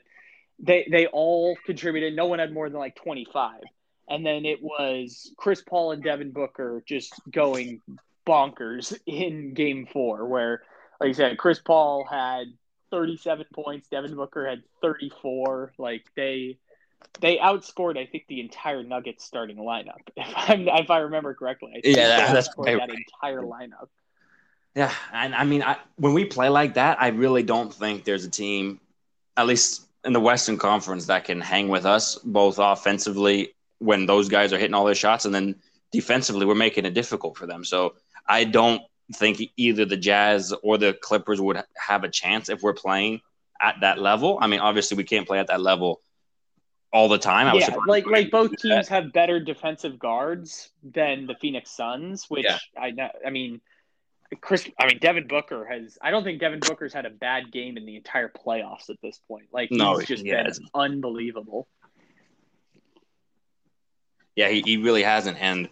they 0.59 0.87
they 0.89 1.05
all 1.07 1.55
contributed. 1.65 2.15
No 2.15 2.25
one 2.27 2.39
had 2.39 2.53
more 2.53 2.69
than 2.69 2.79
like 2.79 2.95
25. 2.95 3.61
And 4.09 4.25
then 4.25 4.45
it 4.45 4.59
was 4.63 5.31
Chris 5.37 5.61
Paul 5.61 5.91
and 5.91 6.01
Devin 6.03 6.31
Booker 6.31 6.81
just 6.87 7.13
going 7.29 7.81
bonkers 8.25 8.97
in 9.05 9.53
game 9.53 9.87
4 9.91 10.25
where 10.27 10.63
like 10.99 11.09
I 11.09 11.13
said 11.13 11.37
Chris 11.37 11.59
Paul 11.59 12.05
had 12.09 12.47
37 12.91 13.45
points, 13.53 13.87
Devin 13.89 14.15
Booker 14.15 14.47
had 14.47 14.63
34. 14.81 15.73
Like 15.77 16.05
they 16.15 16.57
they 17.19 17.37
outscored, 17.37 17.97
I 17.97 18.05
think, 18.05 18.25
the 18.27 18.39
entire 18.39 18.83
Nuggets 18.83 19.23
starting 19.23 19.57
lineup. 19.57 20.01
If, 20.15 20.33
I'm, 20.35 20.67
if 20.67 20.89
I 20.89 20.99
remember 20.99 21.33
correctly, 21.33 21.73
I 21.75 21.81
yeah, 21.83 22.07
that, 22.07 22.33
that's 22.33 22.49
right. 22.57 22.77
that 22.77 22.89
entire 22.89 23.41
lineup. 23.41 23.89
Yeah, 24.75 24.93
and 25.11 25.33
I 25.33 25.43
mean, 25.43 25.63
I, 25.63 25.77
when 25.95 26.13
we 26.13 26.25
play 26.25 26.49
like 26.49 26.75
that, 26.75 27.01
I 27.01 27.07
really 27.09 27.43
don't 27.43 27.73
think 27.73 28.03
there's 28.03 28.25
a 28.25 28.29
team, 28.29 28.79
at 29.35 29.47
least 29.47 29.87
in 30.05 30.13
the 30.13 30.19
Western 30.19 30.57
Conference, 30.57 31.07
that 31.07 31.25
can 31.25 31.41
hang 31.41 31.67
with 31.67 31.85
us 31.85 32.15
both 32.15 32.59
offensively 32.59 33.55
when 33.79 34.05
those 34.05 34.29
guys 34.29 34.53
are 34.53 34.57
hitting 34.57 34.73
all 34.73 34.85
their 34.85 34.95
shots, 34.95 35.25
and 35.25 35.33
then 35.33 35.55
defensively, 35.91 36.45
we're 36.45 36.55
making 36.55 36.85
it 36.85 36.93
difficult 36.93 37.37
for 37.37 37.47
them. 37.47 37.63
So 37.63 37.95
I 38.27 38.43
don't 38.43 38.81
think 39.13 39.41
either 39.55 39.85
the 39.85 39.97
Jazz 39.97 40.53
or 40.63 40.77
the 40.77 40.93
Clippers 40.93 41.39
would 41.39 41.61
have 41.75 42.03
a 42.03 42.09
chance 42.09 42.49
if 42.49 42.61
we're 42.61 42.73
playing 42.73 43.21
at 43.61 43.75
that 43.81 43.99
level. 43.99 44.37
I 44.41 44.47
mean, 44.47 44.59
obviously, 44.59 44.97
we 44.97 45.03
can't 45.03 45.27
play 45.27 45.39
at 45.39 45.47
that 45.47 45.61
level 45.61 46.01
all 46.93 47.07
the 47.07 47.17
time. 47.17 47.47
I 47.47 47.53
yeah, 47.53 47.75
like 47.87 48.05
like 48.05 48.31
both 48.31 48.55
teams 48.61 48.87
have 48.87 49.13
better 49.13 49.39
defensive 49.39 49.99
guards 49.99 50.71
than 50.83 51.27
the 51.27 51.35
Phoenix 51.35 51.71
Suns, 51.71 52.25
which 52.29 52.45
yeah. 52.45 52.57
I 52.77 52.93
I 53.25 53.29
mean, 53.29 53.61
Chris. 54.41 54.69
I 54.79 54.87
mean, 54.87 54.99
Devin 54.99 55.27
Booker 55.27 55.65
has. 55.65 55.97
I 56.01 56.11
don't 56.11 56.23
think 56.23 56.39
Devin 56.39 56.59
Booker's 56.59 56.93
had 56.93 57.05
a 57.05 57.09
bad 57.09 57.51
game 57.51 57.77
in 57.77 57.85
the 57.85 57.95
entire 57.95 58.29
playoffs 58.29 58.89
at 58.89 58.97
this 59.01 59.19
point. 59.27 59.47
Like 59.51 59.69
he's 59.69 59.77
no, 59.77 59.99
just 60.01 60.23
been 60.23 60.45
hasn't. 60.45 60.69
unbelievable. 60.73 61.67
Yeah, 64.35 64.49
he, 64.49 64.61
he 64.61 64.77
really 64.77 65.01
hasn't, 65.01 65.37
and 65.41 65.67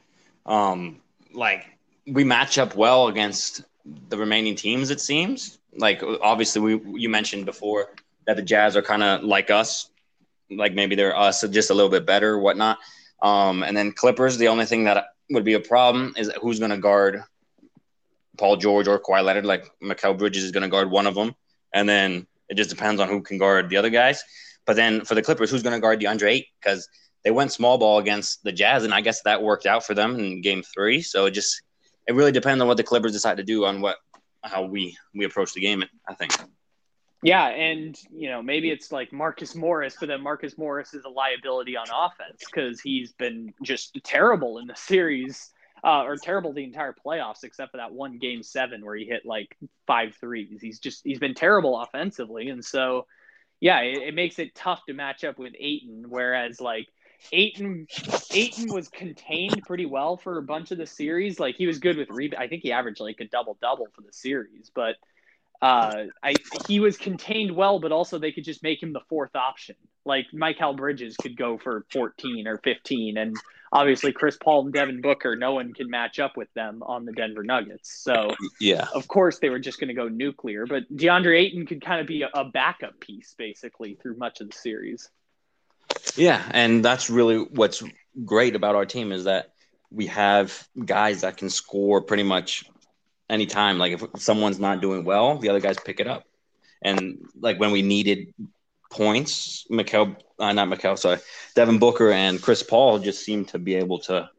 um, 0.45 1.01
like 1.33 1.65
we 2.07 2.23
match 2.23 2.57
up 2.57 2.75
well 2.75 3.07
against 3.07 3.63
the 4.09 4.17
remaining 4.17 4.55
teams. 4.55 4.91
It 4.91 5.01
seems 5.01 5.59
like 5.77 6.01
obviously 6.21 6.61
we 6.61 6.99
you 7.01 7.09
mentioned 7.09 7.45
before 7.45 7.89
that 8.25 8.35
the 8.35 8.41
Jazz 8.41 8.75
are 8.75 8.81
kind 8.81 9.03
of 9.03 9.23
like 9.23 9.51
us 9.51 9.89
like 10.49 10.73
maybe 10.73 10.95
they're 10.95 11.15
us 11.15 11.41
just 11.49 11.69
a 11.69 11.73
little 11.73 11.89
bit 11.89 12.05
better, 12.05 12.37
whatnot. 12.37 12.77
Um, 13.21 13.63
and 13.63 13.75
then 13.75 13.91
Clippers, 13.91 14.37
the 14.37 14.49
only 14.49 14.65
thing 14.65 14.83
that 14.85 15.07
would 15.31 15.43
be 15.43 15.53
a 15.53 15.59
problem 15.59 16.13
is 16.17 16.31
who's 16.41 16.59
going 16.59 16.71
to 16.71 16.77
guard 16.77 17.23
Paul 18.37 18.57
George 18.57 18.87
or 18.87 18.99
Kawhi 18.99 19.23
Leonard. 19.23 19.45
Like 19.45 19.71
Mikal 19.81 20.17
Bridges 20.17 20.43
is 20.43 20.51
going 20.51 20.63
to 20.63 20.69
guard 20.69 20.91
one 20.91 21.07
of 21.07 21.15
them, 21.15 21.35
and 21.73 21.87
then 21.87 22.27
it 22.49 22.55
just 22.55 22.69
depends 22.69 23.01
on 23.01 23.07
who 23.07 23.21
can 23.21 23.37
guard 23.37 23.69
the 23.69 23.77
other 23.77 23.89
guys. 23.89 24.23
But 24.65 24.75
then 24.75 25.05
for 25.05 25.15
the 25.15 25.21
Clippers, 25.21 25.49
who's 25.49 25.63
going 25.63 25.75
to 25.75 25.79
guard 25.79 25.99
DeAndre 25.99 26.29
Ayton? 26.29 26.49
Because 26.61 26.89
they 27.23 27.31
went 27.31 27.51
small 27.51 27.77
ball 27.77 27.99
against 27.99 28.43
the 28.43 28.51
Jazz, 28.51 28.83
and 28.83 28.93
I 28.93 29.01
guess 29.01 29.21
that 29.23 29.41
worked 29.41 29.65
out 29.65 29.85
for 29.85 29.93
them 29.93 30.19
in 30.19 30.41
Game 30.41 30.63
Three. 30.63 31.01
So 31.01 31.25
it 31.25 31.31
just 31.31 31.61
it 32.07 32.13
really 32.13 32.31
depends 32.31 32.61
on 32.61 32.67
what 32.67 32.77
the 32.77 32.83
Clippers 32.83 33.11
decide 33.11 33.37
to 33.37 33.43
do 33.43 33.65
on 33.65 33.81
what 33.81 33.97
how 34.43 34.63
we 34.63 34.97
we 35.13 35.25
approach 35.25 35.53
the 35.53 35.61
game. 35.61 35.83
I 36.07 36.13
think. 36.13 36.31
Yeah, 37.21 37.47
and 37.47 37.97
you 38.11 38.29
know 38.29 38.43
maybe 38.43 38.69
it's 38.69 38.91
like 38.91 39.11
Marcus 39.11 39.55
Morris, 39.55 39.95
but 39.99 40.09
then 40.09 40.21
Marcus 40.21 40.57
Morris 40.57 40.93
is 40.93 41.05
a 41.05 41.09
liability 41.09 41.75
on 41.75 41.87
offense 41.91 42.43
because 42.45 42.79
he's 42.79 43.13
been 43.13 43.53
just 43.63 43.97
terrible 44.03 44.59
in 44.59 44.67
the 44.67 44.75
series, 44.75 45.49
uh, 45.83 46.03
or 46.03 46.17
terrible 46.17 46.53
the 46.53 46.63
entire 46.63 46.93
playoffs, 46.93 47.43
except 47.43 47.71
for 47.71 47.77
that 47.77 47.91
one 47.91 48.19
game 48.19 48.43
seven 48.43 48.85
where 48.85 48.95
he 48.95 49.05
hit 49.05 49.25
like 49.25 49.57
five 49.87 50.15
threes. 50.19 50.59
He's 50.61 50.79
just 50.79 51.01
he's 51.03 51.19
been 51.19 51.33
terrible 51.33 51.81
offensively, 51.81 52.49
and 52.49 52.63
so 52.63 53.07
yeah, 53.59 53.79
it, 53.79 54.09
it 54.09 54.13
makes 54.13 54.37
it 54.37 54.53
tough 54.53 54.85
to 54.85 54.93
match 54.93 55.23
up 55.23 55.39
with 55.39 55.53
Ayton. 55.59 56.05
Whereas 56.07 56.61
like 56.61 56.87
Ayton, 57.32 57.88
Ayton 58.32 58.73
was 58.73 58.88
contained 58.89 59.63
pretty 59.65 59.86
well 59.86 60.17
for 60.17 60.38
a 60.38 60.43
bunch 60.43 60.71
of 60.71 60.78
the 60.78 60.86
series. 60.86 61.39
Like 61.39 61.56
he 61.56 61.67
was 61.67 61.80
good 61.80 61.97
with 61.97 62.10
rebound. 62.10 62.43
I 62.43 62.47
think 62.47 62.63
he 62.63 62.71
averaged 62.71 62.99
like 62.99 63.19
a 63.19 63.25
double 63.25 63.58
double 63.62 63.88
for 63.93 64.01
the 64.01 64.13
series, 64.13 64.71
but 64.73 64.95
uh, 65.62 66.06
I 66.23 66.36
he 66.67 66.80
was 66.80 66.97
contained 66.97 67.56
well, 67.56 67.80
but 67.80 67.91
also 67.91 68.19
they 68.19 68.32
could 68.32 68.43
just 68.43 68.63
make 68.63 68.82
him 68.82 68.93
the 68.93 69.01
fourth 69.10 69.36
option. 69.36 69.75
Like 70.06 70.28
Mikal 70.34 70.75
Bridges 70.78 71.17
could 71.17 71.36
go 71.36 71.58
for 71.58 71.86
14 71.91 72.47
or 72.47 72.60
15, 72.60 73.17
and 73.17 73.36
obviously 73.71 74.12
Chris 74.12 74.38
Paul 74.41 74.65
and 74.65 74.73
Devin 74.73 75.01
Booker, 75.01 75.36
no 75.36 75.54
one 75.54 75.73
can 75.73 75.89
match 75.89 76.19
up 76.19 76.38
with 76.38 76.54
them 76.54 76.84
on 76.84 77.06
the 77.06 77.12
Denver 77.12 77.43
Nuggets. 77.43 78.04
So 78.04 78.36
yeah, 78.60 78.88
of 78.93 79.08
course 79.08 79.39
they 79.39 79.49
were 79.49 79.60
just 79.60 79.80
going 79.80 79.88
to 79.88 79.93
go 79.93 80.08
nuclear. 80.08 80.65
But 80.67 80.84
DeAndre 80.95 81.39
Ayton 81.39 81.65
could 81.65 81.84
kind 81.84 82.01
of 82.01 82.08
be 82.08 82.21
a, 82.23 82.30
a 82.34 82.45
backup 82.45 82.99
piece 82.99 83.34
basically 83.38 83.97
through 84.01 84.17
much 84.17 84.41
of 84.41 84.49
the 84.49 84.56
series. 84.56 85.10
Yeah, 86.15 86.41
and 86.51 86.84
that's 86.84 87.10
really 87.10 87.38
what's 87.38 87.84
great 88.23 88.55
about 88.55 88.75
our 88.75 88.86
team 88.86 89.12
is 89.12 89.25
that 89.25 89.51
we 89.91 90.08
have 90.08 90.67
guys 90.84 91.21
that 91.21 91.38
can 91.38 91.49
score 91.49 92.01
pretty 92.01 92.23
much 92.23 92.65
anytime. 93.29 93.77
Like 93.77 93.93
if 93.93 94.21
someone's 94.21 94.60
not 94.60 94.81
doing 94.81 95.03
well, 95.05 95.38
the 95.38 95.49
other 95.49 95.60
guys 95.60 95.77
pick 95.84 95.99
it 95.99 96.08
up. 96.08 96.23
And 96.81 97.25
like 97.39 97.60
when 97.60 97.71
we 97.71 97.81
needed 97.81 98.34
points, 98.91 99.65
Mikal, 99.71 100.15
uh, 100.39 100.53
not 100.53 100.67
Mikal, 100.67 100.97
sorry, 100.97 101.19
Devin 101.55 101.79
Booker 101.79 102.12
and 102.12 102.41
Chris 102.41 102.63
Paul 102.63 102.99
just 102.99 103.23
seemed 103.23 103.49
to 103.49 103.60
be 103.60 103.75
able 103.75 103.99
to 103.99 104.29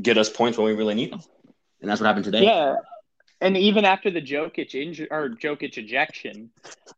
get 0.00 0.18
us 0.18 0.30
points 0.30 0.56
when 0.56 0.66
we 0.66 0.74
really 0.74 0.94
need 0.94 1.12
them. 1.12 1.20
And 1.80 1.90
that's 1.90 2.00
what 2.00 2.06
happened 2.06 2.24
today. 2.24 2.44
Yeah. 2.44 2.76
And 3.42 3.56
even 3.56 3.84
after 3.84 4.08
the 4.10 4.22
Jokic 4.22 4.74
injury 4.74 5.08
or 5.10 5.30
Jokic 5.30 5.76
ejection, 5.76 6.50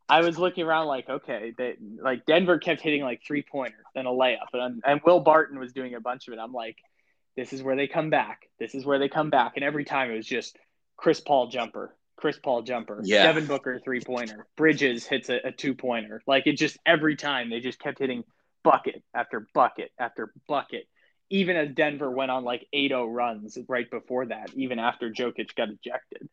I 0.09 0.21
was 0.21 0.39
looking 0.39 0.65
around 0.65 0.89
like, 0.89 1.09
okay, 1.09 1.55
they, 1.57 1.77
like 2.01 2.27
Denver 2.27 2.59
kept 2.59 2.83
hitting 2.83 3.03
like 3.03 3.23
three 3.27 3.43
pointers 3.43 3.85
and 3.95 4.07
a 4.07 4.11
layup, 4.11 4.53
and 4.53 4.83
and 4.87 5.01
Will 5.07 5.21
Barton 5.21 5.59
was 5.59 5.73
doing 5.73 5.95
a 5.95 6.01
bunch 6.01 6.29
of 6.29 6.35
it. 6.35 6.39
I'm 6.39 6.53
like, 6.53 6.77
this 7.35 7.55
is 7.55 7.63
where 7.63 7.77
they 7.77 7.87
come 7.87 8.11
back. 8.11 8.43
This 8.61 8.75
is 8.75 8.85
where 8.85 8.99
they 8.99 9.09
come 9.09 9.31
back. 9.31 9.53
And 9.57 9.65
every 9.65 9.85
time 9.85 10.11
it 10.11 10.17
was 10.17 10.27
just 10.27 10.59
Chris 10.99 11.19
Paul 11.19 11.49
jumper, 11.49 11.97
Chris 12.17 12.39
Paul 12.39 12.63
jumper, 12.63 13.01
yeah. 13.05 13.23
Devin 13.25 13.47
Booker 13.47 13.81
three 13.83 14.01
pointer, 14.01 14.47
Bridges 14.57 15.07
hits 15.07 15.31
a, 15.31 15.49
a 15.49 15.51
two 15.51 15.75
pointer. 15.75 16.21
Like 16.27 16.47
it 16.47 16.59
just 16.59 16.77
every 16.85 17.17
time 17.17 17.49
they 17.49 17.61
just 17.61 17.79
kept 17.79 17.99
hitting 17.99 18.23
bucket 18.63 19.03
after 19.15 19.49
bucket 19.55 19.93
after 19.99 20.33
bucket. 20.47 20.87
Even 21.31 21.57
as 21.57 21.71
Denver 21.75 22.11
went 22.11 22.31
on 22.31 22.45
like 22.45 22.67
8-0 22.75 23.13
runs 23.13 23.59
right 23.69 23.91
before 23.91 24.27
that, 24.27 24.51
even 24.55 24.79
after 24.79 25.11
Jokic 25.11 25.55
got 25.55 25.69
ejected. 25.71 26.29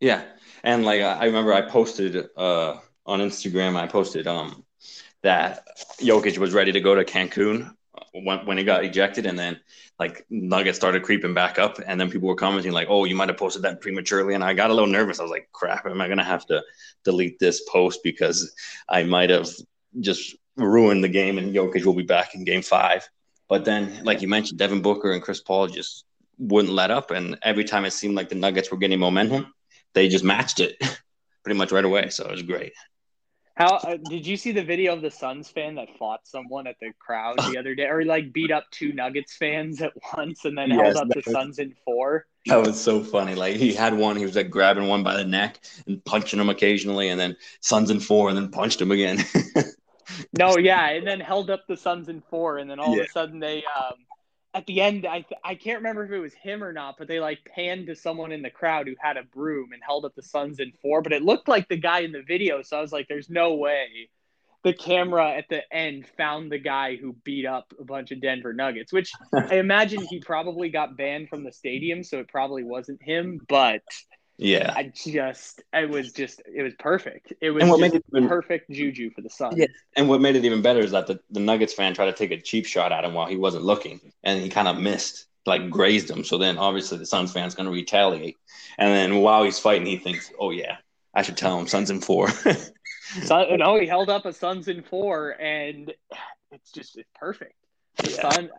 Yeah, 0.00 0.24
and 0.64 0.84
like 0.84 1.02
I 1.02 1.26
remember, 1.26 1.52
I 1.52 1.60
posted 1.62 2.28
uh, 2.36 2.78
on 3.04 3.20
Instagram. 3.20 3.76
I 3.76 3.86
posted 3.86 4.26
um 4.26 4.64
that 5.22 5.66
Jokic 6.00 6.38
was 6.38 6.54
ready 6.54 6.72
to 6.72 6.80
go 6.80 6.94
to 6.94 7.04
Cancun 7.04 7.74
when, 8.12 8.46
when 8.46 8.58
he 8.58 8.64
got 8.64 8.84
ejected, 8.84 9.26
and 9.26 9.38
then 9.38 9.60
like 9.98 10.24
Nuggets 10.30 10.78
started 10.78 11.02
creeping 11.02 11.34
back 11.34 11.58
up, 11.58 11.78
and 11.86 12.00
then 12.00 12.10
people 12.10 12.28
were 12.28 12.34
commenting 12.34 12.72
like, 12.72 12.88
"Oh, 12.88 13.04
you 13.04 13.14
might 13.14 13.28
have 13.28 13.36
posted 13.36 13.62
that 13.62 13.82
prematurely," 13.82 14.34
and 14.34 14.42
I 14.42 14.54
got 14.54 14.70
a 14.70 14.74
little 14.74 14.88
nervous. 14.88 15.20
I 15.20 15.24
was 15.24 15.30
like, 15.30 15.48
"Crap, 15.52 15.86
am 15.86 16.00
I 16.00 16.08
gonna 16.08 16.24
have 16.24 16.46
to 16.46 16.62
delete 17.04 17.38
this 17.38 17.62
post 17.68 18.00
because 18.02 18.54
I 18.88 19.02
might 19.02 19.30
have 19.30 19.48
just 20.00 20.36
ruined 20.56 21.04
the 21.04 21.08
game, 21.08 21.36
and 21.36 21.54
Jokic 21.54 21.84
will 21.84 21.94
be 21.94 22.02
back 22.02 22.34
in 22.34 22.44
Game 22.44 22.62
Five. 22.62 23.08
But 23.50 23.64
then, 23.64 24.04
like 24.04 24.22
you 24.22 24.28
mentioned, 24.28 24.60
Devin 24.60 24.80
Booker 24.80 25.10
and 25.10 25.20
Chris 25.20 25.40
Paul 25.40 25.66
just 25.66 26.04
wouldn't 26.38 26.72
let 26.72 26.92
up, 26.92 27.10
and 27.10 27.36
every 27.42 27.64
time 27.64 27.84
it 27.84 27.92
seemed 27.92 28.14
like 28.14 28.28
the 28.28 28.36
Nuggets 28.36 28.70
were 28.70 28.78
getting 28.78 29.00
momentum, 29.00 29.52
they 29.92 30.08
just 30.08 30.24
matched 30.24 30.60
it 30.60 30.76
pretty 31.42 31.58
much 31.58 31.72
right 31.72 31.84
away. 31.84 32.10
So 32.10 32.24
it 32.26 32.30
was 32.30 32.42
great. 32.42 32.72
How 33.56 33.76
uh, 33.78 33.96
did 34.08 34.24
you 34.24 34.36
see 34.36 34.52
the 34.52 34.62
video 34.62 34.94
of 34.94 35.02
the 35.02 35.10
Suns 35.10 35.48
fan 35.48 35.74
that 35.74 35.88
fought 35.98 36.20
someone 36.22 36.68
at 36.68 36.76
the 36.80 36.92
crowd 37.00 37.38
the 37.52 37.58
other 37.58 37.74
day, 37.74 37.88
or 37.88 38.04
like 38.04 38.32
beat 38.32 38.52
up 38.52 38.66
two 38.70 38.92
Nuggets 38.92 39.36
fans 39.36 39.82
at 39.82 39.92
once 40.16 40.44
and 40.44 40.56
then 40.56 40.70
yes, 40.70 40.94
held 40.94 40.96
up 40.96 41.08
the 41.08 41.22
was, 41.26 41.34
Suns 41.34 41.58
in 41.58 41.74
four? 41.84 42.26
That 42.46 42.64
was 42.64 42.80
so 42.80 43.02
funny. 43.02 43.34
Like 43.34 43.56
he 43.56 43.74
had 43.74 43.94
one, 43.94 44.16
he 44.16 44.24
was 44.24 44.36
like 44.36 44.48
grabbing 44.48 44.86
one 44.86 45.02
by 45.02 45.16
the 45.16 45.24
neck 45.24 45.58
and 45.88 46.02
punching 46.04 46.38
him 46.38 46.50
occasionally, 46.50 47.08
and 47.08 47.18
then 47.18 47.36
Suns 47.60 47.90
in 47.90 47.98
four, 47.98 48.28
and 48.28 48.38
then 48.38 48.52
punched 48.52 48.80
him 48.80 48.92
again. 48.92 49.18
no, 50.38 50.58
yeah, 50.58 50.90
and 50.90 51.06
then 51.06 51.20
held 51.20 51.50
up 51.50 51.66
the 51.66 51.76
Suns 51.76 52.08
in 52.08 52.22
four, 52.30 52.58
and 52.58 52.70
then 52.70 52.78
all 52.78 52.94
yeah. 52.94 53.02
of 53.02 53.08
a 53.08 53.10
sudden 53.10 53.40
they 53.40 53.64
um 53.78 53.94
at 54.52 54.66
the 54.66 54.80
end, 54.80 55.06
I 55.06 55.24
I 55.44 55.54
can't 55.54 55.78
remember 55.78 56.04
if 56.04 56.10
it 56.10 56.18
was 56.18 56.34
him 56.34 56.64
or 56.64 56.72
not, 56.72 56.96
but 56.98 57.08
they 57.08 57.20
like 57.20 57.38
panned 57.44 57.86
to 57.86 57.94
someone 57.94 58.32
in 58.32 58.42
the 58.42 58.50
crowd 58.50 58.86
who 58.86 58.94
had 58.98 59.16
a 59.16 59.22
broom 59.22 59.72
and 59.72 59.82
held 59.82 60.04
up 60.04 60.14
the 60.14 60.22
Suns 60.22 60.58
in 60.58 60.72
four, 60.82 61.02
but 61.02 61.12
it 61.12 61.22
looked 61.22 61.48
like 61.48 61.68
the 61.68 61.76
guy 61.76 62.00
in 62.00 62.12
the 62.12 62.22
video. 62.22 62.62
So 62.62 62.76
I 62.76 62.80
was 62.80 62.92
like, 62.92 63.08
"There's 63.08 63.30
no 63.30 63.54
way." 63.54 64.10
The 64.62 64.74
camera 64.74 65.30
at 65.30 65.48
the 65.48 65.62
end 65.72 66.06
found 66.18 66.52
the 66.52 66.58
guy 66.58 66.96
who 66.96 67.14
beat 67.24 67.46
up 67.46 67.72
a 67.80 67.84
bunch 67.84 68.10
of 68.10 68.20
Denver 68.20 68.52
Nuggets, 68.52 68.92
which 68.92 69.12
I 69.34 69.56
imagine 69.56 70.02
he 70.02 70.20
probably 70.20 70.68
got 70.68 70.96
banned 70.96 71.28
from 71.28 71.44
the 71.44 71.52
stadium, 71.52 72.02
so 72.02 72.18
it 72.18 72.28
probably 72.28 72.64
wasn't 72.64 73.02
him. 73.02 73.40
But 73.48 73.82
yeah, 74.40 74.72
I 74.74 74.92
just 74.94 75.62
it 75.72 75.88
was 75.88 76.12
just 76.12 76.42
it 76.46 76.62
was 76.62 76.74
perfect. 76.78 77.32
It 77.40 77.50
was 77.50 77.62
and 77.62 77.70
what 77.70 77.80
made 77.80 77.94
it 77.94 78.04
even, 78.12 78.28
perfect 78.28 78.70
juju 78.70 79.10
for 79.10 79.20
the 79.20 79.30
Suns. 79.30 79.56
Yeah. 79.56 79.66
And 79.96 80.08
what 80.08 80.20
made 80.20 80.36
it 80.36 80.44
even 80.44 80.62
better 80.62 80.80
is 80.80 80.92
that 80.92 81.06
the, 81.06 81.20
the 81.30 81.40
Nuggets 81.40 81.74
fan 81.74 81.94
tried 81.94 82.06
to 82.06 82.12
take 82.12 82.30
a 82.30 82.40
cheap 82.40 82.66
shot 82.66 82.92
at 82.92 83.04
him 83.04 83.14
while 83.14 83.26
he 83.26 83.36
wasn't 83.36 83.64
looking, 83.64 84.00
and 84.24 84.40
he 84.40 84.48
kind 84.48 84.68
of 84.68 84.78
missed. 84.78 85.26
like 85.46 85.70
grazed 85.70 86.10
him. 86.10 86.24
So 86.24 86.38
then 86.38 86.58
obviously 86.58 86.98
the 86.98 87.06
Suns 87.06 87.32
fan's 87.32 87.54
going 87.54 87.66
to 87.66 87.72
retaliate. 87.72 88.36
And 88.78 88.92
then 88.92 89.20
while 89.20 89.44
he's 89.44 89.58
fighting, 89.58 89.86
he 89.86 89.96
thinks, 89.96 90.32
"Oh 90.38 90.50
yeah, 90.50 90.76
I 91.14 91.22
should 91.22 91.36
tell 91.36 91.58
him 91.58 91.66
Suns 91.66 91.90
in 91.90 92.00
four. 92.00 92.28
so, 93.24 93.56
no, 93.56 93.78
he 93.78 93.86
held 93.86 94.10
up 94.10 94.24
a 94.24 94.32
Suns 94.32 94.68
in 94.68 94.82
four, 94.82 95.40
and 95.40 95.92
it's 96.52 96.72
just 96.72 96.96
it's 96.96 97.10
perfect. 97.14 97.54
The 97.96 98.10
yeah. 98.10 98.30
Sun. 98.30 98.50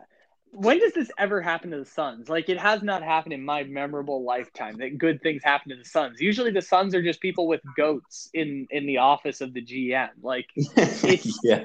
When 0.54 0.78
does 0.78 0.92
this 0.92 1.10
ever 1.18 1.40
happen 1.40 1.70
to 1.70 1.78
the 1.78 1.86
Suns? 1.86 2.28
Like 2.28 2.48
it 2.48 2.58
has 2.58 2.82
not 2.82 3.02
happened 3.02 3.32
in 3.32 3.44
my 3.44 3.64
memorable 3.64 4.22
lifetime 4.22 4.76
that 4.78 4.98
good 4.98 5.22
things 5.22 5.42
happen 5.42 5.70
to 5.70 5.76
the 5.76 5.84
Suns. 5.84 6.20
Usually 6.20 6.50
the 6.50 6.62
Suns 6.62 6.94
are 6.94 7.02
just 7.02 7.20
people 7.20 7.48
with 7.48 7.62
goats 7.76 8.28
in 8.34 8.66
in 8.70 8.86
the 8.86 8.98
office 8.98 9.40
of 9.40 9.54
the 9.54 9.62
GM. 9.62 10.10
Like 10.22 10.46
it's 10.54 11.40
yeah 11.42 11.64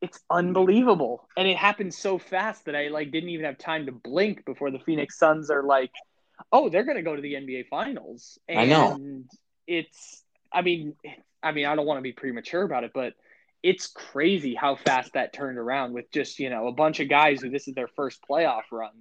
it's 0.00 0.20
unbelievable 0.30 1.26
and 1.36 1.48
it 1.48 1.56
happened 1.56 1.92
so 1.94 2.18
fast 2.18 2.64
that 2.66 2.76
i 2.76 2.88
like 2.88 3.10
didn't 3.10 3.30
even 3.30 3.44
have 3.44 3.58
time 3.58 3.86
to 3.86 3.92
blink 3.92 4.44
before 4.44 4.70
the 4.70 4.78
phoenix 4.78 5.18
suns 5.18 5.50
are 5.50 5.62
like 5.62 5.90
oh 6.52 6.68
they're 6.68 6.84
going 6.84 6.96
to 6.96 7.02
go 7.02 7.16
to 7.16 7.22
the 7.22 7.34
nba 7.34 7.66
finals 7.68 8.38
and 8.48 8.58
i 8.58 8.64
know 8.64 9.22
it's 9.66 10.22
i 10.52 10.62
mean 10.62 10.94
i 11.42 11.52
mean 11.52 11.66
i 11.66 11.74
don't 11.74 11.86
want 11.86 11.98
to 11.98 12.02
be 12.02 12.12
premature 12.12 12.62
about 12.62 12.84
it 12.84 12.90
but 12.94 13.14
it's 13.62 13.88
crazy 13.88 14.54
how 14.54 14.76
fast 14.76 15.12
that 15.14 15.32
turned 15.32 15.58
around 15.58 15.92
with 15.92 16.10
just 16.12 16.38
you 16.38 16.50
know 16.50 16.68
a 16.68 16.72
bunch 16.72 17.00
of 17.00 17.08
guys 17.08 17.40
who 17.40 17.50
this 17.50 17.68
is 17.68 17.74
their 17.74 17.88
first 17.88 18.20
playoff 18.28 18.62
run 18.70 18.92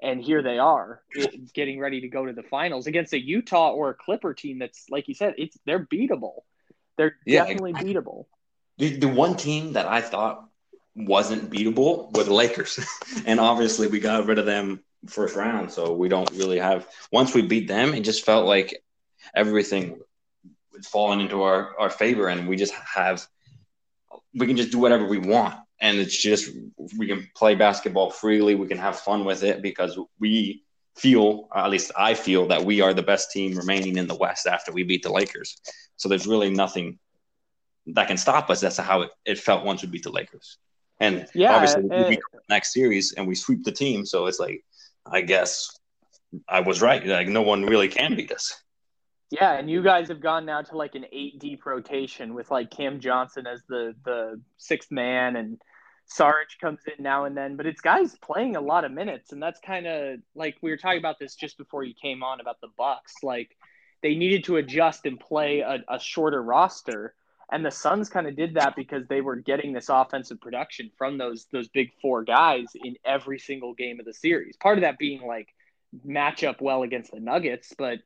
and 0.00 0.22
here 0.22 0.42
they 0.42 0.58
are 0.58 1.02
eh, 1.16 1.26
getting 1.54 1.78
ready 1.78 2.00
to 2.00 2.08
go 2.08 2.24
to 2.24 2.32
the 2.32 2.42
finals 2.42 2.86
against 2.86 3.12
a 3.12 3.20
utah 3.20 3.70
or 3.70 3.90
a 3.90 3.94
clipper 3.94 4.34
team 4.34 4.58
that's 4.58 4.86
like 4.90 5.08
you 5.08 5.14
said 5.14 5.34
it's 5.38 5.56
they're 5.66 5.86
beatable 5.86 6.40
they're 6.96 7.16
yeah, 7.26 7.44
definitely 7.44 7.72
beatable 7.72 8.24
the, 8.78 8.96
the 8.96 9.08
one 9.08 9.36
team 9.36 9.72
that 9.74 9.86
I 9.86 10.00
thought 10.00 10.48
wasn't 10.94 11.50
beatable 11.50 12.16
were 12.16 12.24
the 12.24 12.32
Lakers. 12.32 12.78
and 13.26 13.38
obviously 13.38 13.88
we 13.88 14.00
got 14.00 14.26
rid 14.26 14.38
of 14.38 14.46
them 14.46 14.80
first 15.06 15.36
round. 15.36 15.70
So 15.70 15.92
we 15.92 16.08
don't 16.08 16.30
really 16.32 16.58
have 16.58 16.88
once 17.12 17.34
we 17.34 17.42
beat 17.42 17.68
them, 17.68 17.92
it 17.92 18.00
just 18.00 18.24
felt 18.24 18.46
like 18.46 18.82
everything 19.34 20.00
was 20.72 20.86
falling 20.86 21.20
into 21.20 21.42
our, 21.42 21.78
our 21.78 21.90
favor 21.90 22.28
and 22.28 22.48
we 22.48 22.56
just 22.56 22.72
have 22.74 23.26
we 24.34 24.46
can 24.46 24.56
just 24.56 24.70
do 24.70 24.78
whatever 24.78 25.06
we 25.06 25.18
want. 25.18 25.54
And 25.80 25.98
it's 25.98 26.16
just 26.16 26.50
we 26.98 27.06
can 27.06 27.28
play 27.36 27.54
basketball 27.54 28.10
freely, 28.10 28.54
we 28.54 28.66
can 28.66 28.78
have 28.78 28.98
fun 28.98 29.24
with 29.24 29.44
it 29.44 29.62
because 29.62 29.98
we 30.18 30.64
feel, 30.96 31.48
at 31.54 31.70
least 31.70 31.92
I 31.96 32.14
feel, 32.14 32.48
that 32.48 32.64
we 32.64 32.80
are 32.80 32.92
the 32.92 33.02
best 33.02 33.30
team 33.30 33.56
remaining 33.56 33.96
in 33.96 34.08
the 34.08 34.16
West 34.16 34.46
after 34.46 34.72
we 34.72 34.82
beat 34.82 35.04
the 35.04 35.12
Lakers. 35.12 35.56
So 35.96 36.08
there's 36.08 36.26
really 36.26 36.50
nothing 36.50 36.98
that 37.86 38.08
can 38.08 38.16
stop 38.16 38.50
us. 38.50 38.60
That's 38.60 38.76
how 38.76 39.02
it, 39.02 39.10
it 39.24 39.38
felt 39.38 39.64
once 39.64 39.82
we 39.82 39.88
beat 39.88 40.02
the 40.02 40.10
Lakers. 40.10 40.58
And 41.00 41.28
yeah, 41.32 41.54
obviously 41.54 41.82
we 41.82 42.08
beat 42.08 42.20
the 42.32 42.40
next 42.48 42.72
series 42.72 43.12
and 43.12 43.28
we 43.28 43.36
sweep 43.36 43.62
the 43.62 43.70
team. 43.70 44.04
So 44.04 44.26
it's 44.26 44.40
like, 44.40 44.64
I 45.06 45.20
guess 45.20 45.70
I 46.48 46.60
was 46.60 46.82
right. 46.82 47.06
Like 47.06 47.28
no 47.28 47.42
one 47.42 47.64
really 47.64 47.88
can 47.88 48.16
beat 48.16 48.32
us. 48.32 48.60
Yeah, 49.30 49.52
and 49.58 49.70
you 49.70 49.82
guys 49.82 50.08
have 50.08 50.20
gone 50.20 50.46
now 50.46 50.62
to 50.62 50.76
like 50.76 50.94
an 50.94 51.04
eight 51.12 51.38
deep 51.38 51.66
rotation 51.66 52.34
with 52.34 52.50
like 52.50 52.70
Cam 52.70 52.98
Johnson 53.00 53.46
as 53.46 53.62
the 53.68 53.94
the 54.04 54.40
sixth 54.56 54.90
man 54.90 55.36
and 55.36 55.58
Sarge 56.06 56.56
comes 56.58 56.80
in 56.86 57.02
now 57.02 57.26
and 57.26 57.36
then, 57.36 57.56
but 57.56 57.66
it's 57.66 57.82
guys 57.82 58.16
playing 58.22 58.56
a 58.56 58.60
lot 58.60 58.84
of 58.84 58.92
minutes, 58.92 59.32
and 59.32 59.42
that's 59.42 59.60
kind 59.60 59.86
of 59.86 60.20
like 60.34 60.56
we 60.62 60.70
were 60.70 60.78
talking 60.78 60.98
about 60.98 61.18
this 61.18 61.34
just 61.34 61.58
before 61.58 61.84
you 61.84 61.92
came 62.00 62.22
on 62.22 62.40
about 62.40 62.60
the 62.62 62.68
Bucks. 62.78 63.16
Like 63.22 63.54
they 64.02 64.14
needed 64.14 64.44
to 64.44 64.56
adjust 64.56 65.04
and 65.04 65.20
play 65.20 65.60
a, 65.60 65.84
a 65.86 66.00
shorter 66.00 66.42
roster, 66.42 67.14
and 67.52 67.62
the 67.62 67.70
Suns 67.70 68.08
kind 68.08 68.26
of 68.26 68.34
did 68.34 68.54
that 68.54 68.76
because 68.76 69.06
they 69.08 69.20
were 69.20 69.36
getting 69.36 69.74
this 69.74 69.90
offensive 69.90 70.40
production 70.40 70.90
from 70.96 71.18
those 71.18 71.46
those 71.52 71.68
big 71.68 71.90
four 72.00 72.24
guys 72.24 72.68
in 72.82 72.96
every 73.04 73.38
single 73.38 73.74
game 73.74 74.00
of 74.00 74.06
the 74.06 74.14
series. 74.14 74.56
Part 74.56 74.78
of 74.78 74.82
that 74.82 74.98
being 74.98 75.20
like 75.26 75.48
match 76.02 76.42
up 76.44 76.62
well 76.62 76.82
against 76.82 77.12
the 77.12 77.20
Nuggets, 77.20 77.74
but 77.76 77.98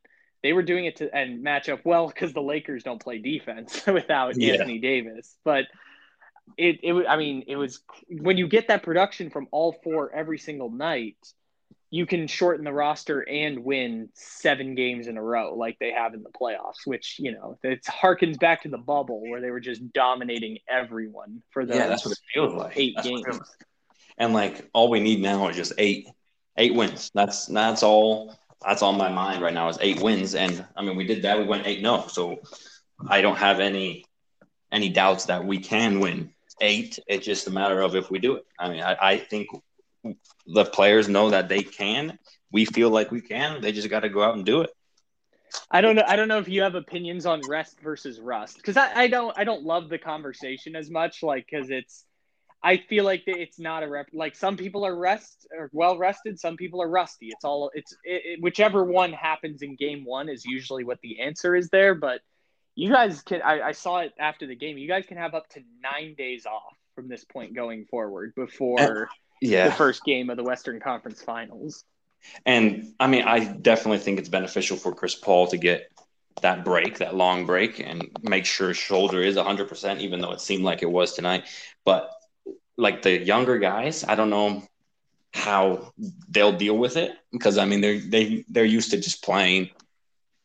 they 0.42 0.52
were 0.52 0.62
doing 0.62 0.84
it 0.86 0.96
to 0.96 1.14
and 1.14 1.42
match 1.42 1.68
up 1.68 1.80
well 1.84 2.06
because 2.06 2.32
the 2.32 2.42
Lakers 2.42 2.82
don't 2.82 3.02
play 3.02 3.18
defense 3.18 3.86
without 3.86 4.36
yeah. 4.36 4.54
Anthony 4.54 4.78
Davis. 4.78 5.36
But 5.44 5.66
it 6.56 6.80
it 6.82 7.06
I 7.08 7.16
mean 7.16 7.44
it 7.46 7.56
was 7.56 7.80
when 8.08 8.36
you 8.36 8.48
get 8.48 8.68
that 8.68 8.82
production 8.82 9.30
from 9.30 9.48
all 9.50 9.72
four 9.84 10.12
every 10.12 10.38
single 10.38 10.70
night 10.70 11.16
you 11.92 12.06
can 12.06 12.26
shorten 12.26 12.64
the 12.64 12.72
roster 12.72 13.20
and 13.20 13.62
win 13.64 14.08
seven 14.14 14.74
games 14.74 15.08
in 15.08 15.18
a 15.18 15.22
row 15.22 15.54
like 15.54 15.78
they 15.78 15.92
have 15.92 16.14
in 16.14 16.22
the 16.22 16.30
playoffs, 16.30 16.86
which, 16.86 17.16
you 17.18 17.32
know, 17.32 17.58
it 17.62 17.84
harkens 17.84 18.40
back 18.40 18.62
to 18.62 18.70
the 18.70 18.78
bubble 18.78 19.20
where 19.20 19.42
they 19.42 19.50
were 19.50 19.60
just 19.60 19.92
dominating 19.92 20.56
everyone 20.66 21.42
for 21.50 21.66
the 21.66 21.74
yeah, 21.74 21.88
that's 21.88 22.06
what 22.06 22.12
it 22.12 22.18
feels 22.32 22.54
like. 22.54 22.72
Eight 22.78 22.94
that's 22.96 23.06
games. 23.06 23.38
And 24.16 24.32
like 24.32 24.70
all 24.72 24.88
we 24.88 25.00
need 25.00 25.20
now 25.20 25.48
is 25.48 25.56
just 25.56 25.74
eight 25.76 26.08
eight 26.56 26.74
wins. 26.74 27.10
That's 27.14 27.44
that's 27.44 27.82
all 27.82 28.38
that's 28.64 28.82
on 28.82 28.96
my 28.96 29.10
mind 29.10 29.42
right 29.42 29.54
now 29.54 29.68
is 29.68 29.78
eight 29.80 30.00
wins. 30.00 30.34
And 30.34 30.64
I 30.76 30.82
mean 30.82 30.96
we 30.96 31.06
did 31.06 31.22
that, 31.22 31.38
we 31.38 31.44
went 31.44 31.66
eight 31.66 31.82
no. 31.82 32.06
So 32.08 32.40
I 33.08 33.20
don't 33.20 33.38
have 33.38 33.60
any 33.60 34.04
any 34.70 34.88
doubts 34.88 35.26
that 35.26 35.44
we 35.44 35.58
can 35.58 36.00
win 36.00 36.32
eight. 36.60 36.98
It's 37.06 37.26
just 37.26 37.46
a 37.46 37.50
matter 37.50 37.80
of 37.80 37.94
if 37.94 38.10
we 38.10 38.18
do 38.18 38.36
it. 38.36 38.46
I 38.58 38.70
mean, 38.70 38.82
I, 38.82 38.96
I 39.00 39.16
think 39.18 39.48
the 40.46 40.64
players 40.64 41.08
know 41.08 41.30
that 41.30 41.48
they 41.48 41.62
can. 41.62 42.18
We 42.50 42.64
feel 42.64 42.90
like 42.90 43.10
we 43.10 43.20
can. 43.20 43.60
They 43.60 43.72
just 43.72 43.90
got 43.90 44.00
to 44.00 44.08
go 44.08 44.22
out 44.22 44.36
and 44.36 44.44
do 44.44 44.62
it. 44.62 44.70
I 45.70 45.82
don't 45.82 45.96
know. 45.96 46.04
I 46.06 46.16
don't 46.16 46.28
know 46.28 46.38
if 46.38 46.48
you 46.48 46.62
have 46.62 46.74
opinions 46.74 47.26
on 47.26 47.42
rest 47.48 47.78
versus 47.80 48.20
rust 48.20 48.56
because 48.56 48.76
I, 48.76 49.02
I 49.02 49.08
don't. 49.08 49.36
I 49.38 49.44
don't 49.44 49.64
love 49.64 49.88
the 49.90 49.98
conversation 49.98 50.74
as 50.76 50.90
much. 50.90 51.22
Like 51.22 51.46
because 51.50 51.70
it's. 51.70 52.04
I 52.64 52.76
feel 52.76 53.04
like 53.04 53.24
it's 53.26 53.58
not 53.58 53.82
a 53.82 53.88
rep. 53.88 54.08
Like 54.12 54.36
some 54.36 54.56
people 54.56 54.84
are 54.86 54.94
rest 54.94 55.46
or 55.56 55.68
well 55.72 55.98
rested. 55.98 56.38
Some 56.38 56.56
people 56.56 56.80
are 56.80 56.88
rusty. 56.88 57.28
It's 57.28 57.44
all. 57.44 57.70
It's 57.74 57.92
it, 58.04 58.22
it, 58.24 58.42
whichever 58.42 58.84
one 58.84 59.12
happens 59.12 59.62
in 59.62 59.74
game 59.74 60.04
one 60.04 60.28
is 60.28 60.44
usually 60.44 60.84
what 60.84 61.00
the 61.02 61.20
answer 61.20 61.56
is 61.56 61.68
there. 61.70 61.94
But 61.94 62.20
you 62.76 62.90
guys 62.90 63.22
can. 63.22 63.42
I, 63.42 63.60
I 63.60 63.72
saw 63.72 63.98
it 63.98 64.12
after 64.18 64.46
the 64.46 64.54
game. 64.54 64.78
You 64.78 64.88
guys 64.88 65.06
can 65.06 65.16
have 65.16 65.34
up 65.34 65.48
to 65.50 65.60
nine 65.82 66.14
days 66.16 66.46
off 66.46 66.76
from 66.94 67.08
this 67.08 67.24
point 67.24 67.54
going 67.54 67.86
forward 67.86 68.32
before 68.36 69.08
yeah. 69.40 69.68
the 69.68 69.74
first 69.74 70.04
game 70.04 70.30
of 70.30 70.36
the 70.36 70.44
Western 70.44 70.78
Conference 70.78 71.20
Finals. 71.20 71.84
And 72.46 72.94
I 73.00 73.08
mean, 73.08 73.24
I 73.24 73.44
definitely 73.44 73.98
think 73.98 74.20
it's 74.20 74.28
beneficial 74.28 74.76
for 74.76 74.94
Chris 74.94 75.16
Paul 75.16 75.48
to 75.48 75.58
get 75.58 75.90
that 76.40 76.64
break, 76.64 76.98
that 76.98 77.16
long 77.16 77.44
break, 77.44 77.80
and 77.80 78.08
make 78.22 78.46
sure 78.46 78.68
his 78.68 78.76
shoulder 78.76 79.20
is 79.20 79.36
100%, 79.36 79.98
even 79.98 80.20
though 80.20 80.30
it 80.30 80.40
seemed 80.40 80.64
like 80.64 80.82
it 80.82 80.90
was 80.90 81.14
tonight. 81.14 81.48
But 81.84 82.10
like 82.76 83.02
the 83.02 83.18
younger 83.18 83.58
guys, 83.58 84.04
I 84.06 84.14
don't 84.14 84.30
know 84.30 84.62
how 85.34 85.92
they'll 86.28 86.52
deal 86.52 86.76
with 86.76 86.96
it 86.96 87.12
because 87.32 87.58
I 87.58 87.64
mean 87.64 87.80
they're 87.80 87.98
they 87.98 88.44
they're 88.48 88.64
used 88.64 88.90
to 88.90 88.98
just 88.98 89.24
playing 89.24 89.70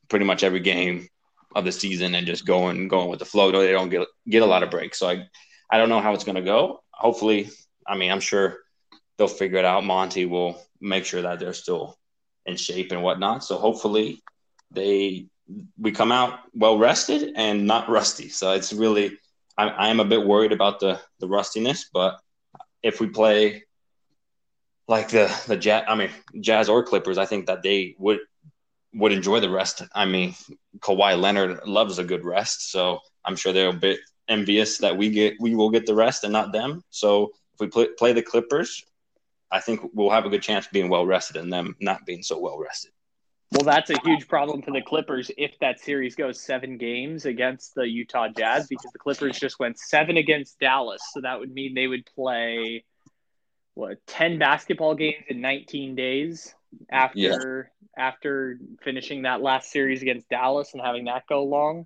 pretty 0.07 0.25
much 0.25 0.43
every 0.43 0.61
game 0.61 1.09
of 1.55 1.65
the 1.65 1.71
season 1.71 2.15
and 2.15 2.27
just 2.27 2.45
going 2.45 2.87
going 2.87 3.09
with 3.09 3.19
the 3.19 3.25
flow. 3.25 3.51
They 3.51 3.71
don't 3.71 3.89
get 3.89 4.07
get 4.27 4.43
a 4.43 4.45
lot 4.45 4.63
of 4.63 4.71
breaks, 4.71 4.99
so 4.99 5.09
I 5.09 5.27
I 5.69 5.77
don't 5.77 5.89
know 5.89 6.01
how 6.01 6.13
it's 6.13 6.23
going 6.23 6.35
to 6.35 6.41
go. 6.41 6.81
Hopefully, 6.91 7.49
I 7.85 7.97
mean 7.97 8.11
I'm 8.11 8.21
sure 8.21 8.59
they'll 9.17 9.27
figure 9.27 9.59
it 9.59 9.65
out. 9.65 9.83
Monty 9.83 10.25
will 10.25 10.61
make 10.79 11.05
sure 11.05 11.21
that 11.21 11.39
they're 11.39 11.53
still 11.53 11.97
in 12.45 12.55
shape 12.55 12.91
and 12.91 13.03
whatnot. 13.03 13.43
So 13.43 13.57
hopefully 13.57 14.21
they 14.71 15.27
we 15.77 15.91
come 15.91 16.11
out 16.11 16.39
well 16.53 16.77
rested 16.77 17.33
and 17.35 17.65
not 17.65 17.89
rusty. 17.89 18.29
So 18.29 18.51
it's 18.51 18.73
really 18.73 19.17
I, 19.57 19.67
I 19.67 19.87
am 19.89 19.99
a 19.99 20.05
bit 20.05 20.25
worried 20.25 20.51
about 20.51 20.79
the 20.79 20.99
the 21.19 21.27
rustiness, 21.27 21.89
but 21.91 22.19
if 22.83 22.99
we 22.99 23.07
play 23.07 23.63
like 24.87 25.09
the 25.09 25.33
the 25.47 25.57
Jazz, 25.57 25.85
I 25.87 25.95
mean 25.95 26.09
Jazz 26.39 26.69
or 26.69 26.83
Clippers, 26.83 27.17
I 27.17 27.25
think 27.25 27.47
that 27.47 27.63
they 27.63 27.95
would 27.97 28.19
would 28.93 29.11
enjoy 29.11 29.39
the 29.39 29.49
rest. 29.49 29.83
I 29.93 30.05
mean, 30.05 30.35
Kawhi 30.79 31.19
Leonard 31.19 31.65
loves 31.65 31.99
a 31.99 32.03
good 32.03 32.23
rest, 32.23 32.71
so 32.71 32.99
I'm 33.25 33.35
sure 33.35 33.53
they're 33.53 33.69
a 33.69 33.73
bit 33.73 33.99
envious 34.27 34.77
that 34.79 34.97
we 34.97 35.09
get 35.09 35.35
we 35.39 35.55
will 35.55 35.69
get 35.69 35.85
the 35.85 35.95
rest 35.95 36.23
and 36.23 36.33
not 36.33 36.51
them. 36.51 36.83
So 36.89 37.31
if 37.53 37.59
we 37.59 37.67
play, 37.67 37.87
play 37.97 38.13
the 38.13 38.21
Clippers, 38.21 38.83
I 39.51 39.59
think 39.59 39.81
we'll 39.93 40.09
have 40.09 40.25
a 40.25 40.29
good 40.29 40.43
chance 40.43 40.65
of 40.65 40.71
being 40.71 40.89
well 40.89 41.05
rested 41.05 41.37
and 41.37 41.51
them 41.51 41.75
not 41.79 42.05
being 42.05 42.23
so 42.23 42.39
well 42.39 42.59
rested. 42.59 42.91
Well, 43.51 43.63
that's 43.63 43.89
a 43.89 43.95
huge 44.03 44.27
problem 44.27 44.61
for 44.61 44.71
the 44.71 44.81
Clippers 44.81 45.31
if 45.37 45.57
that 45.59 45.79
series 45.79 46.15
goes 46.15 46.39
seven 46.41 46.77
games 46.77 47.25
against 47.25 47.75
the 47.75 47.87
Utah 47.87 48.27
Jazz 48.27 48.67
because 48.67 48.91
the 48.91 48.99
Clippers 48.99 49.39
just 49.39 49.57
went 49.57 49.79
seven 49.79 50.17
against 50.17 50.59
Dallas. 50.59 51.01
So 51.13 51.21
that 51.21 51.39
would 51.39 51.53
mean 51.53 51.73
they 51.73 51.87
would 51.87 52.05
play 52.05 52.83
what 53.73 54.05
ten 54.05 54.37
basketball 54.37 54.95
games 54.95 55.23
in 55.29 55.39
19 55.39 55.95
days 55.95 56.53
after 56.91 57.71
yeah. 57.95 58.05
after 58.05 58.59
finishing 58.81 59.21
that 59.21 59.41
last 59.41 59.71
series 59.71 60.01
against 60.01 60.27
Dallas 60.27 60.73
and 60.73 60.81
having 60.81 61.05
that 61.05 61.23
go 61.27 61.45
long. 61.45 61.85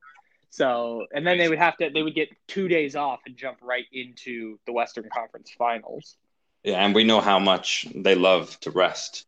So 0.49 1.05
and 1.13 1.27
then 1.27 1.37
they 1.37 1.47
would 1.47 1.59
have 1.59 1.77
to 1.77 1.91
they 1.93 2.01
would 2.01 2.15
get 2.15 2.29
two 2.47 2.69
days 2.69 2.95
off 2.95 3.19
and 3.27 3.37
jump 3.37 3.59
right 3.61 3.85
into 3.93 4.57
the 4.65 4.73
Western 4.73 5.07
Conference 5.13 5.51
Finals. 5.55 6.17
Yeah, 6.63 6.83
and 6.83 6.95
we 6.95 7.03
know 7.03 7.21
how 7.21 7.37
much 7.37 7.85
they 7.93 8.15
love 8.15 8.59
to 8.61 8.71
rest 8.71 9.25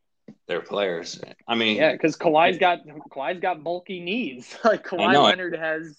their 0.48 0.62
players. 0.62 1.20
I 1.48 1.56
mean, 1.56 1.78
yeah, 1.78 1.94
because 1.94 2.18
Kawhi's 2.18 2.58
got 2.58 2.80
Kawhi's 3.12 3.40
got 3.40 3.64
bulky 3.64 4.00
knees. 4.00 4.56
like 4.64 4.86
Kawhi 4.86 5.22
Leonard 5.22 5.56
has 5.56 5.98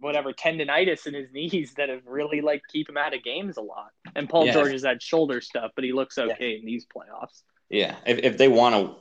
whatever 0.00 0.32
tendonitis 0.32 1.06
in 1.06 1.14
his 1.14 1.30
knees 1.32 1.74
that 1.76 1.88
have 1.88 2.06
really 2.06 2.40
like 2.40 2.62
keep 2.70 2.88
him 2.88 2.96
out 2.96 3.14
of 3.14 3.22
games 3.22 3.56
a 3.56 3.62
lot. 3.62 3.90
And 4.14 4.28
Paul 4.28 4.46
yeah. 4.46 4.52
George 4.52 4.72
has 4.72 4.84
had 4.84 5.02
shoulder 5.02 5.40
stuff, 5.40 5.72
but 5.74 5.84
he 5.84 5.92
looks 5.92 6.18
okay 6.18 6.52
yeah. 6.52 6.58
in 6.58 6.64
these 6.64 6.86
playoffs. 6.86 7.42
Yeah, 7.68 7.96
if 8.06 8.18
if 8.18 8.38
they 8.38 8.48
want 8.48 8.74
to 8.74 9.00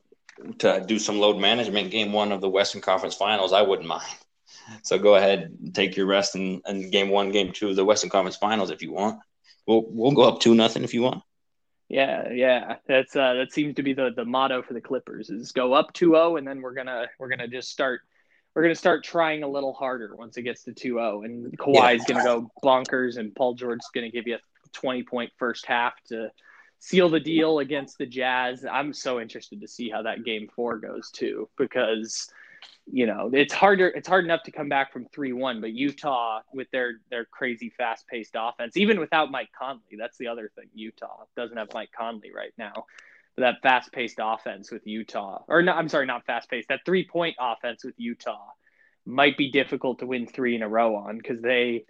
to 0.59 0.85
do 0.85 0.99
some 0.99 1.19
load 1.19 1.37
management 1.37 1.91
game 1.91 2.13
one 2.13 2.31
of 2.31 2.41
the 2.41 2.49
Western 2.49 2.81
Conference 2.81 3.15
Finals, 3.15 3.53
I 3.53 3.61
wouldn't 3.61 3.87
mind. 3.87 4.07
So 4.83 4.97
go 4.97 5.15
ahead, 5.15 5.55
take 5.73 5.97
your 5.97 6.05
rest 6.05 6.35
and, 6.35 6.61
in 6.67 6.91
game 6.91 7.09
one, 7.09 7.31
game 7.31 7.51
two 7.51 7.69
of 7.69 7.75
the 7.75 7.85
Western 7.85 8.09
Conference 8.09 8.37
Finals 8.37 8.69
if 8.69 8.81
you 8.81 8.91
want. 8.91 9.19
We'll 9.67 9.83
we'll 9.87 10.11
go 10.11 10.23
up 10.23 10.39
two 10.39 10.55
nothing 10.55 10.83
if 10.83 10.93
you 10.93 11.03
want. 11.03 11.23
Yeah, 11.89 12.31
yeah. 12.31 12.75
That's 12.87 13.15
uh 13.15 13.33
that 13.33 13.51
seems 13.51 13.75
to 13.75 13.83
be 13.83 13.93
the 13.93 14.11
the 14.15 14.23
motto 14.23 14.61
for 14.61 14.73
the 14.73 14.81
Clippers 14.81 15.29
is 15.31 15.51
go 15.51 15.73
up 15.73 15.91
2-0 15.93 16.37
and 16.37 16.47
then 16.47 16.61
we're 16.61 16.75
to 16.87 17.07
we're 17.17 17.29
to 17.39 17.47
just 17.47 17.71
start 17.71 18.01
we're 18.53 18.61
to 18.75 18.79
start 18.79 19.03
trying 19.03 19.41
a 19.41 19.47
little 19.47 19.73
harder 19.73 20.15
once 20.15 20.37
it 20.37 20.43
gets 20.43 20.63
to 20.65 20.71
2-0 20.71 21.25
and 21.25 21.57
Kawhi's 21.57 22.05
yeah. 22.07 22.17
to 22.17 22.23
go 22.23 22.51
bonkers 22.63 23.17
and 23.17 23.33
Paul 23.33 23.55
George's 23.55 23.89
to 24.05 24.11
give 24.11 24.27
you 24.27 24.35
a 24.35 24.39
20 24.73 25.03
point 25.03 25.31
first 25.37 25.65
half 25.65 25.93
to 26.09 26.29
seal 26.77 27.09
the 27.09 27.19
deal 27.19 27.59
against 27.59 27.97
the 27.97 28.05
Jazz. 28.05 28.65
I'm 28.71 28.93
so 28.93 29.19
interested 29.19 29.59
to 29.61 29.67
see 29.67 29.89
how 29.89 30.03
that 30.03 30.23
game 30.23 30.47
4 30.55 30.77
goes 30.77 31.09
too 31.09 31.49
because 31.57 32.29
you 32.91 33.05
know, 33.05 33.29
it's 33.33 33.53
harder. 33.53 33.87
It's 33.87 34.07
hard 34.07 34.25
enough 34.25 34.43
to 34.43 34.51
come 34.51 34.69
back 34.69 34.91
from 34.91 35.05
three 35.05 35.33
one, 35.33 35.61
but 35.61 35.71
Utah 35.71 36.41
with 36.53 36.69
their 36.71 36.99
their 37.09 37.25
crazy 37.25 37.71
fast 37.77 38.07
paced 38.07 38.35
offense, 38.37 38.77
even 38.77 38.99
without 38.99 39.31
Mike 39.31 39.49
Conley, 39.57 39.97
that's 39.97 40.17
the 40.17 40.27
other 40.27 40.51
thing. 40.55 40.65
Utah 40.73 41.25
doesn't 41.35 41.57
have 41.57 41.69
Mike 41.73 41.91
Conley 41.95 42.31
right 42.35 42.53
now. 42.57 42.85
But 43.35 43.41
that 43.43 43.61
fast 43.61 43.91
paced 43.91 44.19
offense 44.21 44.71
with 44.71 44.85
Utah, 44.87 45.43
or 45.47 45.61
no, 45.61 45.71
I'm 45.73 45.87
sorry, 45.87 46.05
not 46.07 46.25
fast 46.25 46.49
paced. 46.49 46.69
That 46.69 46.81
three 46.85 47.07
point 47.07 47.35
offense 47.39 47.83
with 47.83 47.95
Utah 47.97 48.47
might 49.05 49.37
be 49.37 49.51
difficult 49.51 49.99
to 49.99 50.07
win 50.07 50.27
three 50.27 50.55
in 50.55 50.63
a 50.63 50.69
row 50.69 50.95
on 50.95 51.17
because 51.17 51.41
they. 51.41 51.85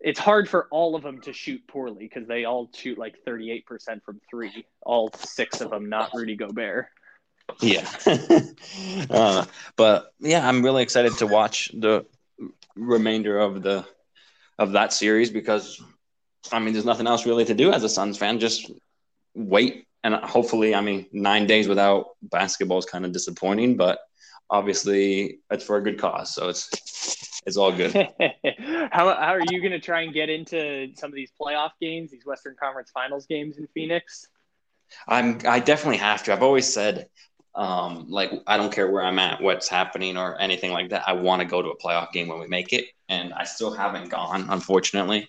It's 0.00 0.20
hard 0.20 0.50
for 0.50 0.66
all 0.70 0.96
of 0.96 1.02
them 1.02 1.22
to 1.22 1.32
shoot 1.32 1.66
poorly 1.66 2.00
because 2.00 2.28
they 2.28 2.44
all 2.44 2.68
shoot 2.74 2.98
like 2.98 3.14
38% 3.26 3.64
from 4.04 4.20
three. 4.28 4.66
All 4.82 5.10
six 5.16 5.62
of 5.62 5.70
them, 5.70 5.88
not 5.88 6.10
Rudy 6.12 6.36
Gobert. 6.36 6.88
Yeah. 7.60 7.88
uh, 9.10 9.44
but 9.76 10.12
yeah, 10.20 10.46
I'm 10.46 10.62
really 10.62 10.82
excited 10.82 11.16
to 11.18 11.26
watch 11.26 11.70
the 11.74 12.06
remainder 12.74 13.38
of 13.38 13.62
the 13.62 13.84
of 14.58 14.72
that 14.72 14.92
series 14.92 15.30
because 15.30 15.82
I 16.52 16.58
mean, 16.58 16.74
there's 16.74 16.84
nothing 16.84 17.06
else 17.06 17.26
really 17.26 17.44
to 17.46 17.54
do 17.54 17.72
as 17.72 17.84
a 17.84 17.88
Suns 17.88 18.18
fan. 18.18 18.38
Just 18.38 18.70
wait 19.34 19.86
and 20.04 20.14
hopefully, 20.16 20.74
I 20.74 20.82
mean, 20.82 21.06
nine 21.12 21.46
days 21.46 21.66
without 21.66 22.08
basketball 22.22 22.78
is 22.78 22.84
kind 22.84 23.06
of 23.06 23.12
disappointing, 23.12 23.76
but 23.76 23.98
obviously 24.50 25.38
it's 25.50 25.64
for 25.64 25.78
a 25.78 25.82
good 25.82 25.98
cause, 25.98 26.34
so 26.34 26.50
it's 26.50 26.68
it's 27.46 27.56
all 27.56 27.72
good. 27.72 27.92
how 28.92 29.14
how 29.14 29.34
are 29.34 29.42
you 29.50 29.60
going 29.60 29.72
to 29.72 29.80
try 29.80 30.02
and 30.02 30.12
get 30.12 30.28
into 30.28 30.90
some 30.94 31.10
of 31.10 31.14
these 31.14 31.32
playoff 31.40 31.70
games, 31.80 32.10
these 32.10 32.26
Western 32.26 32.54
Conference 32.60 32.90
Finals 32.90 33.26
games 33.26 33.56
in 33.56 33.66
Phoenix? 33.74 34.26
I'm 35.08 35.40
I 35.46 35.58
definitely 35.58 35.98
have 35.98 36.22
to. 36.24 36.32
I've 36.34 36.42
always 36.42 36.72
said 36.72 37.08
um, 37.54 38.06
like 38.08 38.32
I 38.46 38.56
don't 38.56 38.72
care 38.72 38.90
where 38.90 39.02
I'm 39.02 39.18
at, 39.18 39.40
what's 39.40 39.68
happening, 39.68 40.16
or 40.16 40.40
anything 40.40 40.72
like 40.72 40.90
that. 40.90 41.04
I 41.06 41.12
want 41.12 41.40
to 41.40 41.46
go 41.46 41.62
to 41.62 41.68
a 41.68 41.78
playoff 41.78 42.12
game 42.12 42.28
when 42.28 42.40
we 42.40 42.48
make 42.48 42.72
it, 42.72 42.86
and 43.08 43.32
I 43.32 43.44
still 43.44 43.72
haven't 43.72 44.10
gone, 44.10 44.46
unfortunately. 44.48 45.28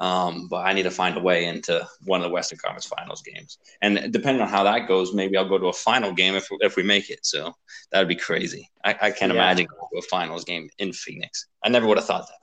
Um, 0.00 0.48
but 0.48 0.66
I 0.66 0.72
need 0.72 0.82
to 0.82 0.90
find 0.90 1.16
a 1.16 1.20
way 1.20 1.46
into 1.46 1.86
one 2.04 2.20
of 2.20 2.24
the 2.24 2.32
Western 2.32 2.58
Conference 2.58 2.86
Finals 2.86 3.22
games, 3.22 3.58
and 3.80 4.12
depending 4.12 4.42
on 4.42 4.48
how 4.48 4.64
that 4.64 4.88
goes, 4.88 5.14
maybe 5.14 5.36
I'll 5.36 5.48
go 5.48 5.58
to 5.58 5.68
a 5.68 5.72
final 5.72 6.12
game 6.12 6.34
if 6.34 6.48
if 6.60 6.76
we 6.76 6.82
make 6.82 7.10
it. 7.10 7.24
So 7.24 7.54
that 7.92 8.00
would 8.00 8.08
be 8.08 8.16
crazy. 8.16 8.68
I, 8.84 8.90
I 8.90 9.10
can't 9.10 9.32
yeah. 9.32 9.38
imagine 9.38 9.66
going 9.66 9.88
to 9.92 9.98
a 9.98 10.02
finals 10.02 10.44
game 10.44 10.68
in 10.78 10.92
Phoenix. 10.92 11.46
I 11.62 11.70
never 11.70 11.86
would 11.86 11.98
have 11.98 12.06
thought 12.06 12.26
that. 12.26 12.38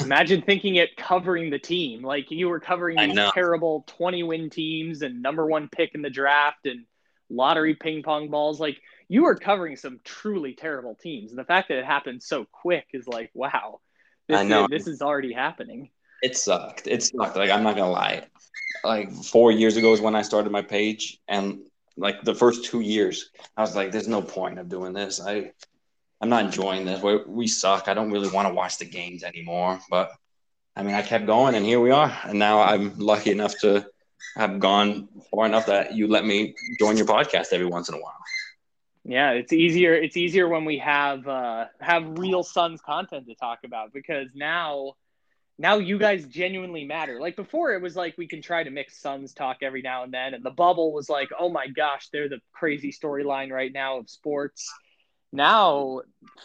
Imagine 0.00 0.42
thinking 0.42 0.76
it 0.76 0.96
covering 0.96 1.50
the 1.50 1.58
team. 1.58 2.02
Like 2.02 2.30
you 2.30 2.48
were 2.48 2.60
covering 2.60 2.96
these 2.96 3.30
terrible 3.34 3.84
20 3.86 4.22
win 4.22 4.50
teams 4.50 5.02
and 5.02 5.20
number 5.22 5.46
one 5.46 5.68
pick 5.68 5.94
in 5.94 6.02
the 6.02 6.10
draft 6.10 6.66
and 6.66 6.86
lottery 7.30 7.74
ping 7.74 8.02
pong 8.02 8.28
balls. 8.30 8.60
Like 8.60 8.80
you 9.08 9.26
are 9.26 9.34
covering 9.34 9.76
some 9.76 10.00
truly 10.04 10.54
terrible 10.54 10.94
teams. 10.94 11.30
And 11.30 11.38
the 11.38 11.44
fact 11.44 11.68
that 11.68 11.78
it 11.78 11.84
happened 11.84 12.22
so 12.22 12.46
quick 12.50 12.86
is 12.92 13.06
like, 13.06 13.30
wow, 13.34 13.80
this, 14.28 14.38
I 14.38 14.44
know. 14.44 14.64
Is, 14.64 14.70
this 14.70 14.86
is 14.86 15.02
already 15.02 15.32
happening. 15.32 15.90
It 16.22 16.36
sucked. 16.36 16.86
It 16.86 17.02
sucked. 17.02 17.36
Like, 17.36 17.50
I'm 17.50 17.62
not 17.62 17.76
going 17.76 17.88
to 17.88 17.92
lie. 17.92 18.24
Like 18.82 19.12
four 19.12 19.52
years 19.52 19.76
ago 19.76 19.92
is 19.92 20.00
when 20.00 20.14
I 20.16 20.22
started 20.22 20.50
my 20.50 20.62
page. 20.62 21.20
And 21.28 21.60
like 21.96 22.22
the 22.22 22.34
first 22.34 22.64
two 22.64 22.80
years, 22.80 23.30
I 23.56 23.60
was 23.60 23.76
like, 23.76 23.92
there's 23.92 24.08
no 24.08 24.22
point 24.22 24.58
of 24.58 24.68
doing 24.68 24.92
this. 24.92 25.20
I, 25.20 25.52
I'm 26.20 26.28
not 26.28 26.44
enjoying 26.44 26.84
this. 26.84 27.02
We, 27.02 27.18
we 27.26 27.46
suck. 27.46 27.88
I 27.88 27.94
don't 27.94 28.10
really 28.10 28.30
want 28.30 28.48
to 28.48 28.54
watch 28.54 28.78
the 28.78 28.84
games 28.86 29.22
anymore. 29.22 29.80
But 29.90 30.12
I 30.74 30.82
mean, 30.82 30.94
I 30.94 31.02
kept 31.02 31.26
going 31.26 31.54
and 31.54 31.64
here 31.64 31.80
we 31.80 31.90
are. 31.90 32.16
And 32.24 32.38
now 32.38 32.62
I'm 32.62 32.98
lucky 32.98 33.30
enough 33.30 33.58
to 33.60 33.86
have 34.36 34.58
gone 34.58 35.08
far 35.30 35.46
enough 35.46 35.66
that 35.66 35.94
you 35.94 36.08
let 36.08 36.24
me 36.24 36.54
join 36.78 36.96
your 36.96 37.06
podcast 37.06 37.52
every 37.52 37.66
once 37.66 37.88
in 37.88 37.94
a 37.94 37.98
while. 37.98 38.14
Yeah, 39.04 39.32
it's 39.32 39.52
easier. 39.52 39.94
It's 39.94 40.16
easier 40.16 40.48
when 40.48 40.64
we 40.64 40.78
have 40.78 41.28
uh, 41.28 41.66
have 41.80 42.18
real 42.18 42.42
Suns 42.42 42.80
content 42.80 43.26
to 43.26 43.34
talk 43.34 43.60
about 43.64 43.92
because 43.92 44.28
now, 44.34 44.94
now 45.58 45.76
you 45.76 45.98
guys 45.98 46.24
genuinely 46.24 46.84
matter. 46.84 47.20
Like 47.20 47.36
before, 47.36 47.74
it 47.74 47.82
was 47.82 47.94
like 47.94 48.16
we 48.16 48.26
can 48.26 48.40
try 48.40 48.64
to 48.64 48.70
mix 48.70 48.98
Suns 48.98 49.34
talk 49.34 49.58
every 49.60 49.82
now 49.82 50.04
and 50.04 50.12
then, 50.12 50.32
and 50.32 50.42
the 50.42 50.50
bubble 50.50 50.92
was 50.92 51.10
like, 51.10 51.28
oh 51.38 51.50
my 51.50 51.66
gosh, 51.66 52.08
they're 52.12 52.30
the 52.30 52.40
crazy 52.52 52.92
storyline 52.92 53.50
right 53.50 53.72
now 53.72 53.98
of 53.98 54.08
sports. 54.08 54.72
Now, 55.32 56.00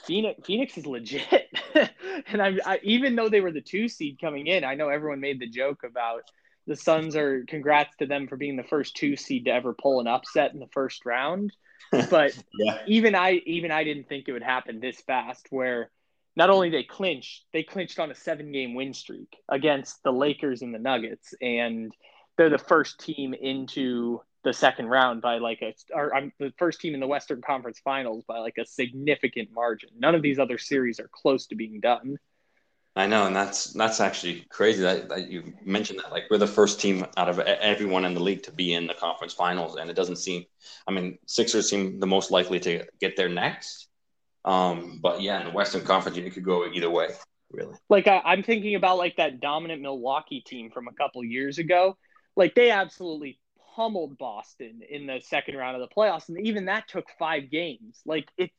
Phoenix 0.05 0.45
Phoenix 0.45 0.77
is 0.77 0.85
legit, 0.85 1.47
and 2.27 2.41
I, 2.41 2.57
I 2.65 2.79
even 2.83 3.15
though 3.15 3.29
they 3.29 3.39
were 3.39 3.51
the 3.51 3.61
two 3.61 3.87
seed 3.87 4.19
coming 4.19 4.47
in, 4.47 4.65
I 4.65 4.75
know 4.75 4.89
everyone 4.89 5.21
made 5.21 5.39
the 5.39 5.47
joke 5.47 5.83
about 5.85 6.23
the 6.69 6.75
Suns 6.75 7.15
are 7.15 7.43
congrats 7.47 7.95
to 7.97 8.05
them 8.05 8.27
for 8.27 8.37
being 8.37 8.55
the 8.55 8.63
first 8.63 8.95
two 8.95 9.15
seed 9.15 9.45
to 9.45 9.51
ever 9.51 9.73
pull 9.73 9.99
an 9.99 10.07
upset 10.07 10.53
in 10.53 10.59
the 10.59 10.69
first 10.71 11.05
round. 11.05 11.51
But 12.11 12.37
yeah. 12.53 12.77
even 12.85 13.15
I 13.15 13.41
even 13.47 13.71
I 13.71 13.83
didn't 13.83 14.07
think 14.07 14.27
it 14.27 14.31
would 14.31 14.43
happen 14.43 14.79
this 14.79 15.01
fast 15.01 15.47
where 15.49 15.89
not 16.35 16.51
only 16.51 16.69
they 16.69 16.83
clinched, 16.83 17.45
they 17.51 17.63
clinched 17.63 17.97
on 17.97 18.11
a 18.11 18.15
seven 18.15 18.51
game 18.51 18.75
win 18.75 18.93
streak 18.93 19.35
against 19.49 20.03
the 20.03 20.13
Lakers 20.13 20.61
and 20.61 20.71
the 20.71 20.77
Nuggets. 20.77 21.33
And 21.41 21.91
they're 22.37 22.51
the 22.51 22.59
first 22.59 22.99
team 22.99 23.33
into 23.33 24.21
the 24.43 24.53
second 24.53 24.85
round 24.85 25.23
by 25.23 25.39
like 25.39 25.63
a 25.63 25.73
or 25.91 26.15
I'm 26.15 26.31
the 26.37 26.53
first 26.59 26.79
team 26.79 26.93
in 26.93 26.99
the 26.99 27.07
Western 27.07 27.41
Conference 27.41 27.79
Finals 27.83 28.23
by 28.27 28.37
like 28.37 28.59
a 28.59 28.67
significant 28.67 29.49
margin. 29.51 29.89
None 29.97 30.13
of 30.13 30.21
these 30.21 30.37
other 30.37 30.59
series 30.59 30.99
are 30.99 31.09
close 31.11 31.47
to 31.47 31.55
being 31.55 31.79
done. 31.79 32.19
I 32.95 33.05
know, 33.05 33.27
and 33.27 33.35
that's 33.35 33.71
that's 33.73 33.99
actually 33.99 34.45
crazy 34.49 34.81
that, 34.81 35.09
that 35.09 35.29
you 35.29 35.53
mentioned 35.63 35.99
that. 35.99 36.11
Like 36.11 36.25
we're 36.29 36.37
the 36.37 36.47
first 36.47 36.81
team 36.81 37.05
out 37.17 37.29
of 37.29 37.39
everyone 37.39 38.03
in 38.03 38.13
the 38.13 38.19
league 38.19 38.43
to 38.43 38.51
be 38.51 38.73
in 38.73 38.87
the 38.87 38.93
conference 38.93 39.33
finals, 39.33 39.77
and 39.77 39.89
it 39.89 39.95
doesn't 39.95 40.17
seem. 40.17 40.43
I 40.87 40.91
mean, 40.91 41.17
Sixers 41.27 41.69
seem 41.69 41.99
the 41.99 42.07
most 42.07 42.31
likely 42.31 42.59
to 42.61 42.85
get 42.99 43.15
there 43.15 43.29
next. 43.29 43.87
Um, 44.43 44.99
but 45.01 45.21
yeah, 45.21 45.39
in 45.39 45.47
the 45.47 45.53
Western 45.53 45.83
Conference, 45.83 46.17
you 46.17 46.31
could 46.31 46.43
go 46.43 46.65
either 46.65 46.89
way, 46.89 47.09
really. 47.51 47.75
Like 47.89 48.07
I, 48.07 48.21
I'm 48.25 48.43
thinking 48.43 48.75
about 48.75 48.97
like 48.97 49.17
that 49.17 49.39
dominant 49.39 49.81
Milwaukee 49.81 50.41
team 50.41 50.71
from 50.71 50.87
a 50.87 50.93
couple 50.93 51.23
years 51.23 51.57
ago. 51.57 51.97
Like 52.35 52.55
they 52.55 52.71
absolutely 52.71 53.39
pummeled 53.75 54.17
Boston 54.17 54.81
in 54.89 55.07
the 55.07 55.21
second 55.23 55.55
round 55.55 55.81
of 55.81 55.87
the 55.87 55.93
playoffs, 55.95 56.27
and 56.27 56.45
even 56.45 56.65
that 56.65 56.87
took 56.87 57.05
five 57.17 57.51
games. 57.51 58.01
Like 58.05 58.27
it, 58.37 58.51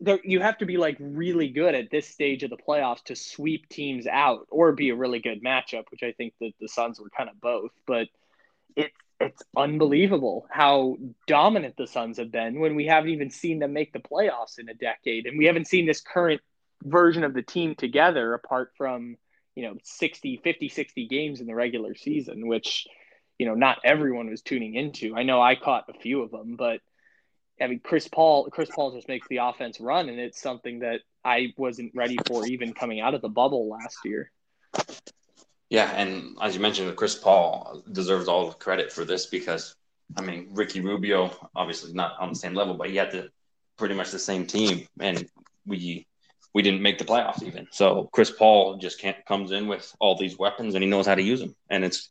there 0.00 0.18
you 0.24 0.40
have 0.40 0.58
to 0.58 0.66
be 0.66 0.76
like 0.76 0.96
really 0.98 1.48
good 1.48 1.74
at 1.74 1.90
this 1.90 2.08
stage 2.08 2.42
of 2.42 2.50
the 2.50 2.56
playoffs 2.56 3.02
to 3.04 3.16
sweep 3.16 3.68
teams 3.68 4.06
out 4.06 4.46
or 4.50 4.72
be 4.72 4.90
a 4.90 4.96
really 4.96 5.20
good 5.20 5.42
matchup, 5.42 5.84
which 5.90 6.02
I 6.02 6.12
think 6.12 6.34
that 6.40 6.52
the 6.60 6.68
Suns 6.68 7.00
were 7.00 7.10
kind 7.10 7.30
of 7.30 7.40
both. 7.40 7.70
But 7.86 8.08
it's 8.76 8.96
it's 9.20 9.42
unbelievable 9.56 10.46
how 10.50 10.96
dominant 11.26 11.76
the 11.76 11.86
Suns 11.86 12.18
have 12.18 12.32
been 12.32 12.58
when 12.60 12.74
we 12.74 12.86
haven't 12.86 13.10
even 13.10 13.30
seen 13.30 13.60
them 13.60 13.72
make 13.72 13.92
the 13.92 14.00
playoffs 14.00 14.58
in 14.58 14.68
a 14.68 14.74
decade, 14.74 15.26
and 15.26 15.38
we 15.38 15.46
haven't 15.46 15.68
seen 15.68 15.86
this 15.86 16.00
current 16.00 16.40
version 16.82 17.24
of 17.24 17.32
the 17.32 17.42
team 17.42 17.74
together 17.74 18.34
apart 18.34 18.72
from 18.76 19.16
you 19.54 19.62
know 19.62 19.74
60 19.82 20.40
50 20.42 20.68
60 20.68 21.08
games 21.08 21.40
in 21.40 21.46
the 21.46 21.54
regular 21.54 21.94
season 21.94 22.46
which 22.46 22.86
you 23.38 23.46
know 23.46 23.54
not 23.54 23.78
everyone 23.84 24.28
was 24.28 24.42
tuning 24.42 24.74
into 24.74 25.16
i 25.16 25.22
know 25.22 25.40
i 25.40 25.54
caught 25.54 25.84
a 25.88 25.98
few 25.98 26.22
of 26.22 26.30
them 26.30 26.56
but 26.56 26.80
I 27.60 27.68
mean, 27.68 27.80
Chris 27.82 28.08
Paul, 28.08 28.48
Chris 28.50 28.68
Paul 28.74 28.92
just 28.92 29.08
makes 29.08 29.28
the 29.28 29.38
offense 29.38 29.80
run, 29.80 30.08
and 30.08 30.18
it's 30.18 30.40
something 30.40 30.80
that 30.80 31.00
I 31.24 31.54
wasn't 31.56 31.92
ready 31.94 32.16
for 32.26 32.46
even 32.46 32.74
coming 32.74 33.00
out 33.00 33.14
of 33.14 33.22
the 33.22 33.28
bubble 33.28 33.68
last 33.68 33.98
year. 34.04 34.30
Yeah, 35.70 35.90
and 35.92 36.36
as 36.40 36.54
you 36.54 36.60
mentioned, 36.60 36.94
Chris 36.96 37.14
Paul 37.14 37.82
deserves 37.90 38.28
all 38.28 38.48
the 38.48 38.54
credit 38.54 38.92
for 38.92 39.04
this 39.04 39.26
because, 39.26 39.74
I 40.16 40.22
mean, 40.22 40.48
Ricky 40.50 40.80
Rubio 40.80 41.30
obviously 41.54 41.92
not 41.92 42.18
on 42.20 42.30
the 42.30 42.34
same 42.34 42.54
level, 42.54 42.74
but 42.74 42.90
he 42.90 42.96
had 42.96 43.12
the 43.12 43.30
pretty 43.76 43.94
much 43.94 44.10
the 44.10 44.18
same 44.18 44.46
team, 44.46 44.86
and 45.00 45.26
we 45.66 46.06
we 46.54 46.62
didn't 46.62 46.82
make 46.82 46.98
the 46.98 47.04
playoffs 47.04 47.42
even. 47.42 47.66
So 47.70 48.08
Chris 48.12 48.30
Paul 48.30 48.76
just 48.76 49.00
can't 49.00 49.24
comes 49.26 49.52
in 49.52 49.66
with 49.66 49.94
all 50.00 50.16
these 50.16 50.38
weapons, 50.38 50.74
and 50.74 50.82
he 50.82 50.90
knows 50.90 51.06
how 51.06 51.14
to 51.14 51.22
use 51.22 51.40
them, 51.40 51.54
and 51.70 51.84
it's 51.84 52.10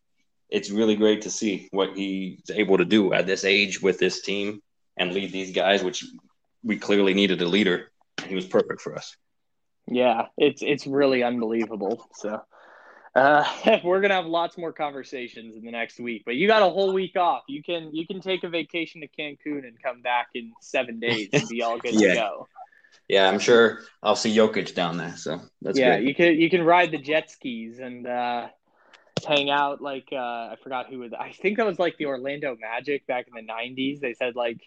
it's 0.49 0.69
really 0.69 0.95
great 0.95 1.21
to 1.23 1.29
see 1.29 1.67
what 1.71 1.95
he's 1.95 2.49
able 2.49 2.77
to 2.77 2.85
do 2.85 3.13
at 3.13 3.25
this 3.25 3.43
age 3.43 3.81
with 3.81 3.97
this 3.99 4.21
team 4.21 4.61
and 4.97 5.13
lead 5.13 5.31
these 5.31 5.51
guys, 5.51 5.83
which 5.83 6.05
we 6.63 6.77
clearly 6.77 7.13
needed 7.13 7.41
a 7.41 7.47
leader. 7.47 7.91
He 8.25 8.35
was 8.35 8.45
perfect 8.45 8.81
for 8.81 8.95
us. 8.95 9.15
Yeah, 9.87 10.27
it's 10.37 10.61
it's 10.61 10.87
really 10.87 11.23
unbelievable. 11.23 12.07
So 12.13 12.41
Uh, 13.15 13.45
we're 13.83 14.01
gonna 14.01 14.15
have 14.15 14.25
lots 14.25 14.57
more 14.57 14.73
conversations 14.73 15.55
in 15.55 15.63
the 15.63 15.71
next 15.71 15.99
week, 15.99 16.23
but 16.25 16.35
you 16.35 16.47
got 16.47 16.61
a 16.63 16.69
whole 16.69 16.93
week 16.93 17.15
off. 17.15 17.43
You 17.47 17.61
can 17.61 17.93
you 17.93 18.07
can 18.07 18.21
take 18.21 18.43
a 18.43 18.49
vacation 18.49 19.01
to 19.01 19.07
Cancun 19.07 19.67
and 19.67 19.81
come 19.81 20.01
back 20.01 20.27
in 20.35 20.53
seven 20.61 20.99
days 20.99 21.29
and 21.33 21.47
be 21.47 21.61
all 21.61 21.77
good 21.79 21.93
Yeah. 21.99 22.09
to 22.09 22.13
go. 22.15 22.47
Yeah, 23.09 23.27
I'm 23.29 23.39
sure 23.39 23.81
I'll 24.01 24.15
see 24.15 24.35
Jokic 24.35 24.73
down 24.73 24.97
there. 24.97 25.15
So 25.17 25.41
that's 25.61 25.77
yeah, 25.77 25.97
great. 25.97 26.07
you 26.07 26.15
can 26.15 26.39
you 26.39 26.49
can 26.49 26.63
ride 26.63 26.91
the 26.91 26.97
jet 26.97 27.29
skis 27.29 27.79
and 27.79 28.07
uh, 28.07 28.47
hang 29.27 29.49
out 29.49 29.81
like 29.81 30.07
uh, 30.11 30.15
I 30.53 30.57
forgot 30.63 30.87
who 30.89 30.99
was. 30.99 31.13
I 31.13 31.31
think 31.33 31.57
that 31.57 31.65
was 31.65 31.79
like 31.79 31.97
the 31.97 32.05
Orlando 32.05 32.55
Magic 32.59 33.05
back 33.05 33.27
in 33.27 33.33
the 33.45 33.51
'90s. 33.53 33.99
They 33.99 34.13
said 34.13 34.35
like 34.35 34.61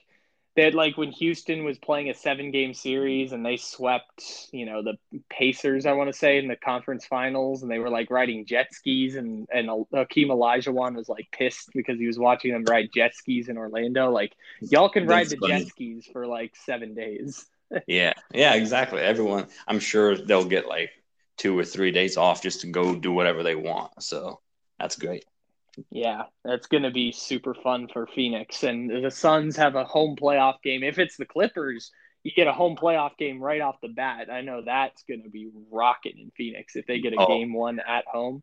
they 0.56 0.62
had 0.62 0.74
like 0.74 0.96
when 0.96 1.12
Houston 1.12 1.64
was 1.64 1.78
playing 1.78 2.08
a 2.08 2.14
seven 2.14 2.50
game 2.50 2.74
series 2.74 3.32
and 3.32 3.44
they 3.44 3.56
swept 3.56 4.48
you 4.52 4.66
know 4.66 4.82
the 4.82 4.96
Pacers 5.30 5.86
I 5.86 5.92
want 5.92 6.10
to 6.10 6.18
say 6.18 6.38
in 6.38 6.48
the 6.48 6.56
conference 6.56 7.06
finals 7.06 7.62
and 7.62 7.70
they 7.70 7.78
were 7.78 7.90
like 7.90 8.10
riding 8.10 8.46
jet 8.46 8.72
skis 8.72 9.16
and 9.16 9.46
and 9.52 9.68
Hakeem 9.92 10.28
Olajuwon 10.28 10.96
was 10.96 11.08
like 11.08 11.28
pissed 11.30 11.70
because 11.74 11.98
he 11.98 12.06
was 12.06 12.18
watching 12.18 12.52
them 12.52 12.64
ride 12.64 12.88
jet 12.94 13.14
skis 13.14 13.48
in 13.48 13.58
Orlando. 13.58 14.10
Like 14.10 14.32
y'all 14.60 14.88
can 14.88 15.06
ride 15.06 15.26
That's 15.26 15.34
the 15.34 15.36
funny. 15.36 15.64
jet 15.64 15.68
skis 15.68 16.08
for 16.12 16.26
like 16.26 16.56
seven 16.56 16.94
days. 16.94 17.46
Yeah, 17.88 18.12
yeah, 18.32 18.54
exactly. 18.54 19.00
Everyone, 19.00 19.48
I'm 19.66 19.80
sure 19.80 20.16
they'll 20.16 20.44
get 20.44 20.68
like 20.68 20.90
two 21.36 21.58
or 21.58 21.64
three 21.64 21.90
days 21.90 22.16
off 22.16 22.40
just 22.40 22.60
to 22.60 22.68
go 22.68 22.94
do 22.94 23.10
whatever 23.10 23.42
they 23.42 23.56
want. 23.56 24.02
So 24.02 24.38
that's 24.78 24.94
great. 24.94 25.24
Yeah, 25.90 26.22
that's 26.44 26.66
going 26.68 26.84
to 26.84 26.90
be 26.90 27.12
super 27.12 27.54
fun 27.54 27.88
for 27.92 28.06
Phoenix. 28.06 28.62
And 28.62 29.04
the 29.04 29.10
Suns 29.10 29.56
have 29.56 29.74
a 29.74 29.84
home 29.84 30.16
playoff 30.16 30.62
game. 30.62 30.82
If 30.82 30.98
it's 30.98 31.16
the 31.16 31.26
Clippers, 31.26 31.90
you 32.22 32.32
get 32.34 32.46
a 32.46 32.52
home 32.52 32.76
playoff 32.76 33.16
game 33.18 33.40
right 33.40 33.60
off 33.60 33.76
the 33.82 33.88
bat. 33.88 34.28
I 34.32 34.40
know 34.40 34.62
that's 34.64 35.02
going 35.04 35.22
to 35.24 35.30
be 35.30 35.50
rocking 35.70 36.18
in 36.18 36.30
Phoenix 36.36 36.76
if 36.76 36.86
they 36.86 37.00
get 37.00 37.12
a 37.12 37.16
Oh. 37.18 37.26
game 37.26 37.52
one 37.52 37.80
at 37.80 38.04
home. 38.06 38.42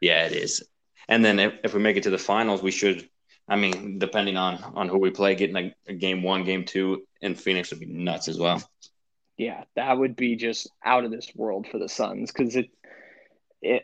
Yeah, 0.00 0.26
it 0.26 0.32
is. 0.32 0.62
And 1.08 1.24
then 1.24 1.38
if, 1.38 1.54
if 1.64 1.74
we 1.74 1.80
make 1.80 1.96
it 1.96 2.04
to 2.04 2.10
the 2.10 2.18
finals, 2.18 2.62
we 2.62 2.70
should. 2.70 3.08
I 3.46 3.56
mean, 3.56 3.98
depending 3.98 4.36
on 4.36 4.62
on 4.74 4.88
who 4.88 4.98
we 4.98 5.10
play, 5.10 5.34
getting 5.34 5.56
a, 5.56 5.74
a 5.86 5.94
game 5.94 6.22
one, 6.22 6.44
game 6.44 6.64
two 6.64 7.06
in 7.20 7.34
Phoenix 7.34 7.70
would 7.70 7.80
be 7.80 7.86
nuts 7.86 8.26
as 8.28 8.38
well. 8.38 8.62
Yeah, 9.36 9.64
that 9.76 9.98
would 9.98 10.16
be 10.16 10.36
just 10.36 10.70
out 10.84 11.04
of 11.04 11.10
this 11.10 11.30
world 11.34 11.66
for 11.70 11.78
the 11.78 11.88
Suns 11.88 12.30
because 12.32 12.56
it, 12.56 12.66
it, 13.64 13.82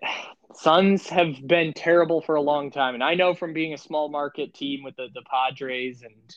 Suns 0.54 1.08
have 1.08 1.46
been 1.46 1.72
terrible 1.72 2.20
for 2.20 2.34
a 2.34 2.42
long 2.42 2.70
time. 2.70 2.94
And 2.94 3.04
I 3.04 3.14
know 3.14 3.34
from 3.34 3.52
being 3.52 3.72
a 3.72 3.78
small 3.78 4.08
market 4.08 4.52
team 4.52 4.82
with 4.82 4.96
the, 4.96 5.08
the 5.14 5.22
Padres 5.22 6.02
and, 6.02 6.36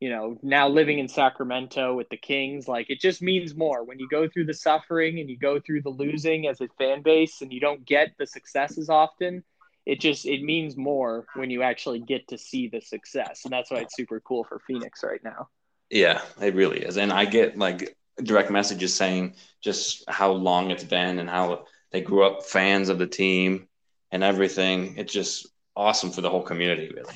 you 0.00 0.10
know, 0.10 0.38
now 0.42 0.68
living 0.68 0.98
in 1.00 1.08
Sacramento 1.08 1.94
with 1.94 2.08
the 2.08 2.16
Kings, 2.16 2.68
like 2.68 2.88
it 2.88 3.00
just 3.00 3.20
means 3.20 3.56
more 3.56 3.84
when 3.84 3.98
you 3.98 4.08
go 4.08 4.28
through 4.28 4.46
the 4.46 4.54
suffering 4.54 5.18
and 5.18 5.28
you 5.28 5.36
go 5.36 5.60
through 5.60 5.82
the 5.82 5.90
losing 5.90 6.46
as 6.46 6.60
a 6.60 6.68
fan 6.78 7.02
base 7.02 7.42
and 7.42 7.52
you 7.52 7.60
don't 7.60 7.84
get 7.84 8.12
the 8.18 8.26
successes 8.26 8.88
often. 8.88 9.42
It 9.84 10.00
just 10.00 10.26
it 10.26 10.42
means 10.42 10.76
more 10.76 11.26
when 11.34 11.50
you 11.50 11.62
actually 11.62 12.00
get 12.00 12.28
to 12.28 12.38
see 12.38 12.68
the 12.68 12.80
success, 12.80 13.44
and 13.44 13.52
that's 13.52 13.70
why 13.70 13.78
it's 13.78 13.96
super 13.96 14.20
cool 14.20 14.44
for 14.44 14.60
Phoenix 14.66 15.02
right 15.02 15.24
now. 15.24 15.48
Yeah, 15.88 16.20
it 16.42 16.54
really 16.54 16.80
is. 16.80 16.98
And 16.98 17.10
I 17.10 17.24
get 17.24 17.56
like 17.56 17.96
direct 18.22 18.50
messages 18.50 18.94
saying 18.94 19.34
just 19.62 20.04
how 20.06 20.32
long 20.32 20.70
it's 20.70 20.84
been 20.84 21.18
and 21.18 21.28
how 21.28 21.64
they 21.92 22.00
grew 22.00 22.24
up 22.24 22.44
fans 22.44 22.88
of 22.88 22.98
the 22.98 23.06
team 23.06 23.68
and 24.10 24.22
everything. 24.22 24.96
It's 24.96 25.12
just 25.12 25.46
awesome 25.76 26.10
for 26.10 26.20
the 26.20 26.30
whole 26.30 26.42
community, 26.42 26.90
really. 26.94 27.14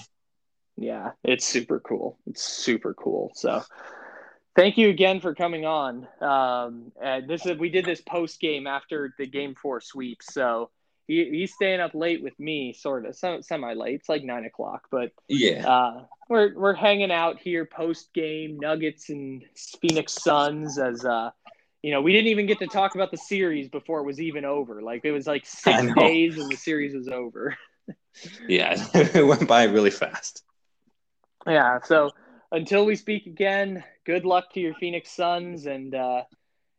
Yeah, 0.77 1.11
it's 1.23 1.45
super 1.45 1.81
cool. 1.81 2.18
It's 2.27 2.43
super 2.43 2.95
cool. 2.95 3.33
So, 3.35 3.62
thank 4.57 4.79
you 4.79 4.89
again 4.89 5.20
for 5.20 5.35
coming 5.35 5.66
on. 5.66 6.07
Um, 6.20 6.93
and 7.03 7.29
this 7.29 7.45
is 7.47 7.59
we 7.59 7.68
did 7.68 7.85
this 7.85 8.01
post 8.01 8.41
game 8.41 8.66
after 8.66 9.14
the 9.18 9.27
game 9.27 9.55
four 9.55 9.81
sweep. 9.81 10.23
So 10.23 10.70
he, 11.07 11.29
he's 11.31 11.55
staying 11.55 11.81
up 11.81 11.95
late 11.95 12.23
with 12.23 12.39
me, 12.39 12.73
sort 12.73 13.05
of 13.07 13.16
semi 13.16 13.75
late. 13.75 13.97
It's 13.97 14.09
like 14.09 14.25
nine 14.25 14.45
o'clock, 14.45 14.89
but 14.91 15.12
Yeah. 15.29 15.66
uh, 15.68 16.05
we're 16.29 16.55
we're 16.59 16.75
hanging 16.75 17.12
out 17.12 17.39
here 17.39 17.66
post 17.66 18.12
game 18.14 18.59
Nuggets 18.59 19.11
and 19.11 19.45
Phoenix 19.81 20.14
Suns 20.14 20.79
as 20.79 21.05
uh, 21.05 21.31
you 21.83 21.91
know 21.91 22.01
we 22.01 22.12
didn't 22.12 22.28
even 22.28 22.47
get 22.47 22.59
to 22.61 22.66
talk 22.66 22.95
about 22.95 23.11
the 23.11 23.16
series 23.16 23.68
before 23.68 24.01
it 24.01 24.05
was 24.05 24.20
even 24.20 24.45
over. 24.45 24.83
Like 24.83 25.05
it 25.05 25.12
was 25.12 25.26
like 25.26 25.45
six 25.47 25.83
days 25.97 26.39
and 26.39 26.51
the 26.51 26.57
series 26.57 26.95
was 26.95 27.09
over. 27.09 27.57
Yeah. 28.47 28.76
it 28.95 29.26
went 29.26 29.49
by 29.49 29.64
really 29.64 29.91
fast. 29.91 30.43
Yeah. 31.47 31.80
So 31.83 32.11
until 32.51 32.85
we 32.85 32.95
speak 32.95 33.26
again, 33.26 33.83
good 34.05 34.24
luck 34.24 34.53
to 34.53 34.61
your 34.61 34.74
Phoenix 34.74 35.11
Suns 35.11 35.66
and 35.66 35.95
uh, 35.95 36.22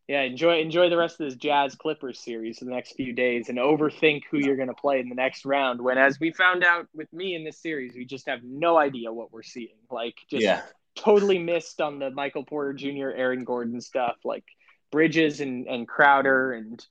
yeah, 0.08 0.22
enjoy 0.22 0.60
enjoy 0.60 0.90
the 0.90 0.98
rest 0.98 1.20
of 1.20 1.28
this 1.28 1.36
Jazz 1.36 1.76
Clippers 1.76 2.20
series 2.20 2.60
for 2.60 2.66
the 2.66 2.72
next 2.72 2.96
few 2.96 3.14
days 3.14 3.50
and 3.50 3.58
overthink 3.58 4.22
who 4.30 4.38
you're 4.38 4.56
going 4.56 4.68
to 4.68 4.74
play 4.74 5.00
in 5.00 5.10
the 5.10 5.16
next 5.16 5.44
round. 5.44 5.82
When, 5.82 5.98
as 5.98 6.20
we 6.20 6.32
found 6.32 6.64
out 6.64 6.88
with 6.94 7.12
me 7.12 7.36
in 7.36 7.44
this 7.44 7.58
series, 7.58 7.96
we 7.96 8.06
just 8.06 8.28
have 8.28 8.44
no 8.44 8.78
idea 8.78 9.12
what 9.12 9.32
we're 9.32 9.44
seeing. 9.44 9.78
Like, 9.90 10.16
just 10.30 10.44
Yeah. 10.44 10.62
totally 10.96 11.40
missed 11.40 11.82
on 11.82 12.00
the 12.00 12.12
Michael 12.12 12.44
Porter 12.44 12.74
Jr., 12.74 13.10
Aaron 13.10 13.44
Gordon 13.44 13.82
stuff. 13.82 14.18
Like 14.24 14.46
Bridges 14.94 15.42
and 15.42 15.68
and 15.68 15.88
Crowder 15.88 16.54
and 16.54 16.86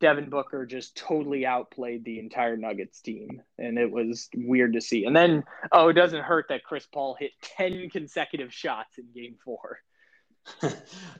Devin 0.00 0.30
Booker 0.30 0.64
just 0.64 0.96
totally 0.96 1.44
outplayed 1.44 2.02
the 2.02 2.18
entire 2.18 2.56
Nuggets 2.56 3.02
team, 3.02 3.42
and 3.58 3.78
it 3.78 3.90
was 3.90 4.30
weird 4.34 4.72
to 4.72 4.80
see. 4.80 5.04
And 5.04 5.14
then, 5.14 5.44
oh, 5.70 5.88
it 5.88 5.92
doesn't 5.92 6.22
hurt 6.24 6.46
that 6.48 6.64
Chris 6.64 6.86
Paul 6.86 7.14
hit 7.20 7.32
ten 7.42 7.90
consecutive 7.90 8.54
shots 8.54 8.96
in 8.96 9.04
Game 9.14 9.36
Four. 9.44 9.80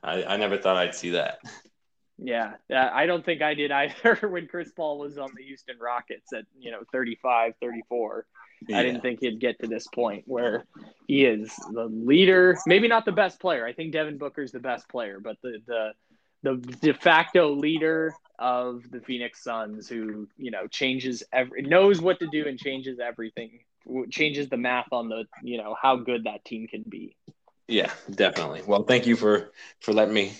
I, 0.03 0.25
I 0.25 0.37
never 0.39 0.57
thought 0.57 0.77
I'd 0.77 0.95
see 0.95 1.11
that. 1.11 1.39
Yeah, 2.19 2.55
I 2.71 3.05
don't 3.05 3.25
think 3.25 3.43
I 3.43 3.53
did 3.53 3.71
either 3.71 4.17
when 4.31 4.47
Chris 4.47 4.73
Paul 4.75 4.99
was 4.99 5.19
on 5.19 5.29
the 5.37 5.45
Houston 5.45 5.77
Rockets 5.79 6.33
at 6.33 6.47
you 6.59 6.71
know 6.71 6.81
35, 6.93 7.53
34. 7.61 8.27
I 8.75 8.83
didn't 8.83 9.03
think 9.03 9.21
he'd 9.21 9.39
get 9.39 9.61
to 9.61 9.67
this 9.67 9.87
point 9.87 10.25
where 10.27 10.65
he 11.07 11.27
is 11.27 11.55
the 11.73 11.85
leader, 11.85 12.57
maybe 12.67 12.89
not 12.89 13.05
the 13.05 13.13
best 13.13 13.39
player. 13.39 13.67
I 13.67 13.75
think 13.75 13.93
Devin 13.93 14.17
Booker's 14.17 14.51
the 14.51 14.61
best 14.61 14.89
player, 14.89 15.21
but 15.21 15.37
the 15.43 15.59
the 15.67 15.91
the 16.55 16.77
de 16.81 16.95
facto 16.95 17.55
leader 17.55 18.15
of 18.39 18.83
the 18.91 19.01
Phoenix 19.01 19.43
Suns 19.43 19.89
who, 19.89 20.29
you 20.37 20.51
know, 20.51 20.67
changes 20.69 21.23
every 21.33 21.63
knows 21.63 22.01
what 22.01 22.21
to 22.21 22.27
do 22.27 22.47
and 22.47 22.59
changes 22.59 22.99
everything. 23.01 23.61
Changes 24.11 24.49
the 24.49 24.57
math 24.57 24.93
on 24.93 25.09
the, 25.09 25.25
you 25.43 25.59
know, 25.59 25.77
how 25.81 25.97
good 25.97 26.25
that 26.25 26.45
team 26.45 26.67
can 26.67 26.85
be. 26.89 27.17
Yeah, 27.69 27.91
definitely. 28.11 28.63
Well, 28.67 28.83
thank 28.85 29.07
you 29.07 29.17
for 29.17 29.53
for 29.81 29.93
letting 29.93 30.15
me 30.15 30.33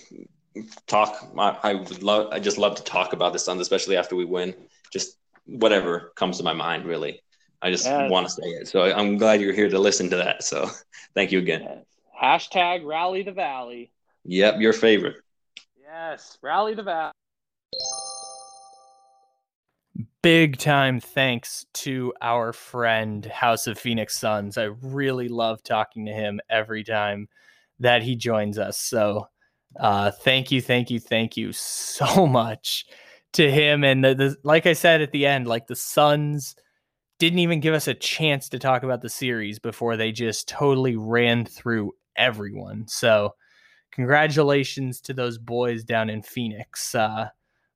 talk. 0.85 1.31
I, 1.37 1.57
I 1.63 1.73
would 1.75 2.03
love. 2.03 2.29
I 2.31 2.39
just 2.39 2.57
love 2.57 2.75
to 2.75 2.83
talk 2.83 3.13
about 3.13 3.33
the 3.33 3.39
Suns, 3.39 3.61
especially 3.61 3.97
after 3.97 4.15
we 4.15 4.25
win. 4.25 4.53
Just 4.91 5.17
whatever 5.45 6.11
comes 6.15 6.37
to 6.37 6.43
my 6.43 6.53
mind, 6.53 6.85
really. 6.85 7.21
I 7.61 7.71
just 7.71 7.85
Yeah. 7.85 8.07
want 8.09 8.27
to 8.27 8.33
say 8.33 8.47
it. 8.49 8.67
So 8.67 8.83
I'm 8.83 9.17
glad 9.17 9.41
you're 9.41 9.53
here 9.53 9.69
to 9.69 9.79
listen 9.79 10.09
to 10.11 10.17
that. 10.17 10.43
So 10.43 10.69
thank 11.15 11.31
you 11.31 11.39
again. 11.39 11.61
Yes. 11.63 11.85
Hashtag 12.21 12.85
rally 12.85 13.23
the 13.23 13.31
valley. 13.31 13.91
Yep, 14.25 14.59
your 14.59 14.73
favorite. 14.73 15.15
Yes, 15.87 16.37
rally 16.41 16.73
the 16.73 16.83
valley. 16.83 17.11
big 20.21 20.57
time 20.57 20.99
thanks 20.99 21.65
to 21.73 22.13
our 22.21 22.51
friend 22.51 23.25
House 23.27 23.65
of 23.65 23.79
Phoenix 23.79 24.19
Suns. 24.19 24.57
I 24.57 24.65
really 24.81 25.29
love 25.29 25.63
talking 25.63 26.05
to 26.05 26.11
him 26.11 26.41
every 26.49 26.83
time 26.83 27.29
that 27.79 28.03
he 28.03 28.17
joins 28.17 28.59
us. 28.59 28.77
So 28.77 29.29
uh 29.79 30.11
thank 30.11 30.51
you, 30.51 30.61
thank 30.61 30.89
you, 30.89 30.99
thank 30.99 31.37
you 31.37 31.53
so 31.53 32.27
much 32.27 32.85
to 33.33 33.49
him. 33.49 33.85
And 33.85 34.03
the, 34.03 34.15
the 34.15 34.35
like 34.43 34.65
I 34.65 34.73
said 34.73 35.01
at 35.01 35.13
the 35.13 35.25
end, 35.25 35.47
like 35.47 35.67
the 35.67 35.77
Suns 35.77 36.55
didn't 37.19 37.39
even 37.39 37.61
give 37.61 37.73
us 37.73 37.87
a 37.87 37.93
chance 37.93 38.49
to 38.49 38.59
talk 38.59 38.83
about 38.83 39.01
the 39.01 39.09
series 39.09 39.59
before 39.59 39.95
they 39.95 40.11
just 40.11 40.49
totally 40.49 40.97
ran 40.97 41.45
through 41.45 41.93
everyone. 42.17 42.85
So 42.89 43.33
congratulations 43.97 45.01
to 45.01 45.13
those 45.13 45.37
boys 45.37 45.83
down 45.83 46.09
in 46.09 46.21
Phoenix. 46.21 46.95
Uh 46.95 47.27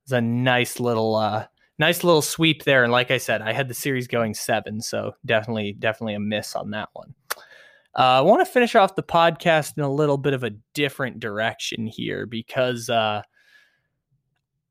it's 0.04 0.12
a 0.12 0.20
nice 0.20 0.80
little 0.80 1.14
uh 1.14 1.46
nice 1.78 2.04
little 2.04 2.22
sweep 2.22 2.62
there. 2.62 2.84
And 2.84 2.92
like 2.92 3.10
I 3.10 3.18
said, 3.18 3.42
I 3.42 3.52
had 3.52 3.68
the 3.68 3.74
series 3.74 4.06
going 4.06 4.34
seven, 4.34 4.80
so 4.80 5.14
definitely, 5.26 5.72
definitely 5.78 6.14
a 6.14 6.20
miss 6.20 6.54
on 6.54 6.70
that 6.70 6.88
one. 6.92 7.14
Uh, 7.94 8.18
I 8.18 8.20
want 8.22 8.40
to 8.40 8.50
finish 8.50 8.74
off 8.74 8.94
the 8.94 9.02
podcast 9.02 9.76
in 9.76 9.82
a 9.82 9.92
little 9.92 10.16
bit 10.16 10.32
of 10.32 10.44
a 10.44 10.54
different 10.74 11.20
direction 11.20 11.86
here 11.86 12.24
because 12.24 12.88
uh, 12.88 13.22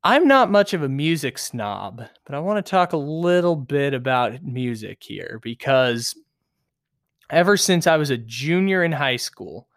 I'm 0.02 0.26
not 0.26 0.50
much 0.50 0.74
of 0.74 0.82
a 0.82 0.88
music 0.88 1.38
snob, 1.38 2.02
but 2.24 2.34
I 2.34 2.40
want 2.40 2.64
to 2.64 2.68
talk 2.68 2.92
a 2.92 2.96
little 2.96 3.54
bit 3.54 3.94
about 3.94 4.42
music 4.42 5.02
here 5.02 5.38
because 5.42 6.16
ever 7.30 7.56
since 7.56 7.86
I 7.86 7.96
was 7.96 8.10
a 8.10 8.18
junior 8.18 8.82
in 8.82 8.90
high 8.90 9.16
school, 9.16 9.68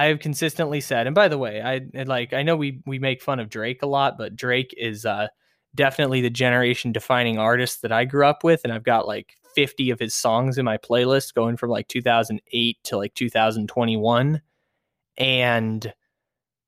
I 0.00 0.06
have 0.06 0.20
consistently 0.20 0.80
said, 0.80 1.06
and 1.06 1.14
by 1.14 1.28
the 1.28 1.36
way, 1.36 1.60
I 1.60 2.02
like 2.04 2.32
I 2.32 2.42
know 2.42 2.56
we 2.56 2.80
we 2.86 2.98
make 2.98 3.20
fun 3.20 3.38
of 3.38 3.50
Drake 3.50 3.82
a 3.82 3.86
lot, 3.86 4.16
but 4.16 4.34
Drake 4.34 4.74
is 4.78 5.04
uh 5.04 5.28
definitely 5.74 6.22
the 6.22 6.30
generation 6.30 6.90
defining 6.90 7.38
artist 7.38 7.82
that 7.82 7.92
I 7.92 8.06
grew 8.06 8.26
up 8.26 8.42
with. 8.42 8.62
And 8.64 8.72
I've 8.72 8.82
got 8.82 9.06
like 9.06 9.34
50 9.54 9.90
of 9.90 10.00
his 10.00 10.14
songs 10.14 10.56
in 10.56 10.64
my 10.64 10.78
playlist 10.78 11.34
going 11.34 11.58
from 11.58 11.68
like 11.68 11.86
2008 11.88 12.78
to 12.84 12.96
like 12.96 13.14
2021. 13.14 14.40
And 15.18 15.92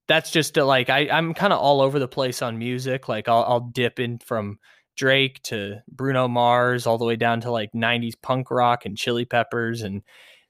that's 0.08 0.30
just 0.30 0.54
to, 0.54 0.64
like, 0.66 0.90
I, 0.90 1.08
I'm 1.08 1.32
kind 1.32 1.54
of 1.54 1.58
all 1.60 1.80
over 1.80 1.98
the 1.98 2.08
place 2.08 2.42
on 2.42 2.58
music. 2.58 3.08
Like, 3.08 3.28
I'll, 3.28 3.44
I'll 3.44 3.60
dip 3.60 3.98
in 3.98 4.18
from 4.18 4.58
Drake 4.94 5.42
to 5.44 5.80
Bruno 5.88 6.28
Mars, 6.28 6.86
all 6.86 6.98
the 6.98 7.06
way 7.06 7.16
down 7.16 7.40
to 7.40 7.50
like 7.50 7.72
90s 7.72 8.14
punk 8.20 8.50
rock 8.50 8.84
and 8.84 8.96
Chili 8.96 9.24
Peppers 9.24 9.80
and 9.80 10.02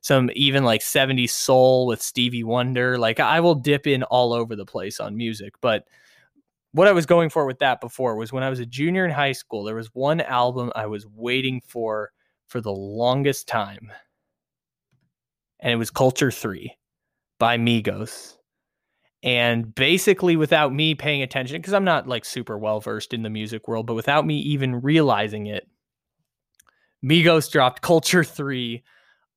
some 0.03 0.31
even 0.35 0.65
like 0.65 0.83
70s 0.83 1.31
soul 1.31 1.87
with 1.87 2.03
Stevie 2.03 2.45
Wonder. 2.45 2.99
Like 2.99 3.21
I 3.21 3.41
will 3.41 3.55
dip 3.55 3.87
in 3.87 4.03
all 4.03 4.33
over 4.33 4.55
the 4.55 4.67
place 4.67 5.01
on 5.01 5.17
music, 5.17 5.55
but 5.61 5.87
what 6.73 6.89
I 6.89 6.93
was 6.93 7.07
going 7.07 7.31
for 7.31 7.47
with 7.47 7.61
that 7.61 7.81
before 7.81 8.17
was 8.17 8.33
when 8.33 8.43
I 8.43 8.51
was 8.51 8.59
a 8.59 8.67
junior 8.67 9.05
in 9.05 9.11
high 9.11 9.33
school, 9.33 9.65
there 9.65 9.75
was 9.75 9.95
one 9.95 10.21
album 10.21 10.73
I 10.75 10.87
was 10.87 11.07
waiting 11.07 11.63
for 11.67 12.13
for 12.49 12.61
the 12.61 12.73
longest 12.73 13.47
time. 13.47 13.93
And 15.61 15.73
it 15.73 15.77
was 15.77 15.91
Culture 15.91 16.31
3 16.31 16.77
by 17.39 17.57
Migos. 17.57 18.37
And 19.23 19.73
basically, 19.73 20.35
without 20.35 20.75
me 20.75 20.97
paying 20.97 21.23
attention, 21.23 21.59
because 21.59 21.75
I'm 21.75 21.85
not 21.85 22.09
like 22.09 22.25
super 22.25 22.59
well 22.59 22.81
versed 22.81 23.15
in 23.15 23.23
the 23.23 23.31
music 23.31 23.69
world, 23.69 23.87
but 23.87 23.95
without 23.95 24.27
me 24.27 24.39
even 24.39 24.81
realizing 24.81 25.47
it, 25.47 25.69
Migos 27.05 27.51
dropped 27.51 27.83
Culture 27.83 28.25
3 28.25 28.83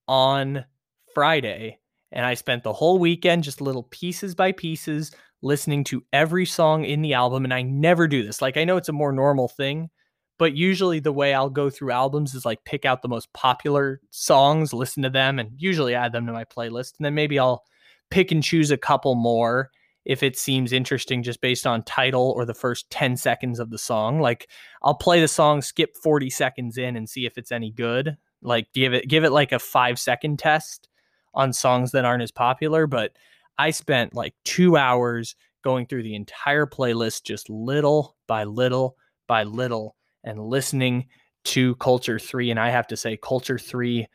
on 0.08 0.66
Friday. 1.14 1.80
And 2.12 2.26
I 2.26 2.34
spent 2.34 2.64
the 2.64 2.74
whole 2.74 3.00
weekend 3.00 3.44
just 3.44 3.62
little 3.62 3.84
pieces 3.84 4.36
by 4.36 4.52
pieces 4.52 5.12
listening 5.42 5.84
to 5.86 6.04
every 6.14 6.46
song 6.46 6.86
in 6.86 7.02
the 7.02 7.14
album. 7.14 7.44
And 7.44 7.54
I 7.54 7.62
never 7.62 8.08
do 8.08 8.26
this. 8.26 8.42
Like, 8.42 8.58
I 8.58 8.64
know 8.64 8.78
it's 8.78 8.90
a 8.90 8.94
more 8.94 9.12
normal 9.12 9.48
thing, 9.48 9.90
but 10.38 10.56
usually 10.56 11.00
the 11.00 11.12
way 11.12 11.34
I'll 11.34 11.50
go 11.50 11.70
through 11.70 11.92
albums 11.92 12.34
is 12.34 12.46
like 12.46 12.66
pick 12.66 12.86
out 12.86 13.02
the 13.02 13.08
most 13.08 13.32
popular 13.34 14.02
songs, 14.12 14.74
listen 14.74 15.04
to 15.04 15.10
them, 15.10 15.40
and 15.40 15.52
usually 15.58 15.96
add 15.96 16.12
them 16.12 16.26
to 16.28 16.34
my 16.34 16.46
playlist. 16.46 16.94
And 16.98 17.06
then 17.06 17.16
maybe 17.16 17.40
I'll 17.40 17.64
pick 18.10 18.32
and 18.32 18.44
choose 18.44 18.72
a 18.72 18.78
couple 18.78 19.16
more 19.16 19.70
if 20.06 20.22
it 20.22 20.38
seems 20.38 20.72
interesting 20.72 21.24
just 21.24 21.42
based 21.42 21.66
on 21.66 21.84
title 21.84 22.34
or 22.36 22.46
the 22.46 22.54
first 22.54 22.90
10 22.92 23.18
seconds 23.18 23.60
of 23.60 23.72
the 23.72 23.78
song. 23.78 24.20
Like 24.20 24.50
I'll 24.84 24.96
play 24.96 25.20
the 25.20 25.28
song, 25.28 25.62
skip 25.62 25.96
40 26.02 26.30
seconds 26.30 26.78
in 26.78 26.96
and 26.96 27.10
see 27.10 27.26
if 27.26 27.38
it's 27.38 27.52
any 27.52 27.72
good. 27.72 28.18
Like 28.46 28.68
give 28.74 28.94
it 28.94 29.08
give 29.08 29.24
it 29.24 29.32
like 29.32 29.52
a 29.52 29.60
5 29.60 30.00
second 30.00 30.40
test 30.40 30.88
on 31.34 31.54
songs 31.54 31.92
that 31.92 32.06
aren't 32.06 32.24
as 32.24 32.32
popular, 32.32 32.88
but 32.88 33.12
I 33.58 33.72
spent 33.72 34.14
like 34.14 34.36
2 34.46 34.78
hours 34.78 35.36
going 35.64 35.88
through 35.88 36.04
the 36.04 36.16
entire 36.16 36.66
playlist 36.66 37.24
just 37.24 37.50
little 37.50 38.16
by 38.28 38.44
little 38.44 38.96
by 39.28 39.44
little 39.44 39.96
and 40.24 40.40
listening 40.40 41.08
to 41.46 41.76
Culture 41.76 42.20
3 42.20 42.52
and 42.52 42.60
I 42.60 42.70
have 42.70 42.88
to 42.88 42.98
say 42.98 43.18
Culture 43.18 43.58
3 43.58 44.08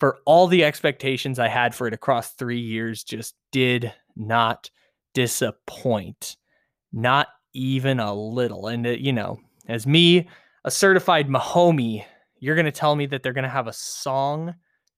for 0.00 0.18
all 0.26 0.46
the 0.46 0.64
expectations 0.64 1.38
I 1.38 1.48
had 1.48 1.74
for 1.74 1.86
it 1.86 1.94
across 1.94 2.32
three 2.32 2.60
years, 2.60 3.04
just 3.04 3.34
did 3.52 3.92
not 4.16 4.70
disappoint. 5.14 6.36
Not 6.92 7.28
even 7.54 8.00
a 8.00 8.12
little. 8.12 8.66
And, 8.66 8.86
it, 8.86 9.00
you 9.00 9.12
know, 9.12 9.38
as 9.68 9.86
me, 9.86 10.28
a 10.64 10.70
certified 10.70 11.28
Mahomie, 11.28 12.04
you're 12.44 12.56
going 12.56 12.66
to 12.66 12.72
tell 12.72 12.94
me 12.94 13.06
that 13.06 13.22
they're 13.22 13.32
going 13.32 13.44
to 13.44 13.48
have 13.48 13.68
a 13.68 13.72
song 13.72 14.54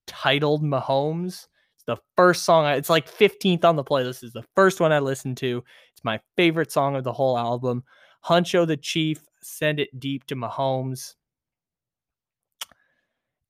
titled 0.09 0.65
Mahomes. 0.65 1.47
It's 1.77 1.85
the 1.87 1.97
first 2.17 2.45
song, 2.45 2.65
I, 2.65 2.75
it's 2.75 2.91
like 2.91 3.09
15th 3.09 3.65
on 3.65 3.77
the 3.77 3.85
playlist. 3.85 4.25
It's 4.25 4.33
the 4.33 4.45
first 4.57 4.81
one 4.81 4.91
I 4.91 4.99
listened 4.99 5.37
to. 5.39 5.63
It's 5.93 6.03
my 6.03 6.19
favorite 6.37 6.73
song 6.73 6.97
of 6.97 7.05
the 7.05 7.13
whole 7.13 7.39
album. 7.39 7.85
Huncho 8.25 8.67
the 8.67 8.77
Chief, 8.77 9.21
Send 9.43 9.79
It 9.79 10.01
Deep 10.01 10.27
to 10.27 10.35
Mahomes. 10.35 11.15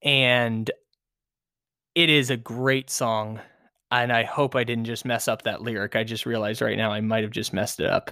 And 0.03 0.69
it 1.95 2.11
is 2.11 2.29
a 2.29 2.37
great 2.37 2.91
song 2.91 3.39
and 3.89 4.11
i 4.11 4.23
hope 4.23 4.55
i 4.55 4.63
didn't 4.63 4.85
just 4.85 5.05
mess 5.05 5.27
up 5.27 5.41
that 5.41 5.63
lyric 5.63 5.95
i 5.95 6.03
just 6.03 6.27
realized 6.27 6.61
right 6.61 6.77
now 6.77 6.91
i 6.91 7.01
might 7.01 7.23
have 7.23 7.31
just 7.31 7.53
messed 7.53 7.79
it 7.79 7.89
up 7.89 8.11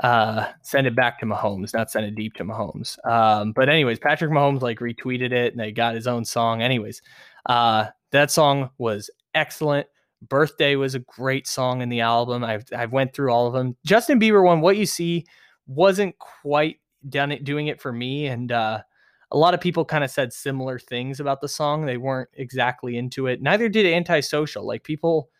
uh 0.00 0.46
send 0.62 0.86
it 0.86 0.96
back 0.96 1.18
to 1.20 1.26
mahomes 1.26 1.74
not 1.74 1.90
send 1.90 2.06
it 2.06 2.14
deep 2.14 2.34
to 2.34 2.44
mahomes. 2.44 2.96
Um 3.06 3.52
but 3.52 3.68
anyways 3.68 3.98
patrick 3.98 4.30
mahomes 4.30 4.62
like 4.62 4.78
retweeted 4.78 5.32
it 5.32 5.52
and 5.52 5.60
they 5.60 5.72
got 5.72 5.94
his 5.94 6.06
own 6.06 6.24
song. 6.24 6.62
Anyways 6.62 7.02
uh 7.46 7.86
that 8.10 8.30
song 8.30 8.70
was 8.78 9.10
excellent. 9.34 9.86
Birthday 10.28 10.76
was 10.76 10.94
a 10.94 11.00
great 11.00 11.46
song 11.46 11.82
in 11.82 11.88
the 11.88 12.00
album. 12.00 12.42
I've 12.44 12.64
i've 12.76 12.92
went 12.92 13.14
through 13.14 13.32
all 13.32 13.46
of 13.46 13.52
them. 13.52 13.76
Justin 13.84 14.18
bieber 14.18 14.44
one 14.44 14.60
what 14.60 14.76
you 14.76 14.86
see 14.86 15.26
wasn't 15.66 16.18
quite 16.18 16.76
done 17.08 17.32
it 17.32 17.44
doing 17.44 17.66
it 17.66 17.80
for 17.80 17.92
me. 17.92 18.26
And 18.26 18.50
uh 18.52 18.82
a 19.32 19.36
lot 19.36 19.54
of 19.54 19.60
people 19.60 19.84
kind 19.84 20.04
of 20.04 20.10
said 20.10 20.32
similar 20.32 20.78
things 20.78 21.18
about 21.18 21.40
the 21.40 21.48
song. 21.48 21.86
They 21.86 21.96
weren't 21.96 22.28
exactly 22.34 22.96
into 22.98 23.26
it. 23.26 23.40
Neither 23.40 23.68
did 23.68 23.86
Antisocial. 23.86 24.66
Like 24.66 24.84
people, 24.84 25.30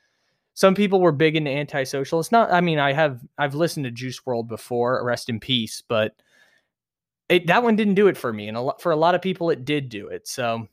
some 0.55 0.74
people 0.74 1.00
were 1.00 1.12
big 1.12 1.36
into 1.36 1.50
Antisocial. 1.50 2.20
It's 2.20 2.32
not. 2.32 2.53
I 2.53 2.61
mean, 2.61 2.78
I 2.78 2.92
have 2.92 3.20
I've 3.38 3.55
listened 3.55 3.84
to 3.84 3.90
Juice 3.90 4.20
WRLD 4.20 4.48
before. 4.48 5.05
Rest 5.05 5.28
in 5.28 5.40
peace. 5.40 5.82
But 5.86 6.14
it 7.28 7.46
that 7.46 7.62
one 7.62 7.76
didn't 7.76 7.94
do 7.94 8.09
it 8.09 8.16
for 8.16 8.32
me, 8.32 8.48
and 8.48 8.57
a 8.57 8.61
lot 8.61 8.80
for 8.82 8.92
a 8.92 8.96
lot 8.96 9.14
of 9.14 9.22
people, 9.22 9.50
it 9.50 9.64
did 9.64 9.88
do 9.88 10.09
it. 10.09 10.28
So 10.28 10.68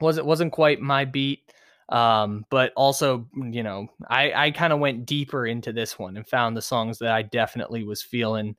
was 0.00 0.18
it 0.18 0.26
wasn't 0.26 0.52
quite 0.52 0.80
my 0.80 1.04
beat. 1.04 1.52
Um, 1.88 2.46
but 2.50 2.72
also, 2.76 3.26
you 3.34 3.64
know, 3.64 3.88
I 4.08 4.32
I 4.32 4.50
kind 4.52 4.72
of 4.72 4.78
went 4.78 5.06
deeper 5.06 5.46
into 5.46 5.72
this 5.72 5.98
one 5.98 6.16
and 6.16 6.26
found 6.26 6.56
the 6.56 6.62
songs 6.62 6.98
that 7.00 7.10
I 7.10 7.22
definitely 7.22 7.82
was 7.82 8.02
feeling 8.02 8.54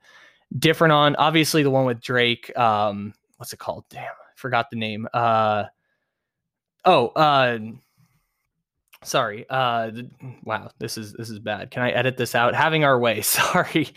different 0.60 0.92
on. 0.92 1.16
Obviously, 1.16 1.64
the 1.64 1.72
one 1.72 1.86
with 1.86 2.02
Drake. 2.02 2.56
Um, 2.58 3.14
what's 3.38 3.54
it 3.54 3.60
called? 3.60 3.86
Damn, 3.90 4.04
I 4.04 4.36
forgot 4.36 4.70
the 4.70 4.76
name. 4.76 5.08
Uh, 5.14 5.66
oh, 6.84 7.08
uh, 7.10 7.60
sorry. 9.04 9.46
Uh, 9.50 9.92
wow, 10.44 10.70
this 10.80 10.98
is 10.98 11.14
this 11.14 11.30
is 11.30 11.40
bad. 11.40 11.72
Can 11.72 11.84
I 11.84 11.92
edit 11.92 12.18
this 12.18 12.36
out? 12.36 12.56
Having 12.56 12.84
our 12.84 13.00
way. 13.00 13.22
Sorry, 13.22 13.90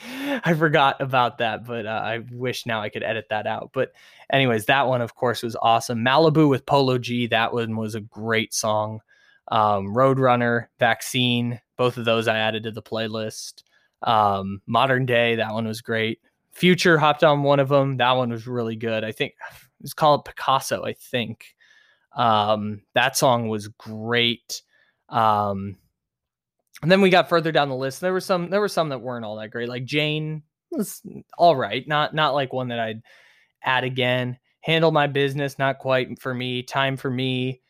I 0.45 0.55
forgot 0.55 1.01
about 1.01 1.39
that, 1.39 1.65
but 1.65 1.87
uh, 1.87 2.03
I 2.05 2.21
wish 2.33 2.67
now 2.67 2.81
I 2.81 2.89
could 2.89 3.03
edit 3.03 3.27
that 3.31 3.47
out. 3.47 3.71
But 3.73 3.93
anyways, 4.33 4.67
that 4.67 4.87
one 4.87 5.03
of 5.03 5.15
course 5.15 5.43
was 5.43 5.57
awesome. 5.61 6.05
Malibu 6.05 6.49
with 6.49 6.67
Polo 6.67 6.99
G. 6.99 7.27
That 7.27 7.53
one 7.53 7.77
was 7.77 7.95
a 7.95 8.01
great 8.01 8.55
song. 8.55 9.01
Um, 9.49 9.95
Roadrunner, 9.95 10.67
Vaccine, 10.79 11.61
both 11.77 11.99
of 11.99 12.05
those 12.05 12.29
I 12.29 12.39
added 12.39 12.63
to 12.65 12.71
the 12.71 12.83
playlist. 12.83 13.63
Um, 14.03 14.61
Modern 14.67 15.07
Day, 15.07 15.37
that 15.37 15.53
one 15.53 15.67
was 15.67 15.81
great. 15.81 16.21
Future 16.53 16.99
hopped 16.99 17.25
on 17.25 17.43
one 17.43 17.61
of 17.61 17.69
them. 17.69 17.97
That 17.97 18.13
one 18.13 18.31
was 18.31 18.47
really 18.47 18.77
good. 18.77 19.05
I 19.05 19.13
think 19.13 19.35
it's 19.81 19.95
called 19.95 20.25
Picasso. 20.25 20.85
I 20.85 20.93
think 20.95 21.55
um, 22.17 22.83
that 22.95 23.17
song 23.17 23.49
was 23.49 23.69
great. 23.69 24.63
Um, 25.15 25.77
and 26.83 26.91
then 26.91 27.01
we 27.01 27.11
got 27.11 27.29
further 27.29 27.53
down 27.53 27.69
the 27.69 27.77
list. 27.77 28.01
There 28.01 28.13
were 28.13 28.21
some. 28.21 28.51
There 28.51 28.61
were 28.61 28.69
some 28.69 28.91
that 28.91 29.01
weren't 29.01 29.25
all 29.25 29.37
that 29.37 29.51
great. 29.51 29.69
Like 29.69 29.85
Jane 29.85 30.43
was 30.71 31.01
all 31.39 31.57
right. 31.57 31.87
Not 31.89 32.15
not 32.15 32.35
like 32.35 32.53
one 32.53 32.69
that 32.69 32.81
I'd 32.81 33.03
add 33.63 33.85
again. 33.85 34.39
Handle 34.61 34.91
my 34.91 35.07
business. 35.07 35.59
Not 35.59 35.79
quite 35.79 36.21
for 36.21 36.35
me. 36.35 36.63
Time 36.63 36.97
for 36.97 37.11
me. 37.11 37.63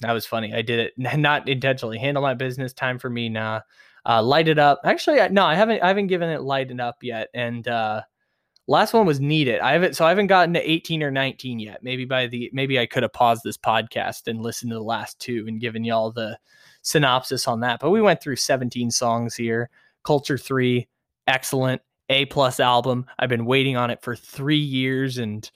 That 0.00 0.12
was 0.12 0.26
funny. 0.26 0.54
I 0.54 0.62
did 0.62 0.78
it 0.78 0.92
not 1.18 1.48
intentionally. 1.48 1.98
Handle 1.98 2.22
my 2.22 2.34
business. 2.34 2.72
Time 2.72 2.98
for 2.98 3.10
me. 3.10 3.28
Nah 3.28 3.62
uh, 4.06 4.22
light 4.22 4.48
it 4.48 4.58
up. 4.58 4.80
Actually, 4.84 5.28
no, 5.30 5.44
I 5.44 5.54
haven't. 5.54 5.82
I 5.82 5.88
haven't 5.88 6.06
given 6.06 6.30
it 6.30 6.42
light 6.42 6.70
it 6.70 6.80
up 6.80 6.98
yet. 7.02 7.28
And 7.34 7.66
uh, 7.66 8.02
last 8.68 8.92
one 8.92 9.06
was 9.06 9.20
need 9.20 9.48
it. 9.48 9.60
I 9.60 9.72
haven't. 9.72 9.94
So 9.94 10.04
I 10.04 10.08
haven't 10.08 10.26
gotten 10.26 10.54
to 10.54 10.70
18 10.70 11.02
or 11.02 11.10
19 11.10 11.58
yet. 11.58 11.82
Maybe 11.82 12.04
by 12.04 12.26
the 12.26 12.50
maybe 12.52 12.78
I 12.78 12.86
could 12.86 13.02
have 13.02 13.12
paused 13.12 13.42
this 13.44 13.58
podcast 13.58 14.28
and 14.28 14.42
listened 14.42 14.70
to 14.70 14.76
the 14.76 14.82
last 14.82 15.18
two 15.18 15.44
and 15.48 15.60
given 15.60 15.84
y'all 15.84 16.12
the 16.12 16.38
synopsis 16.82 17.48
on 17.48 17.60
that. 17.60 17.80
But 17.80 17.90
we 17.90 18.00
went 18.00 18.20
through 18.22 18.36
17 18.36 18.90
songs 18.90 19.34
here. 19.34 19.70
Culture 20.04 20.38
three, 20.38 20.88
excellent. 21.26 21.82
A 22.08 22.26
plus 22.26 22.60
album. 22.60 23.06
I've 23.18 23.28
been 23.28 23.46
waiting 23.46 23.76
on 23.76 23.90
it 23.90 24.00
for 24.00 24.14
three 24.14 24.56
years 24.56 25.18
and 25.18 25.50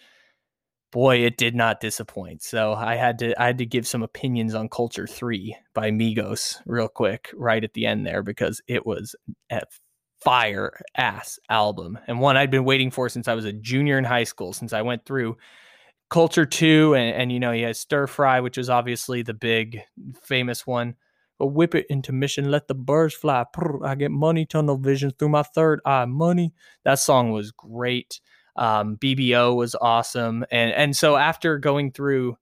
boy, 0.90 1.18
it 1.18 1.36
did 1.36 1.54
not 1.54 1.80
disappoint. 1.80 2.42
So 2.42 2.72
I 2.74 2.96
had 2.96 3.18
to 3.20 3.40
I 3.40 3.46
had 3.46 3.58
to 3.58 3.66
give 3.66 3.86
some 3.86 4.02
opinions 4.02 4.54
on 4.54 4.68
Culture 4.68 5.06
Three 5.06 5.56
by 5.74 5.90
Migos 5.90 6.56
real 6.66 6.88
quick 6.88 7.30
right 7.34 7.62
at 7.62 7.74
the 7.74 7.86
end 7.86 8.06
there 8.06 8.22
because 8.22 8.60
it 8.66 8.84
was 8.84 9.14
fire 10.22 10.72
ass 10.96 11.38
album 11.48 11.98
and 12.06 12.20
one 12.20 12.36
I'd 12.36 12.50
been 12.50 12.64
waiting 12.64 12.90
for 12.90 13.08
since 13.08 13.28
I 13.28 13.34
was 13.34 13.44
a 13.44 13.52
junior 13.52 13.98
in 13.98 14.04
high 14.04 14.24
school. 14.24 14.52
Since 14.52 14.72
I 14.72 14.82
went 14.82 15.04
through 15.04 15.36
Culture 16.08 16.46
Two 16.46 16.94
and, 16.94 17.14
and 17.14 17.32
you 17.32 17.40
know 17.40 17.52
he 17.52 17.62
has 17.62 17.78
Stir 17.78 18.06
Fry, 18.06 18.40
which 18.40 18.58
was 18.58 18.70
obviously 18.70 19.22
the 19.22 19.34
big 19.34 19.80
famous 20.22 20.66
one. 20.66 20.96
But 21.38 21.46
whip 21.46 21.74
it 21.74 21.86
into 21.88 22.12
mission, 22.12 22.50
let 22.50 22.68
the 22.68 22.74
birds 22.74 23.14
fly. 23.14 23.46
I 23.82 23.94
get 23.94 24.10
money, 24.10 24.44
tunnel 24.44 24.76
visions 24.76 25.14
through 25.18 25.30
my 25.30 25.42
third 25.42 25.80
eye. 25.86 26.04
Money. 26.04 26.52
That 26.84 26.98
song 26.98 27.30
was 27.32 27.50
great. 27.50 28.20
Um, 28.56 28.98
BBO 28.98 29.56
was 29.56 29.74
awesome, 29.80 30.44
and 30.50 30.72
and 30.72 30.94
so 30.94 31.16
after 31.16 31.56
going 31.58 31.92
through 31.92 32.36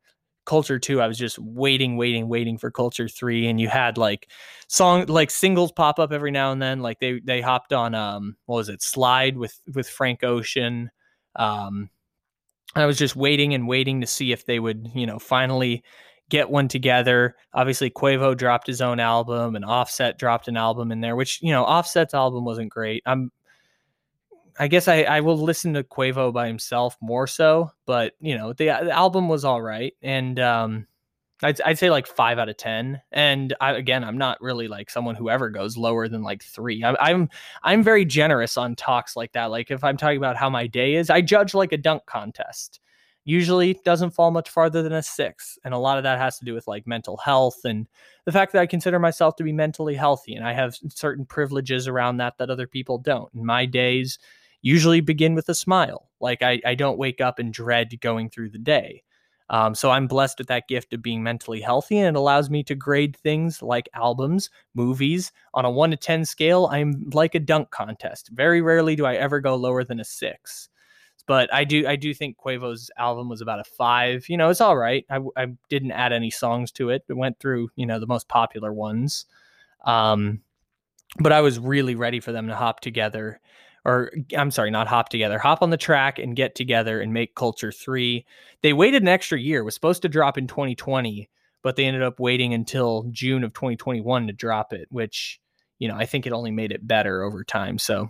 Culture 0.48 0.78
Two, 0.78 1.02
I 1.02 1.06
was 1.06 1.18
just 1.18 1.38
waiting, 1.38 1.98
waiting, 1.98 2.26
waiting 2.26 2.56
for 2.56 2.70
Culture 2.70 3.06
Three, 3.06 3.46
and 3.46 3.60
you 3.60 3.68
had 3.68 3.98
like 3.98 4.30
song 4.66 5.04
like 5.06 5.30
singles 5.30 5.70
pop 5.70 5.98
up 5.98 6.10
every 6.10 6.30
now 6.30 6.52
and 6.52 6.60
then. 6.62 6.80
Like 6.80 7.00
they 7.00 7.20
they 7.20 7.42
hopped 7.42 7.74
on 7.74 7.94
um 7.94 8.34
what 8.46 8.56
was 8.56 8.70
it 8.70 8.82
Slide 8.82 9.36
with 9.36 9.60
with 9.74 9.88
Frank 9.88 10.24
Ocean. 10.24 10.90
Um, 11.36 11.90
I 12.74 12.86
was 12.86 12.96
just 12.96 13.14
waiting 13.14 13.52
and 13.52 13.68
waiting 13.68 14.00
to 14.00 14.06
see 14.06 14.32
if 14.32 14.46
they 14.46 14.58
would 14.58 14.88
you 14.94 15.06
know 15.06 15.18
finally 15.18 15.84
get 16.30 16.48
one 16.48 16.68
together. 16.68 17.36
Obviously, 17.52 17.90
Quavo 17.90 18.34
dropped 18.34 18.66
his 18.66 18.80
own 18.80 19.00
album, 19.00 19.54
and 19.54 19.66
Offset 19.66 20.18
dropped 20.18 20.48
an 20.48 20.56
album 20.56 20.90
in 20.90 21.02
there, 21.02 21.14
which 21.14 21.42
you 21.42 21.52
know 21.52 21.64
Offset's 21.64 22.14
album 22.14 22.46
wasn't 22.46 22.70
great. 22.70 23.02
I'm 23.04 23.30
I 24.58 24.68
guess 24.68 24.88
I, 24.88 25.02
I 25.02 25.20
will 25.20 25.38
listen 25.38 25.74
to 25.74 25.84
Quavo 25.84 26.32
by 26.32 26.48
himself 26.48 26.96
more 27.00 27.26
so, 27.26 27.70
but 27.86 28.14
you 28.20 28.36
know 28.36 28.52
the, 28.52 28.66
the 28.66 28.90
album 28.90 29.28
was 29.28 29.44
all 29.44 29.62
right, 29.62 29.94
and 30.02 30.38
um, 30.40 30.86
I'd, 31.42 31.60
I'd 31.60 31.78
say 31.78 31.90
like 31.90 32.06
five 32.06 32.38
out 32.38 32.48
of 32.48 32.56
ten. 32.56 33.00
And 33.12 33.54
I, 33.60 33.72
again, 33.72 34.02
I'm 34.02 34.18
not 34.18 34.40
really 34.40 34.66
like 34.66 34.90
someone 34.90 35.14
who 35.14 35.30
ever 35.30 35.50
goes 35.50 35.76
lower 35.76 36.08
than 36.08 36.22
like 36.22 36.42
three. 36.42 36.82
I, 36.82 36.96
I'm 37.00 37.28
I'm 37.62 37.82
very 37.82 38.04
generous 38.04 38.56
on 38.56 38.74
talks 38.74 39.14
like 39.16 39.32
that. 39.32 39.46
Like 39.46 39.70
if 39.70 39.84
I'm 39.84 39.96
talking 39.96 40.18
about 40.18 40.36
how 40.36 40.50
my 40.50 40.66
day 40.66 40.96
is, 40.96 41.10
I 41.10 41.20
judge 41.20 41.54
like 41.54 41.72
a 41.72 41.78
dunk 41.78 42.06
contest. 42.06 42.80
Usually 43.24 43.74
doesn't 43.84 44.12
fall 44.12 44.30
much 44.30 44.48
farther 44.48 44.82
than 44.82 44.92
a 44.92 45.02
six, 45.02 45.58
and 45.62 45.74
a 45.74 45.78
lot 45.78 45.98
of 45.98 46.04
that 46.04 46.18
has 46.18 46.38
to 46.38 46.44
do 46.44 46.54
with 46.54 46.66
like 46.66 46.86
mental 46.86 47.18
health 47.18 47.60
and 47.64 47.86
the 48.24 48.32
fact 48.32 48.52
that 48.52 48.62
I 48.62 48.66
consider 48.66 48.98
myself 48.98 49.36
to 49.36 49.44
be 49.44 49.52
mentally 49.52 49.94
healthy, 49.94 50.34
and 50.34 50.46
I 50.46 50.54
have 50.54 50.76
certain 50.88 51.26
privileges 51.26 51.86
around 51.86 52.16
that 52.16 52.38
that 52.38 52.50
other 52.50 52.66
people 52.66 52.98
don't. 52.98 53.32
And 53.34 53.44
my 53.44 53.66
days 53.66 54.18
usually 54.62 55.00
begin 55.00 55.34
with 55.34 55.48
a 55.48 55.54
smile. 55.54 56.08
Like 56.20 56.42
I, 56.42 56.60
I 56.64 56.74
don't 56.74 56.98
wake 56.98 57.20
up 57.20 57.38
and 57.38 57.52
dread 57.52 58.00
going 58.00 58.30
through 58.30 58.50
the 58.50 58.58
day. 58.58 59.02
Um, 59.50 59.74
so 59.74 59.90
I'm 59.90 60.06
blessed 60.06 60.38
with 60.38 60.48
that 60.48 60.68
gift 60.68 60.92
of 60.92 61.00
being 61.00 61.22
mentally 61.22 61.60
healthy, 61.60 61.98
and 61.98 62.14
it 62.14 62.18
allows 62.18 62.50
me 62.50 62.62
to 62.64 62.74
grade 62.74 63.16
things 63.16 63.62
like 63.62 63.88
albums, 63.94 64.50
movies 64.74 65.32
on 65.54 65.64
a 65.64 65.70
one 65.70 65.90
to 65.90 65.96
10 65.96 66.26
scale. 66.26 66.68
I'm 66.70 67.08
like 67.14 67.34
a 67.34 67.40
dunk 67.40 67.70
contest. 67.70 68.28
Very 68.34 68.60
rarely 68.60 68.94
do 68.94 69.06
I 69.06 69.14
ever 69.14 69.40
go 69.40 69.56
lower 69.56 69.84
than 69.84 70.00
a 70.00 70.04
six. 70.04 70.68
But 71.26 71.52
I 71.52 71.64
do, 71.64 71.86
I 71.86 71.96
do 71.96 72.14
think 72.14 72.38
Quavo's 72.38 72.90
album 72.98 73.28
was 73.28 73.40
about 73.40 73.60
a 73.60 73.64
five. 73.64 74.28
You 74.28 74.36
know, 74.36 74.48
it's 74.48 74.62
all 74.62 74.76
right. 74.76 75.04
I, 75.10 75.20
I 75.36 75.46
didn't 75.68 75.92
add 75.92 76.12
any 76.12 76.30
songs 76.30 76.72
to 76.72 76.90
it. 76.90 77.04
It 77.08 77.14
went 77.14 77.38
through, 77.38 77.70
you 77.76 77.84
know, 77.84 78.00
the 78.00 78.06
most 78.06 78.28
popular 78.28 78.72
ones. 78.72 79.26
Um, 79.84 80.40
but 81.20 81.32
I 81.32 81.40
was 81.42 81.58
really 81.58 81.94
ready 81.94 82.20
for 82.20 82.32
them 82.32 82.48
to 82.48 82.56
hop 82.56 82.80
together 82.80 83.40
or 83.84 84.12
I'm 84.36 84.50
sorry, 84.50 84.70
not 84.70 84.88
hop 84.88 85.08
together, 85.08 85.38
hop 85.38 85.62
on 85.62 85.70
the 85.70 85.76
track 85.76 86.18
and 86.18 86.36
get 86.36 86.54
together 86.54 87.00
and 87.00 87.12
make 87.12 87.34
Culture 87.34 87.72
3. 87.72 88.24
They 88.62 88.72
waited 88.72 89.02
an 89.02 89.08
extra 89.08 89.38
year, 89.38 89.64
was 89.64 89.74
supposed 89.74 90.02
to 90.02 90.08
drop 90.08 90.38
in 90.38 90.46
2020, 90.46 91.28
but 91.62 91.76
they 91.76 91.84
ended 91.84 92.02
up 92.02 92.20
waiting 92.20 92.54
until 92.54 93.06
June 93.10 93.44
of 93.44 93.52
2021 93.52 94.26
to 94.26 94.32
drop 94.32 94.72
it, 94.72 94.86
which, 94.90 95.40
you 95.78 95.88
know, 95.88 95.96
I 95.96 96.06
think 96.06 96.26
it 96.26 96.32
only 96.32 96.50
made 96.50 96.72
it 96.72 96.86
better 96.86 97.22
over 97.22 97.44
time. 97.44 97.78
So, 97.78 98.08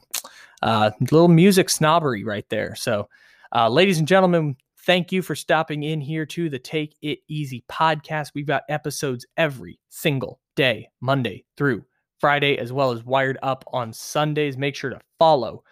uh, 0.62 0.90
little 1.00 1.28
music 1.28 1.70
snobbery 1.70 2.24
right 2.24 2.48
there. 2.48 2.74
So, 2.74 3.08
uh, 3.54 3.68
ladies 3.68 3.98
and 3.98 4.08
gentlemen, 4.08 4.56
thank 4.80 5.12
you 5.12 5.22
for 5.22 5.34
stopping 5.34 5.82
in 5.82 6.00
here 6.00 6.26
to 6.26 6.50
the 6.50 6.58
Take 6.58 6.96
It 7.02 7.20
Easy 7.28 7.64
podcast. 7.70 8.32
We've 8.34 8.46
got 8.46 8.64
episodes 8.68 9.26
every 9.36 9.78
single 9.88 10.40
day, 10.56 10.88
Monday 11.00 11.44
through 11.56 11.84
Friday, 12.20 12.58
as 12.58 12.72
well 12.72 12.92
as 12.92 13.04
Wired 13.04 13.38
Up 13.42 13.64
on 13.72 13.92
Sundays. 13.92 14.56
Make 14.56 14.74
sure 14.74 14.90
to 14.90 15.00
follow, 15.18 15.62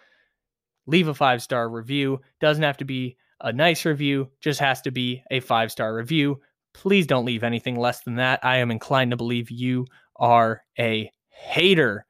leave 0.85 1.07
a 1.07 1.13
five 1.13 1.41
star 1.41 1.69
review. 1.69 2.21
Doesn't 2.39 2.63
have 2.63 2.77
to 2.77 2.85
be 2.85 3.17
a 3.41 3.53
nice 3.53 3.85
review, 3.85 4.29
just 4.41 4.59
has 4.59 4.81
to 4.81 4.91
be 4.91 5.23
a 5.31 5.39
five 5.39 5.71
star 5.71 5.95
review. 5.95 6.39
Please 6.73 7.07
don't 7.07 7.25
leave 7.25 7.43
anything 7.43 7.75
less 7.75 8.01
than 8.01 8.15
that. 8.15 8.39
I 8.43 8.57
am 8.57 8.71
inclined 8.71 9.11
to 9.11 9.17
believe 9.17 9.49
you 9.49 9.85
are 10.15 10.63
a 10.79 11.11
hater 11.29 12.05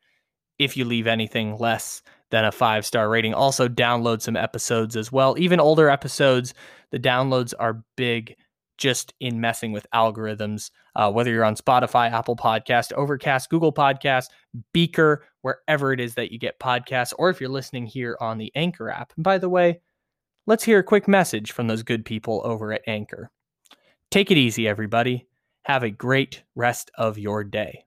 if 0.60 0.76
you 0.76 0.86
leave 0.86 1.08
anything 1.08 1.58
less 1.58 2.02
than 2.32 2.46
a 2.46 2.52
five 2.52 2.86
star 2.86 3.10
rating. 3.10 3.34
Also, 3.34 3.68
download 3.68 4.22
some 4.22 4.36
episodes 4.36 4.96
as 4.96 5.12
well. 5.12 5.36
Even 5.38 5.60
older 5.60 5.90
episodes, 5.90 6.54
the 6.92 7.00
downloads 7.00 7.54
are 7.60 7.84
big 7.96 8.36
just 8.78 9.14
in 9.20 9.42
messing 9.42 9.72
with 9.72 9.88
algorithms, 9.94 10.72
uh, 10.96 11.12
whether 11.12 11.32
you're 11.32 11.44
on 11.44 11.56
Spotify, 11.56 12.12
Apple 12.12 12.36
Podcast, 12.36 12.94
Overcast, 12.94 13.50
Google 13.50 13.74
Podcast, 13.74 14.28
Breaker, 14.74 15.26
wherever 15.42 15.92
it 15.94 16.00
is 16.00 16.16
that 16.16 16.32
you 16.32 16.40
get 16.40 16.60
podcasts, 16.60 17.14
or 17.18 17.30
if 17.30 17.42
you're 17.42 17.50
listening 17.50 17.86
here 17.86 18.18
on 18.22 18.38
the 18.38 18.52
Anchor 18.56 18.90
app. 18.90 19.14
And 19.16 19.24
by 19.24 19.38
the 19.38 19.50
way, 19.50 19.82
let's 20.46 20.64
hear 20.64 20.80
a 20.80 20.84
quick 20.84 21.08
message 21.08 21.52
from 21.52 21.68
those 21.68 21.84
good 21.84 22.06
people 22.06 22.42
over 22.46 22.72
at 22.74 22.82
Anchor. 22.88 23.32
Take 24.12 24.32
it 24.32 24.38
easy, 24.38 24.68
everybody. 24.68 25.28
Have 25.64 25.84
a 25.84 25.90
great 25.90 26.44
rest 26.56 26.92
of 26.98 27.18
your 27.18 27.44
day. 27.44 27.87